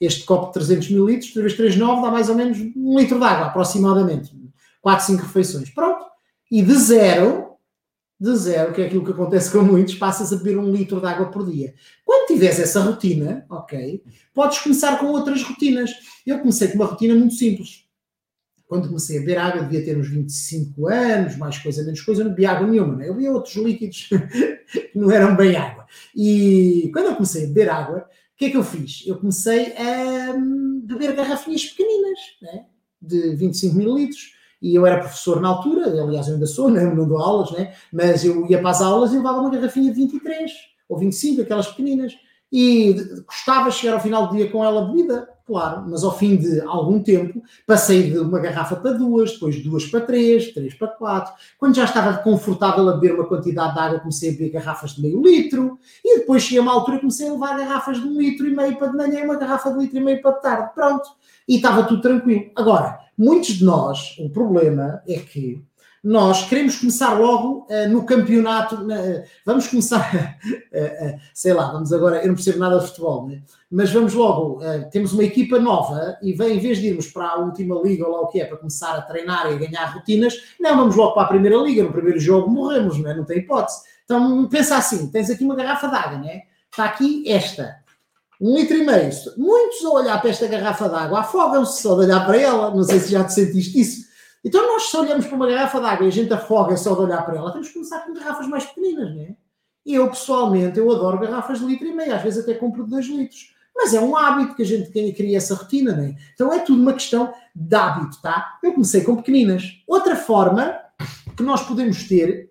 este 0.00 0.24
copo 0.24 0.46
de 0.46 0.54
300 0.54 0.90
ml, 0.90 1.20
3 1.20 1.34
vezes 1.34 1.56
3, 1.56 1.76
9, 1.76 2.02
dá 2.02 2.10
mais 2.10 2.28
ou 2.28 2.34
menos 2.34 2.58
um 2.76 2.98
litro 2.98 3.18
de 3.18 3.24
água, 3.24 3.46
aproximadamente. 3.46 4.36
4, 4.82 5.06
5 5.06 5.22
refeições. 5.22 5.70
Pronto. 5.70 6.04
E 6.50 6.60
de 6.62 6.74
zero, 6.74 7.43
de 8.24 8.36
zero, 8.36 8.72
que 8.72 8.80
é 8.80 8.86
aquilo 8.86 9.04
que 9.04 9.10
acontece 9.10 9.52
com 9.52 9.62
muitos, 9.62 9.94
passas 9.94 10.32
a 10.32 10.36
beber 10.36 10.58
um 10.58 10.72
litro 10.72 10.98
de 10.98 11.06
água 11.06 11.26
por 11.26 11.48
dia. 11.48 11.74
Quando 12.04 12.28
tiveres 12.28 12.58
essa 12.58 12.80
rotina, 12.80 13.44
ok, 13.50 14.02
podes 14.32 14.58
começar 14.60 14.98
com 14.98 15.06
outras 15.06 15.42
rotinas. 15.42 15.90
Eu 16.26 16.38
comecei 16.38 16.68
com 16.68 16.76
uma 16.76 16.86
rotina 16.86 17.14
muito 17.14 17.34
simples. 17.34 17.84
Quando 18.66 18.88
comecei 18.88 19.18
a 19.18 19.20
beber 19.20 19.38
água, 19.38 19.62
devia 19.62 19.84
ter 19.84 19.96
uns 19.96 20.08
25 20.08 20.88
anos, 20.88 21.36
mais 21.36 21.58
coisa, 21.58 21.84
menos 21.84 22.00
coisa, 22.00 22.22
eu 22.22 22.24
não 22.24 22.32
bebia 22.32 22.52
água 22.52 22.66
nenhuma, 22.66 22.96
né? 22.96 23.08
eu 23.08 23.14
bebia 23.14 23.30
outros 23.30 23.54
líquidos 23.56 24.08
que 24.72 24.90
não 24.94 25.10
eram 25.10 25.36
bem 25.36 25.54
água. 25.54 25.86
E 26.16 26.90
quando 26.92 27.06
eu 27.06 27.14
comecei 27.14 27.44
a 27.44 27.46
beber 27.48 27.68
água, 27.68 27.98
o 27.98 28.36
que 28.38 28.46
é 28.46 28.50
que 28.50 28.56
eu 28.56 28.64
fiz? 28.64 29.04
Eu 29.06 29.18
comecei 29.18 29.74
a 29.76 30.34
hum, 30.34 30.80
beber 30.82 31.14
garrafinhas 31.14 31.66
pequeninas, 31.66 32.18
né? 32.40 32.64
de 33.00 33.36
25 33.36 33.76
mililitros 33.76 34.32
e 34.64 34.74
eu 34.74 34.86
era 34.86 34.98
professor 34.98 35.42
na 35.42 35.48
altura, 35.48 35.88
aliás, 35.88 36.26
eu 36.26 36.34
ainda 36.34 36.46
sou, 36.46 36.70
né? 36.72 36.82
não 36.84 37.06
dou 37.06 37.18
aulas, 37.18 37.52
né? 37.52 37.74
mas 37.92 38.24
eu 38.24 38.46
ia 38.46 38.58
para 38.58 38.70
as 38.70 38.80
aulas 38.80 39.12
e 39.12 39.16
levava 39.18 39.40
uma 39.40 39.50
garrafinha 39.50 39.92
de 39.92 40.00
23 40.00 40.50
ou 40.88 40.98
25, 40.98 41.42
aquelas 41.42 41.68
pequeninas, 41.68 42.14
e 42.50 42.94
gostava 43.26 43.68
de 43.68 43.76
chegar 43.76 43.94
ao 43.94 44.00
final 44.00 44.28
do 44.28 44.36
dia 44.36 44.50
com 44.50 44.64
ela 44.64 44.86
bebida, 44.86 45.28
claro, 45.46 45.84
mas 45.88 46.02
ao 46.04 46.16
fim 46.16 46.36
de 46.36 46.60
algum 46.62 47.02
tempo 47.02 47.42
passei 47.66 48.10
de 48.10 48.18
uma 48.18 48.38
garrafa 48.38 48.76
para 48.76 48.92
duas, 48.92 49.32
depois 49.32 49.62
duas 49.62 49.84
para 49.86 50.00
três, 50.00 50.52
três 50.52 50.72
para 50.72 50.88
quatro. 50.88 51.34
Quando 51.58 51.74
já 51.74 51.84
estava 51.84 52.16
confortável 52.18 52.88
a 52.88 52.92
beber 52.92 53.14
uma 53.14 53.26
quantidade 53.26 53.74
de 53.74 53.80
água, 53.80 54.00
comecei 54.00 54.30
a 54.30 54.32
beber 54.32 54.50
garrafas 54.50 54.92
de 54.92 55.02
meio 55.02 55.20
litro, 55.20 55.78
e 56.04 56.20
depois 56.20 56.42
cheguei 56.42 56.60
a 56.60 56.62
uma 56.62 56.72
altura 56.72 57.00
comecei 57.00 57.28
a 57.28 57.32
levar 57.32 57.58
garrafas 57.58 58.00
de 58.00 58.06
um 58.06 58.18
litro 58.18 58.46
e 58.46 58.54
meio 58.54 58.76
para 58.76 58.88
de 58.88 58.96
manhã 58.96 59.20
e 59.20 59.24
uma 59.24 59.36
garrafa 59.36 59.72
de 59.72 59.78
litro 59.78 59.98
e 59.98 60.00
meio 60.00 60.22
para 60.22 60.32
de 60.32 60.42
tarde. 60.42 60.74
Pronto. 60.74 61.08
E 61.48 61.56
estava 61.56 61.82
tudo 61.82 62.00
tranquilo. 62.00 62.50
Agora, 62.54 63.03
muitos 63.16 63.54
de 63.54 63.64
nós, 63.64 64.16
o 64.18 64.28
problema 64.30 65.02
é 65.06 65.18
que 65.18 65.64
nós 66.04 66.46
queremos 66.46 66.76
começar 66.76 67.14
logo 67.18 67.66
uh, 67.70 67.88
no 67.88 68.04
campeonato, 68.04 68.74
uh, 68.74 69.24
vamos 69.46 69.66
começar, 69.66 70.38
uh, 70.44 71.18
sei 71.32 71.54
lá, 71.54 71.72
vamos 71.72 71.94
agora, 71.94 72.20
eu 72.20 72.28
não 72.28 72.34
percebo 72.34 72.58
nada 72.58 72.78
de 72.78 72.88
futebol, 72.88 73.26
né? 73.26 73.42
mas 73.70 73.90
vamos 73.90 74.12
logo, 74.12 74.60
temos 74.92 75.14
uma 75.14 75.24
equipa 75.24 75.58
nova 75.58 76.16
e 76.22 76.34
vem, 76.34 76.58
em 76.58 76.60
vez 76.60 76.78
de 76.78 76.88
irmos 76.88 77.08
para 77.08 77.28
a 77.30 77.38
última 77.38 77.80
liga 77.82 78.06
ou 78.06 78.12
lá 78.12 78.20
o 78.20 78.28
que 78.28 78.40
é, 78.40 78.44
para 78.44 78.58
começar 78.58 78.94
a 78.94 79.02
treinar 79.02 79.50
e 79.50 79.54
a 79.54 79.58
ganhar 79.58 79.94
rotinas, 79.94 80.34
não, 80.60 80.76
vamos 80.76 80.94
logo 80.94 81.14
para 81.14 81.22
a 81.22 81.28
primeira 81.28 81.56
liga, 81.56 81.82
no 81.82 81.90
primeiro 81.90 82.20
jogo 82.20 82.50
morremos, 82.50 82.98
não, 82.98 83.10
é? 83.10 83.14
não 83.16 83.24
tem 83.24 83.38
hipótese. 83.38 83.78
Então 84.04 84.46
pensa 84.46 84.76
assim, 84.76 85.10
tens 85.10 85.30
aqui 85.30 85.42
uma 85.42 85.56
garrafa 85.56 85.88
d'água, 85.88 86.18
né? 86.18 86.42
está 86.70 86.84
aqui 86.84 87.24
esta, 87.26 87.76
um 88.40 88.54
litro 88.54 88.76
e 88.76 88.84
meio. 88.84 89.10
Muitos 89.36 89.84
a 89.84 89.90
olhar 89.90 90.20
para 90.20 90.30
esta 90.30 90.46
garrafa 90.46 90.88
d'água 90.88 91.20
afogam-se 91.20 91.82
só 91.82 91.94
de 91.94 92.06
olhar 92.06 92.24
para 92.26 92.36
ela. 92.36 92.74
Não 92.74 92.82
sei 92.82 93.00
se 93.00 93.10
já 93.10 93.24
te 93.24 93.32
sentiste 93.32 93.80
isso. 93.80 94.04
Então 94.44 94.66
nós 94.66 94.90
se 94.90 94.96
olhamos 94.96 95.26
para 95.26 95.36
uma 95.36 95.46
garrafa 95.46 95.80
d'água 95.80 96.04
e 96.04 96.08
a 96.08 96.12
gente 96.12 96.32
afoga 96.32 96.76
só 96.76 96.94
de 96.94 97.00
olhar 97.00 97.24
para 97.24 97.36
ela, 97.36 97.52
temos 97.52 97.68
que 97.68 97.74
começar 97.74 98.00
com 98.00 98.12
garrafas 98.12 98.46
mais 98.46 98.64
pequeninas, 98.66 99.14
não 99.14 99.22
é? 99.22 99.36
Eu 99.86 100.08
pessoalmente, 100.08 100.78
eu 100.78 100.90
adoro 100.90 101.18
garrafas 101.18 101.58
de 101.58 101.66
litro 101.66 101.86
e 101.86 101.92
meio, 101.92 102.14
às 102.14 102.22
vezes 102.22 102.42
até 102.42 102.54
compro 102.54 102.84
de 102.84 102.90
dois 102.90 103.06
litros. 103.06 103.54
Mas 103.74 103.92
é 103.92 104.00
um 104.00 104.16
hábito 104.16 104.54
que 104.54 104.62
a 104.62 104.66
gente 104.66 104.90
cria 104.90 105.36
essa 105.36 105.54
rotina, 105.54 105.96
não 105.96 106.04
é? 106.04 106.16
Então 106.32 106.52
é 106.52 106.60
tudo 106.60 106.80
uma 106.80 106.92
questão 106.92 107.32
de 107.54 107.74
hábito, 107.74 108.20
tá? 108.22 108.58
Eu 108.62 108.72
comecei 108.72 109.02
com 109.02 109.16
pequeninas. 109.16 109.82
Outra 109.86 110.14
forma 110.14 110.74
que 111.36 111.42
nós 111.42 111.62
podemos 111.66 112.06
ter 112.06 112.50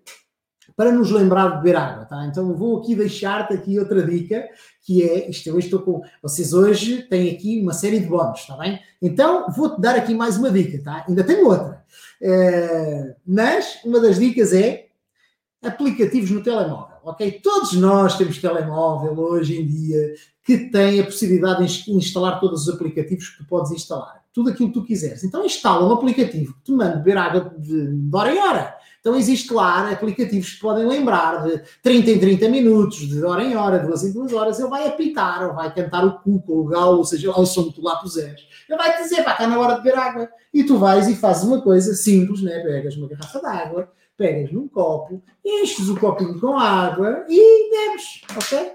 para 0.75 0.91
nos 0.91 1.11
lembrar 1.11 1.49
de 1.49 1.57
beber 1.57 1.75
água, 1.75 2.05
tá? 2.05 2.25
Então 2.25 2.53
vou 2.55 2.79
aqui 2.79 2.95
deixar-te 2.95 3.53
aqui 3.53 3.79
outra 3.79 4.03
dica, 4.03 4.43
que 4.81 5.03
é, 5.03 5.29
isto 5.29 5.47
eu 5.47 5.59
estou 5.59 5.81
com, 5.81 6.01
vocês 6.21 6.53
hoje 6.53 7.03
têm 7.03 7.31
aqui 7.31 7.61
uma 7.61 7.73
série 7.73 7.99
de 7.99 8.07
bónus, 8.07 8.41
está 8.41 8.57
bem? 8.57 8.79
Então 9.01 9.49
vou-te 9.51 9.79
dar 9.79 9.95
aqui 9.95 10.13
mais 10.13 10.37
uma 10.37 10.49
dica, 10.49 10.81
tá? 10.83 11.05
Ainda 11.07 11.23
tenho 11.23 11.47
outra. 11.47 11.83
Uh, 12.21 13.15
mas 13.25 13.79
uma 13.85 13.99
das 13.99 14.17
dicas 14.17 14.53
é 14.53 14.87
aplicativos 15.61 16.31
no 16.31 16.43
telemóvel, 16.43 16.97
ok? 17.03 17.39
Todos 17.43 17.73
nós 17.73 18.17
temos 18.17 18.37
telemóvel 18.39 19.17
hoje 19.17 19.61
em 19.61 19.65
dia 19.65 20.13
que 20.43 20.57
tem 20.69 20.99
a 20.99 21.05
possibilidade 21.05 21.65
de 21.65 21.91
instalar 21.91 22.39
todos 22.39 22.67
os 22.67 22.73
aplicativos 22.73 23.29
que 23.29 23.37
tu 23.37 23.47
podes 23.47 23.71
instalar. 23.71 24.21
Tudo 24.33 24.49
aquilo 24.49 24.69
que 24.69 24.73
tu 24.73 24.83
quiseres. 24.83 25.23
Então 25.23 25.45
instala 25.45 25.87
um 25.87 25.93
aplicativo 25.93 26.53
que 26.55 26.63
te 26.63 26.71
manda 26.71 26.97
beber 26.97 27.17
água 27.17 27.53
de, 27.57 27.87
de 27.87 28.15
hora 28.15 28.33
em 28.33 28.39
hora 28.39 28.82
então 29.03 29.17
existe 29.17 29.53
lá 29.53 29.91
aplicativos 29.91 30.53
que 30.53 30.61
podem 30.61 30.87
lembrar 30.87 31.43
de 31.43 31.61
30 31.81 32.09
em 32.09 32.19
30 32.19 32.47
minutos, 32.47 32.99
de 32.99 33.21
hora 33.21 33.43
em 33.43 33.53
hora, 33.53 33.79
de 33.79 33.85
duas 33.85 34.01
em 34.01 34.13
duas 34.13 34.31
horas, 34.31 34.57
ele 34.57 34.69
vai 34.69 34.87
apitar, 34.87 35.45
ou 35.45 35.53
vai 35.53 35.73
cantar 35.73 36.05
o 36.05 36.19
cuco, 36.19 36.53
ou 36.53 36.61
o 36.61 36.65
galo, 36.67 36.99
ou 36.99 37.03
seja, 37.03 37.29
lá 37.29 37.37
o 37.37 37.45
som 37.45 37.65
que 37.65 37.73
tu 37.73 37.81
lá 37.83 37.97
puseres. 37.97 38.47
Ele 38.69 38.77
vai 38.77 38.95
te 38.95 39.03
dizer, 39.03 39.21
pá, 39.25 39.33
está 39.33 39.45
na 39.45 39.59
hora 39.59 39.75
de 39.75 39.81
beber 39.81 39.99
água. 39.99 40.29
E 40.53 40.63
tu 40.63 40.77
vais 40.77 41.09
e 41.09 41.17
fazes 41.17 41.43
uma 41.43 41.61
coisa 41.61 41.93
simples, 41.93 42.41
né? 42.41 42.61
Pegas 42.61 42.95
uma 42.95 43.09
garrafa 43.09 43.41
de 43.41 43.45
água, 43.45 43.91
pegas 44.15 44.53
num 44.53 44.69
copo, 44.69 45.21
enches 45.43 45.89
o 45.89 45.99
copinho 45.99 46.39
com 46.39 46.57
água 46.57 47.25
e 47.27 47.69
bebes, 47.71 48.21
ok? 48.37 48.71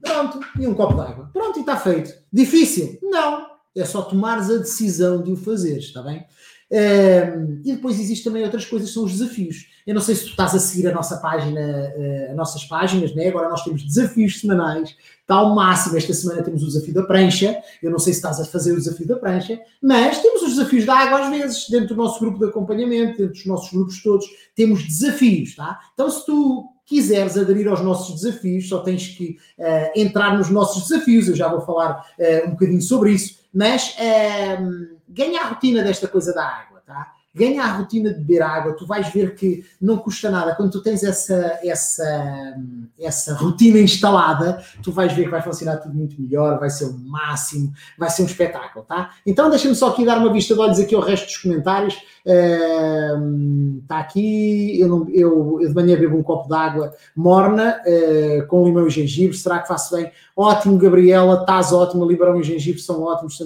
Pronto, 0.00 0.40
e 0.58 0.66
um 0.66 0.72
copo 0.72 0.94
de 0.94 1.00
água. 1.02 1.28
Pronto, 1.30 1.58
e 1.58 1.60
está 1.60 1.76
feito. 1.76 2.10
Difícil? 2.32 2.98
Não. 3.02 3.52
É 3.76 3.84
só 3.84 4.00
tomares 4.00 4.48
a 4.48 4.56
decisão 4.56 5.22
de 5.22 5.30
o 5.30 5.36
fazeres, 5.36 5.84
está 5.84 6.00
bem? 6.00 6.24
Um, 6.70 7.60
e 7.64 7.72
depois 7.74 8.00
existem 8.00 8.24
também 8.24 8.42
outras 8.42 8.64
coisas, 8.64 8.92
são 8.92 9.04
os 9.04 9.12
desafios. 9.12 9.66
Eu 9.86 9.94
não 9.94 10.00
sei 10.00 10.14
se 10.14 10.24
tu 10.24 10.30
estás 10.30 10.54
a 10.54 10.58
seguir 10.58 10.88
a 10.88 10.94
nossa 10.94 11.18
página, 11.18 11.60
uh, 11.60 12.30
as 12.30 12.36
nossas 12.36 12.64
páginas, 12.64 13.14
né? 13.14 13.28
agora 13.28 13.48
nós 13.48 13.62
temos 13.62 13.82
desafios 13.82 14.40
semanais, 14.40 14.96
está 15.20 15.36
ao 15.36 15.54
máximo. 15.54 15.96
Esta 15.96 16.12
semana 16.14 16.42
temos 16.42 16.62
o 16.62 16.66
desafio 16.66 16.94
da 16.94 17.02
prancha. 17.02 17.56
Eu 17.82 17.90
não 17.90 17.98
sei 17.98 18.12
se 18.12 18.18
estás 18.18 18.40
a 18.40 18.44
fazer 18.44 18.72
o 18.72 18.76
desafio 18.76 19.06
da 19.06 19.16
prancha, 19.16 19.60
mas 19.82 20.20
temos 20.20 20.42
os 20.42 20.56
desafios 20.56 20.84
da 20.84 20.94
água 20.94 21.20
às 21.20 21.30
vezes, 21.30 21.68
dentro 21.68 21.88
do 21.88 21.96
nosso 21.96 22.18
grupo 22.18 22.38
de 22.38 22.46
acompanhamento, 22.46 23.18
dentro 23.18 23.34
dos 23.34 23.46
nossos 23.46 23.70
grupos 23.70 24.02
todos, 24.02 24.26
temos 24.54 24.82
desafios, 24.82 25.54
tá? 25.54 25.78
Então, 25.92 26.10
se 26.10 26.24
tu 26.26 26.73
quiseres 26.86 27.36
aderir 27.36 27.68
aos 27.68 27.80
nossos 27.80 28.20
desafios, 28.20 28.68
só 28.68 28.80
tens 28.80 29.08
que 29.08 29.38
uh, 29.58 29.98
entrar 29.98 30.36
nos 30.36 30.50
nossos 30.50 30.88
desafios. 30.88 31.28
Eu 31.28 31.36
já 31.36 31.48
vou 31.48 31.60
falar 31.60 32.06
uh, 32.18 32.48
um 32.48 32.50
bocadinho 32.50 32.82
sobre 32.82 33.12
isso, 33.12 33.40
mas 33.52 33.96
uh, 33.98 34.96
ganha 35.08 35.40
a 35.40 35.48
rotina 35.48 35.82
desta 35.82 36.06
coisa 36.06 36.34
da 36.34 36.44
água, 36.44 36.82
tá? 36.86 37.13
Ganha 37.34 37.64
a 37.64 37.76
rotina 37.76 38.12
de 38.12 38.20
beber 38.20 38.42
água, 38.42 38.74
tu 38.74 38.86
vais 38.86 39.08
ver 39.08 39.34
que 39.34 39.64
não 39.80 39.98
custa 39.98 40.30
nada. 40.30 40.54
Quando 40.54 40.70
tu 40.70 40.82
tens 40.82 41.02
essa, 41.02 41.58
essa, 41.64 42.54
essa 42.98 43.34
rotina 43.34 43.78
instalada, 43.80 44.62
tu 44.82 44.92
vais 44.92 45.12
ver 45.12 45.24
que 45.24 45.30
vai 45.30 45.42
funcionar 45.42 45.78
tudo 45.78 45.94
muito 45.94 46.20
melhor, 46.20 46.60
vai 46.60 46.70
ser 46.70 46.84
o 46.84 46.96
máximo, 46.96 47.72
vai 47.98 48.08
ser 48.08 48.22
um 48.22 48.26
espetáculo, 48.26 48.84
tá? 48.84 49.10
Então 49.26 49.50
deixa-me 49.50 49.74
só 49.74 49.88
aqui 49.88 50.04
dar 50.04 50.18
uma 50.18 50.32
vista 50.32 50.54
de 50.54 50.60
olhos 50.60 50.78
aqui 50.78 50.94
ao 50.94 51.02
resto 51.02 51.26
dos 51.26 51.36
comentários. 51.38 51.94
Está 52.24 53.96
uh, 53.96 54.00
aqui, 54.00 54.80
eu, 54.80 54.88
não, 54.88 55.06
eu, 55.10 55.58
eu, 55.60 55.68
de 55.68 55.74
manhã 55.74 55.98
bebo 55.98 56.16
um 56.16 56.22
copo 56.22 56.48
de 56.48 56.54
água 56.54 56.94
morna 57.14 57.82
uh, 57.84 58.46
com 58.46 58.64
limão 58.64 58.86
e 58.86 58.90
gengibre. 58.90 59.36
Será 59.36 59.58
que 59.58 59.68
faço 59.68 59.94
bem? 59.94 60.10
Ótimo, 60.34 60.78
Gabriela, 60.78 61.40
estás 61.40 61.72
ótimo. 61.72 62.06
Limão 62.06 62.40
e 62.40 62.42
gengibre 62.42 62.80
são 62.80 63.02
ótimos 63.02 63.38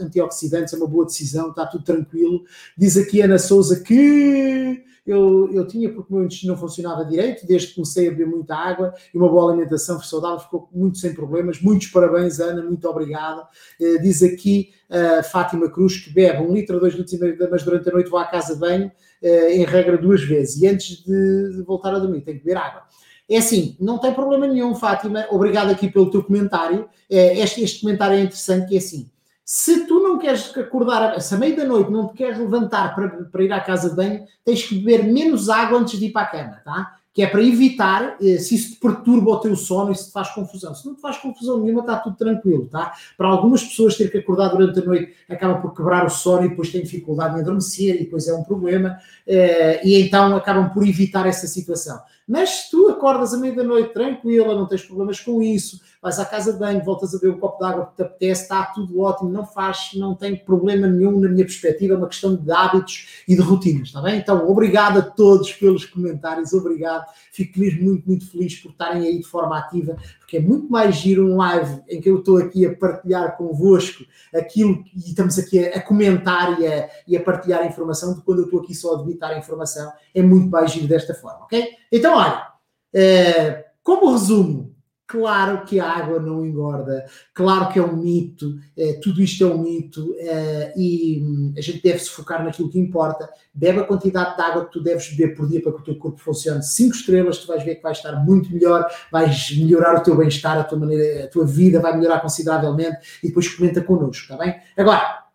antioxidantes, 0.00 0.74
é 0.74 0.76
uma 0.76 0.88
boa 0.88 1.04
decisão, 1.04 1.50
está 1.50 1.66
tudo 1.66 1.84
tranquilo. 1.84 2.42
Diz 2.76 2.96
aqui 2.96 3.22
Ana 3.26 3.38
Souza 3.38 3.80
que 3.80 4.82
eu, 5.06 5.52
eu 5.52 5.66
tinha 5.66 5.92
porque 5.92 6.12
o 6.12 6.16
meu 6.16 6.24
intestino 6.24 6.52
não 6.52 6.60
funcionava 6.60 7.04
direito, 7.04 7.46
desde 7.46 7.68
que 7.68 7.74
comecei 7.74 8.08
a 8.08 8.10
beber 8.10 8.26
muita 8.26 8.56
água 8.56 8.92
e 9.14 9.16
uma 9.16 9.28
boa 9.28 9.50
alimentação 9.50 10.00
saudável, 10.00 10.40
ficou 10.40 10.68
muito 10.72 10.98
sem 10.98 11.14
problemas. 11.14 11.60
Muitos 11.60 11.88
parabéns, 11.88 12.40
Ana, 12.40 12.62
muito 12.62 12.88
obrigada. 12.88 13.46
Uh, 13.80 14.02
diz 14.02 14.22
aqui 14.22 14.70
uh, 14.90 15.22
Fátima 15.30 15.70
Cruz 15.70 15.98
que 15.98 16.10
bebe 16.10 16.42
um 16.42 16.52
litro, 16.52 16.80
dois 16.80 16.94
litros 16.94 17.12
e 17.12 17.20
meio, 17.20 17.36
mas 17.50 17.62
durante 17.62 17.88
a 17.88 17.92
noite 17.92 18.10
vou 18.10 18.18
à 18.18 18.24
casa 18.24 18.54
de 18.54 18.60
banho, 18.60 18.90
uh, 19.22 19.26
em 19.26 19.64
regra 19.64 19.96
duas 19.96 20.22
vezes, 20.22 20.60
e 20.60 20.66
antes 20.66 21.04
de, 21.04 21.56
de 21.56 21.62
voltar 21.62 21.94
a 21.94 21.98
dormir 22.00 22.22
tem 22.22 22.38
que 22.38 22.44
beber 22.44 22.58
água. 22.58 22.82
É 23.28 23.38
assim, 23.38 23.76
não 23.80 23.98
tem 23.98 24.12
problema 24.14 24.46
nenhum, 24.46 24.74
Fátima. 24.74 25.26
Obrigado 25.30 25.70
aqui 25.70 25.88
pelo 25.88 26.10
teu 26.10 26.22
comentário. 26.22 26.88
Este, 27.10 27.60
este 27.60 27.80
comentário 27.80 28.16
é 28.16 28.20
interessante, 28.20 28.68
que 28.68 28.76
é 28.76 28.78
assim. 28.78 29.10
Se 29.48 29.86
tu 29.86 30.00
não 30.00 30.18
queres 30.18 30.52
acordar, 30.56 31.20
se 31.20 31.32
a 31.32 31.38
meia 31.38 31.54
da 31.54 31.64
noite 31.64 31.88
não 31.88 32.08
te 32.08 32.14
queres 32.14 32.36
levantar 32.36 32.96
para, 32.96 33.08
para 33.08 33.44
ir 33.44 33.52
à 33.52 33.60
casa 33.60 33.90
de 33.90 33.94
banho, 33.94 34.26
tens 34.44 34.64
que 34.64 34.74
beber 34.74 35.04
menos 35.04 35.48
água 35.48 35.78
antes 35.78 36.00
de 36.00 36.06
ir 36.06 36.10
para 36.10 36.22
a 36.22 36.26
cama, 36.26 36.60
tá? 36.64 36.96
Que 37.14 37.22
é 37.22 37.28
para 37.28 37.44
evitar 37.44 38.16
eh, 38.20 38.38
se 38.38 38.56
isso 38.56 38.74
te 38.74 38.80
perturba 38.80 39.30
o 39.30 39.38
teu 39.38 39.54
sono 39.54 39.92
e 39.92 39.94
se 39.94 40.06
te 40.06 40.12
faz 40.12 40.30
confusão. 40.30 40.74
Se 40.74 40.84
não 40.84 40.96
te 40.96 41.00
faz 41.00 41.18
confusão 41.18 41.60
nenhuma, 41.60 41.82
está 41.82 41.96
tudo 41.96 42.16
tranquilo, 42.16 42.66
tá? 42.66 42.92
Para 43.16 43.28
algumas 43.28 43.62
pessoas, 43.62 43.96
ter 43.96 44.10
que 44.10 44.18
acordar 44.18 44.48
durante 44.48 44.80
a 44.80 44.84
noite 44.84 45.14
acaba 45.30 45.60
por 45.60 45.72
quebrar 45.76 46.04
o 46.04 46.10
sono 46.10 46.44
e 46.44 46.48
depois 46.48 46.72
tem 46.72 46.82
dificuldade 46.82 47.38
em 47.38 47.40
adormecer 47.42 47.94
e 47.94 47.98
depois 48.00 48.26
é 48.26 48.34
um 48.34 48.42
problema. 48.42 48.98
Eh, 49.24 49.80
e 49.84 50.02
então 50.02 50.34
acabam 50.34 50.70
por 50.70 50.84
evitar 50.84 51.24
essa 51.24 51.46
situação. 51.46 52.00
Mas 52.26 52.50
se 52.50 52.70
tu 52.72 52.88
acordas 52.88 53.32
à 53.32 53.38
meia 53.38 53.54
da 53.54 53.62
noite 53.62 53.92
tranquila, 53.92 54.56
não 54.56 54.66
tens 54.66 54.82
problemas 54.82 55.20
com 55.20 55.40
isso, 55.40 55.80
vais 56.06 56.20
à 56.20 56.24
casa 56.24 56.52
de 56.52 56.58
banho, 56.60 56.84
voltas 56.84 57.12
a 57.12 57.18
beber 57.18 57.34
um 57.34 57.40
copo 57.40 57.58
de 57.58 57.64
água 57.68 57.86
que 57.86 57.96
te 57.96 58.02
apetece, 58.02 58.42
está 58.42 58.64
tudo 58.66 59.00
ótimo, 59.00 59.28
não 59.28 59.44
faz, 59.44 59.90
não 59.94 60.14
tem 60.14 60.36
problema 60.36 60.86
nenhum 60.86 61.18
na 61.18 61.28
minha 61.28 61.44
perspectiva, 61.44 61.94
é 61.94 61.96
uma 61.96 62.06
questão 62.06 62.36
de 62.36 62.48
hábitos 62.52 63.24
e 63.26 63.34
de 63.34 63.42
rotinas, 63.42 63.88
está 63.88 64.00
bem? 64.00 64.18
Então, 64.18 64.48
obrigado 64.48 65.00
a 65.00 65.02
todos 65.02 65.52
pelos 65.54 65.84
comentários, 65.84 66.52
obrigado, 66.52 67.06
fico 67.32 67.58
mesmo 67.58 67.82
muito, 67.82 68.06
muito 68.06 68.30
feliz 68.30 68.54
por 68.54 68.70
estarem 68.70 69.02
aí 69.02 69.18
de 69.18 69.26
forma 69.26 69.58
ativa, 69.58 69.96
porque 70.20 70.36
é 70.36 70.40
muito 70.40 70.70
mais 70.70 70.94
giro 70.94 71.26
um 71.26 71.38
live 71.38 71.82
em 71.88 72.00
que 72.00 72.08
eu 72.08 72.20
estou 72.20 72.38
aqui 72.38 72.64
a 72.64 72.76
partilhar 72.76 73.36
convosco 73.36 74.04
aquilo 74.32 74.84
e 74.94 75.08
estamos 75.08 75.36
aqui 75.40 75.58
a, 75.58 75.78
a 75.78 75.82
comentar 75.82 76.60
e 76.60 76.68
a, 76.68 76.88
e 77.08 77.16
a 77.16 77.20
partilhar 77.20 77.62
a 77.62 77.66
informação 77.66 78.10
do 78.10 78.20
que 78.20 78.26
quando 78.26 78.38
eu 78.40 78.44
estou 78.44 78.60
aqui 78.60 78.76
só 78.76 78.94
a 78.94 78.98
debitar 78.98 79.32
a 79.32 79.38
informação, 79.38 79.90
é 80.14 80.22
muito 80.22 80.48
mais 80.48 80.70
giro 80.70 80.86
desta 80.86 81.14
forma, 81.14 81.46
ok? 81.46 81.68
Então, 81.90 82.16
olha, 82.16 82.46
é, 82.94 83.66
como 83.82 84.12
resumo, 84.12 84.75
Claro 85.06 85.64
que 85.64 85.78
a 85.78 85.88
água 85.88 86.18
não 86.18 86.44
engorda, 86.44 87.06
claro 87.32 87.72
que 87.72 87.78
é 87.78 87.82
um 87.82 87.96
mito, 87.96 88.58
é, 88.76 88.94
tudo 88.94 89.22
isto 89.22 89.44
é 89.44 89.46
um 89.46 89.58
mito 89.58 90.16
é, 90.18 90.74
e 90.76 91.22
hum, 91.22 91.54
a 91.56 91.60
gente 91.60 91.80
deve 91.80 92.00
se 92.00 92.10
focar 92.10 92.42
naquilo 92.42 92.68
que 92.68 92.78
importa. 92.78 93.30
Bebe 93.54 93.78
a 93.78 93.84
quantidade 93.84 94.34
de 94.34 94.42
água 94.42 94.64
que 94.64 94.72
tu 94.72 94.82
deves 94.82 95.08
beber 95.10 95.36
por 95.36 95.48
dia 95.48 95.62
para 95.62 95.72
que 95.74 95.80
o 95.80 95.84
teu 95.84 95.96
corpo 95.96 96.18
funcione. 96.18 96.60
Cinco 96.64 96.96
estrelas, 96.96 97.38
tu 97.38 97.46
vais 97.46 97.62
ver 97.62 97.76
que 97.76 97.82
vais 97.84 97.98
estar 97.98 98.16
muito 98.24 98.52
melhor, 98.52 98.84
vais 99.12 99.56
melhorar 99.56 99.96
o 99.96 100.02
teu 100.02 100.16
bem-estar, 100.16 100.58
a 100.58 100.64
tua 100.64 100.78
maneira, 100.78 101.26
a 101.26 101.28
tua 101.28 101.46
vida 101.46 101.78
vai 101.78 101.96
melhorar 101.96 102.20
consideravelmente 102.20 103.20
e 103.22 103.28
depois 103.28 103.48
comenta 103.48 103.80
connosco, 103.80 104.24
está 104.24 104.36
bem? 104.36 104.56
Agora, 104.76 105.25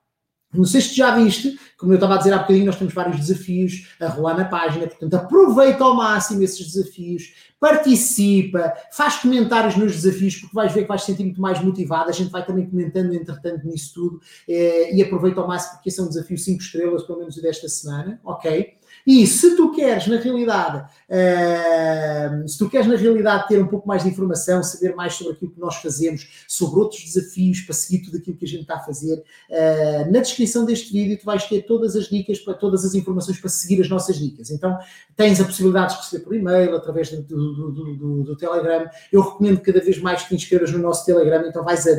não 0.54 0.66
sei 0.66 0.82
se 0.82 0.95
já 0.95 1.16
viste, 1.16 1.60
como 1.78 1.93
eu 1.93 1.95
estava 1.95 2.16
a 2.16 2.18
dizer 2.18 2.34
há 2.34 2.39
bocadinho, 2.39 2.66
nós 2.66 2.76
temos 2.76 2.93
vários 2.93 3.18
desafios 3.18 3.88
a 3.99 4.08
rolar 4.08 4.36
na 4.36 4.45
página, 4.45 4.88
portanto, 4.88 5.14
aproveita 5.16 5.84
ao 5.84 5.95
máximo 5.95 6.43
esses 6.43 6.74
desafios, 6.74 7.34
participa, 7.60 8.74
faz 8.91 9.18
comentários 9.18 9.76
nos 9.76 9.93
desafios, 9.93 10.36
porque 10.36 10.56
vais 10.56 10.74
ver 10.74 10.82
que 10.82 10.88
vais 10.88 11.04
sentir 11.04 11.24
muito 11.24 11.39
mais 11.39 11.64
motivado. 11.64 12.10
A 12.10 12.14
gente 12.14 12.32
vai 12.32 12.43
também 12.43 12.68
comentando, 12.68 13.14
entretanto, 13.14 13.68
nisso 13.68 13.93
tudo, 13.93 14.22
eh, 14.47 14.95
e 14.95 15.02
aproveita 15.02 15.39
ao 15.39 15.47
máximo, 15.47 15.76
porque 15.76 15.89
esse 15.89 15.99
é 15.99 16.04
um 16.04 16.08
desafio 16.08 16.38
5 16.38 16.62
estrelas, 16.62 17.04
pelo 17.04 17.20
menos 17.20 17.36
desta 17.36 17.70
semana, 17.70 18.20
ok? 18.24 18.80
E 19.06 19.26
se 19.26 19.56
tu 19.56 19.72
queres, 19.72 20.08
na 20.08 20.18
realidade, 20.18 20.86
uh, 21.10 22.47
se 22.47 22.58
tu 22.58 22.70
queres, 22.70 22.88
na 22.88 22.95
realidade, 22.95 23.47
ter 23.47 23.62
um 23.62 23.68
pouco 23.68 23.88
mais 23.88 24.04
de 24.04 24.10
informação, 24.10 24.62
saber 24.64 24.95
mais 24.95 25.14
sobre 25.14 25.34
aquilo 25.34 25.52
que 25.52 25.60
nós 25.60 25.76
fazemos, 25.76 26.45
sobre 26.47 26.80
outros 26.80 27.04
desafios, 27.04 27.62
para 27.62 27.74
seguir 27.74 28.04
tudo 28.04 28.18
aquilo 28.18 28.38
que 28.38 28.45
a 28.45 28.47
gente 28.47 28.62
está 28.62 28.76
a 28.76 28.80
fazer, 28.80 29.24
uh, 29.49 30.12
na 30.12 30.20
descrição 30.20 30.66
deste 30.66 30.91
vídeo 30.91 31.18
tu 31.18 31.26
vais 31.26 31.43
ter 31.45 31.64
todas 31.64 31.95
as 31.95 32.06
dicas, 32.06 32.39
para 32.39 32.54
todas 32.54 32.86
as 32.86 32.93
informações 32.93 33.39
para 33.39 33.49
seguir 33.49 33.82
as 33.82 33.89
nossas 33.89 34.18
dicas. 34.18 34.52
Então, 34.52 34.78
tens 35.16 35.39
a 35.39 35.45
possibilidade 35.45 35.93
de 35.93 35.99
receber 35.99 36.24
por 36.24 36.36
e-mail, 36.36 36.76
através 36.76 37.10
do, 37.12 37.22
do, 37.22 37.72
do, 37.72 38.24
do, 38.24 38.36
Telegram. 38.36 38.89
Eu 39.12 39.22
recomendo 39.22 39.60
cada 39.62 39.80
vez 39.80 39.99
mais 39.99 40.24
que 40.24 40.30
te 40.30 40.36
inscrevas 40.36 40.72
no 40.72 40.80
nosso 40.80 41.06
Telegram, 41.06 41.47
então 41.47 41.64
vais 41.64 41.86
a 41.88 41.95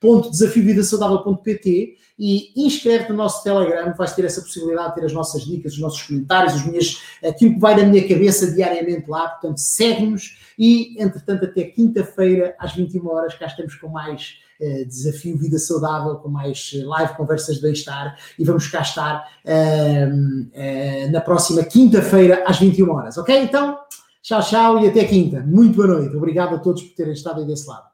dicas.desafiovidasaudável.pt 0.00 1.96
e 2.18 2.52
inscreve-te 2.66 3.10
no 3.10 3.16
nosso 3.16 3.42
Telegram, 3.42 3.94
vais 3.96 4.14
ter 4.14 4.24
essa 4.26 4.42
possibilidade 4.42 4.88
de 4.90 4.94
ter 4.96 5.06
as 5.06 5.12
nossas 5.12 5.42
dicas, 5.42 5.72
os 5.72 5.78
nossos 5.78 6.02
comentários, 6.02 6.54
os 6.54 6.66
minhas, 6.66 7.00
aquilo 7.24 7.54
que 7.54 7.60
vai 7.60 7.74
na 7.74 7.84
minha 7.84 8.06
cabeça 8.06 8.50
diariamente 8.52 9.08
lá, 9.08 9.28
portanto 9.28 9.56
segue-nos 9.56 10.38
e, 10.58 11.02
entretanto, 11.02 11.46
até 11.46 11.64
quinta-feira 11.64 12.54
às 12.58 12.74
21 12.74 13.06
horas 13.08 13.34
cá 13.34 13.46
estamos 13.46 13.74
com 13.76 13.88
mais 13.88 14.34
uh, 14.60 14.86
desafio 14.86 15.38
Vida 15.38 15.58
Saudável, 15.58 16.16
com 16.16 16.28
mais 16.28 16.72
eh, 16.74 16.84
live 16.84 17.14
conversas 17.14 17.56
de 17.56 17.62
bem-estar 17.62 18.14
e 18.38 18.44
vamos 18.44 18.68
cá 18.68 18.82
estar 18.82 19.26
uh, 19.46 21.08
uh, 21.08 21.10
na 21.10 21.22
próxima 21.22 21.64
quinta-feira 21.64 22.44
às 22.46 22.58
21 22.58 22.90
horas, 22.90 23.16
ok? 23.16 23.34
Então, 23.42 23.78
tchau, 24.20 24.42
tchau 24.42 24.84
e 24.84 24.88
até 24.88 25.04
quinta. 25.04 25.40
Muito 25.40 25.76
boa 25.76 25.88
noite. 25.88 26.14
Obrigado 26.14 26.54
a 26.54 26.58
todos 26.58 26.82
por 26.82 26.94
terem 26.94 27.14
estado 27.14 27.40
aí 27.40 27.46
desse 27.46 27.66
lado. 27.66 27.89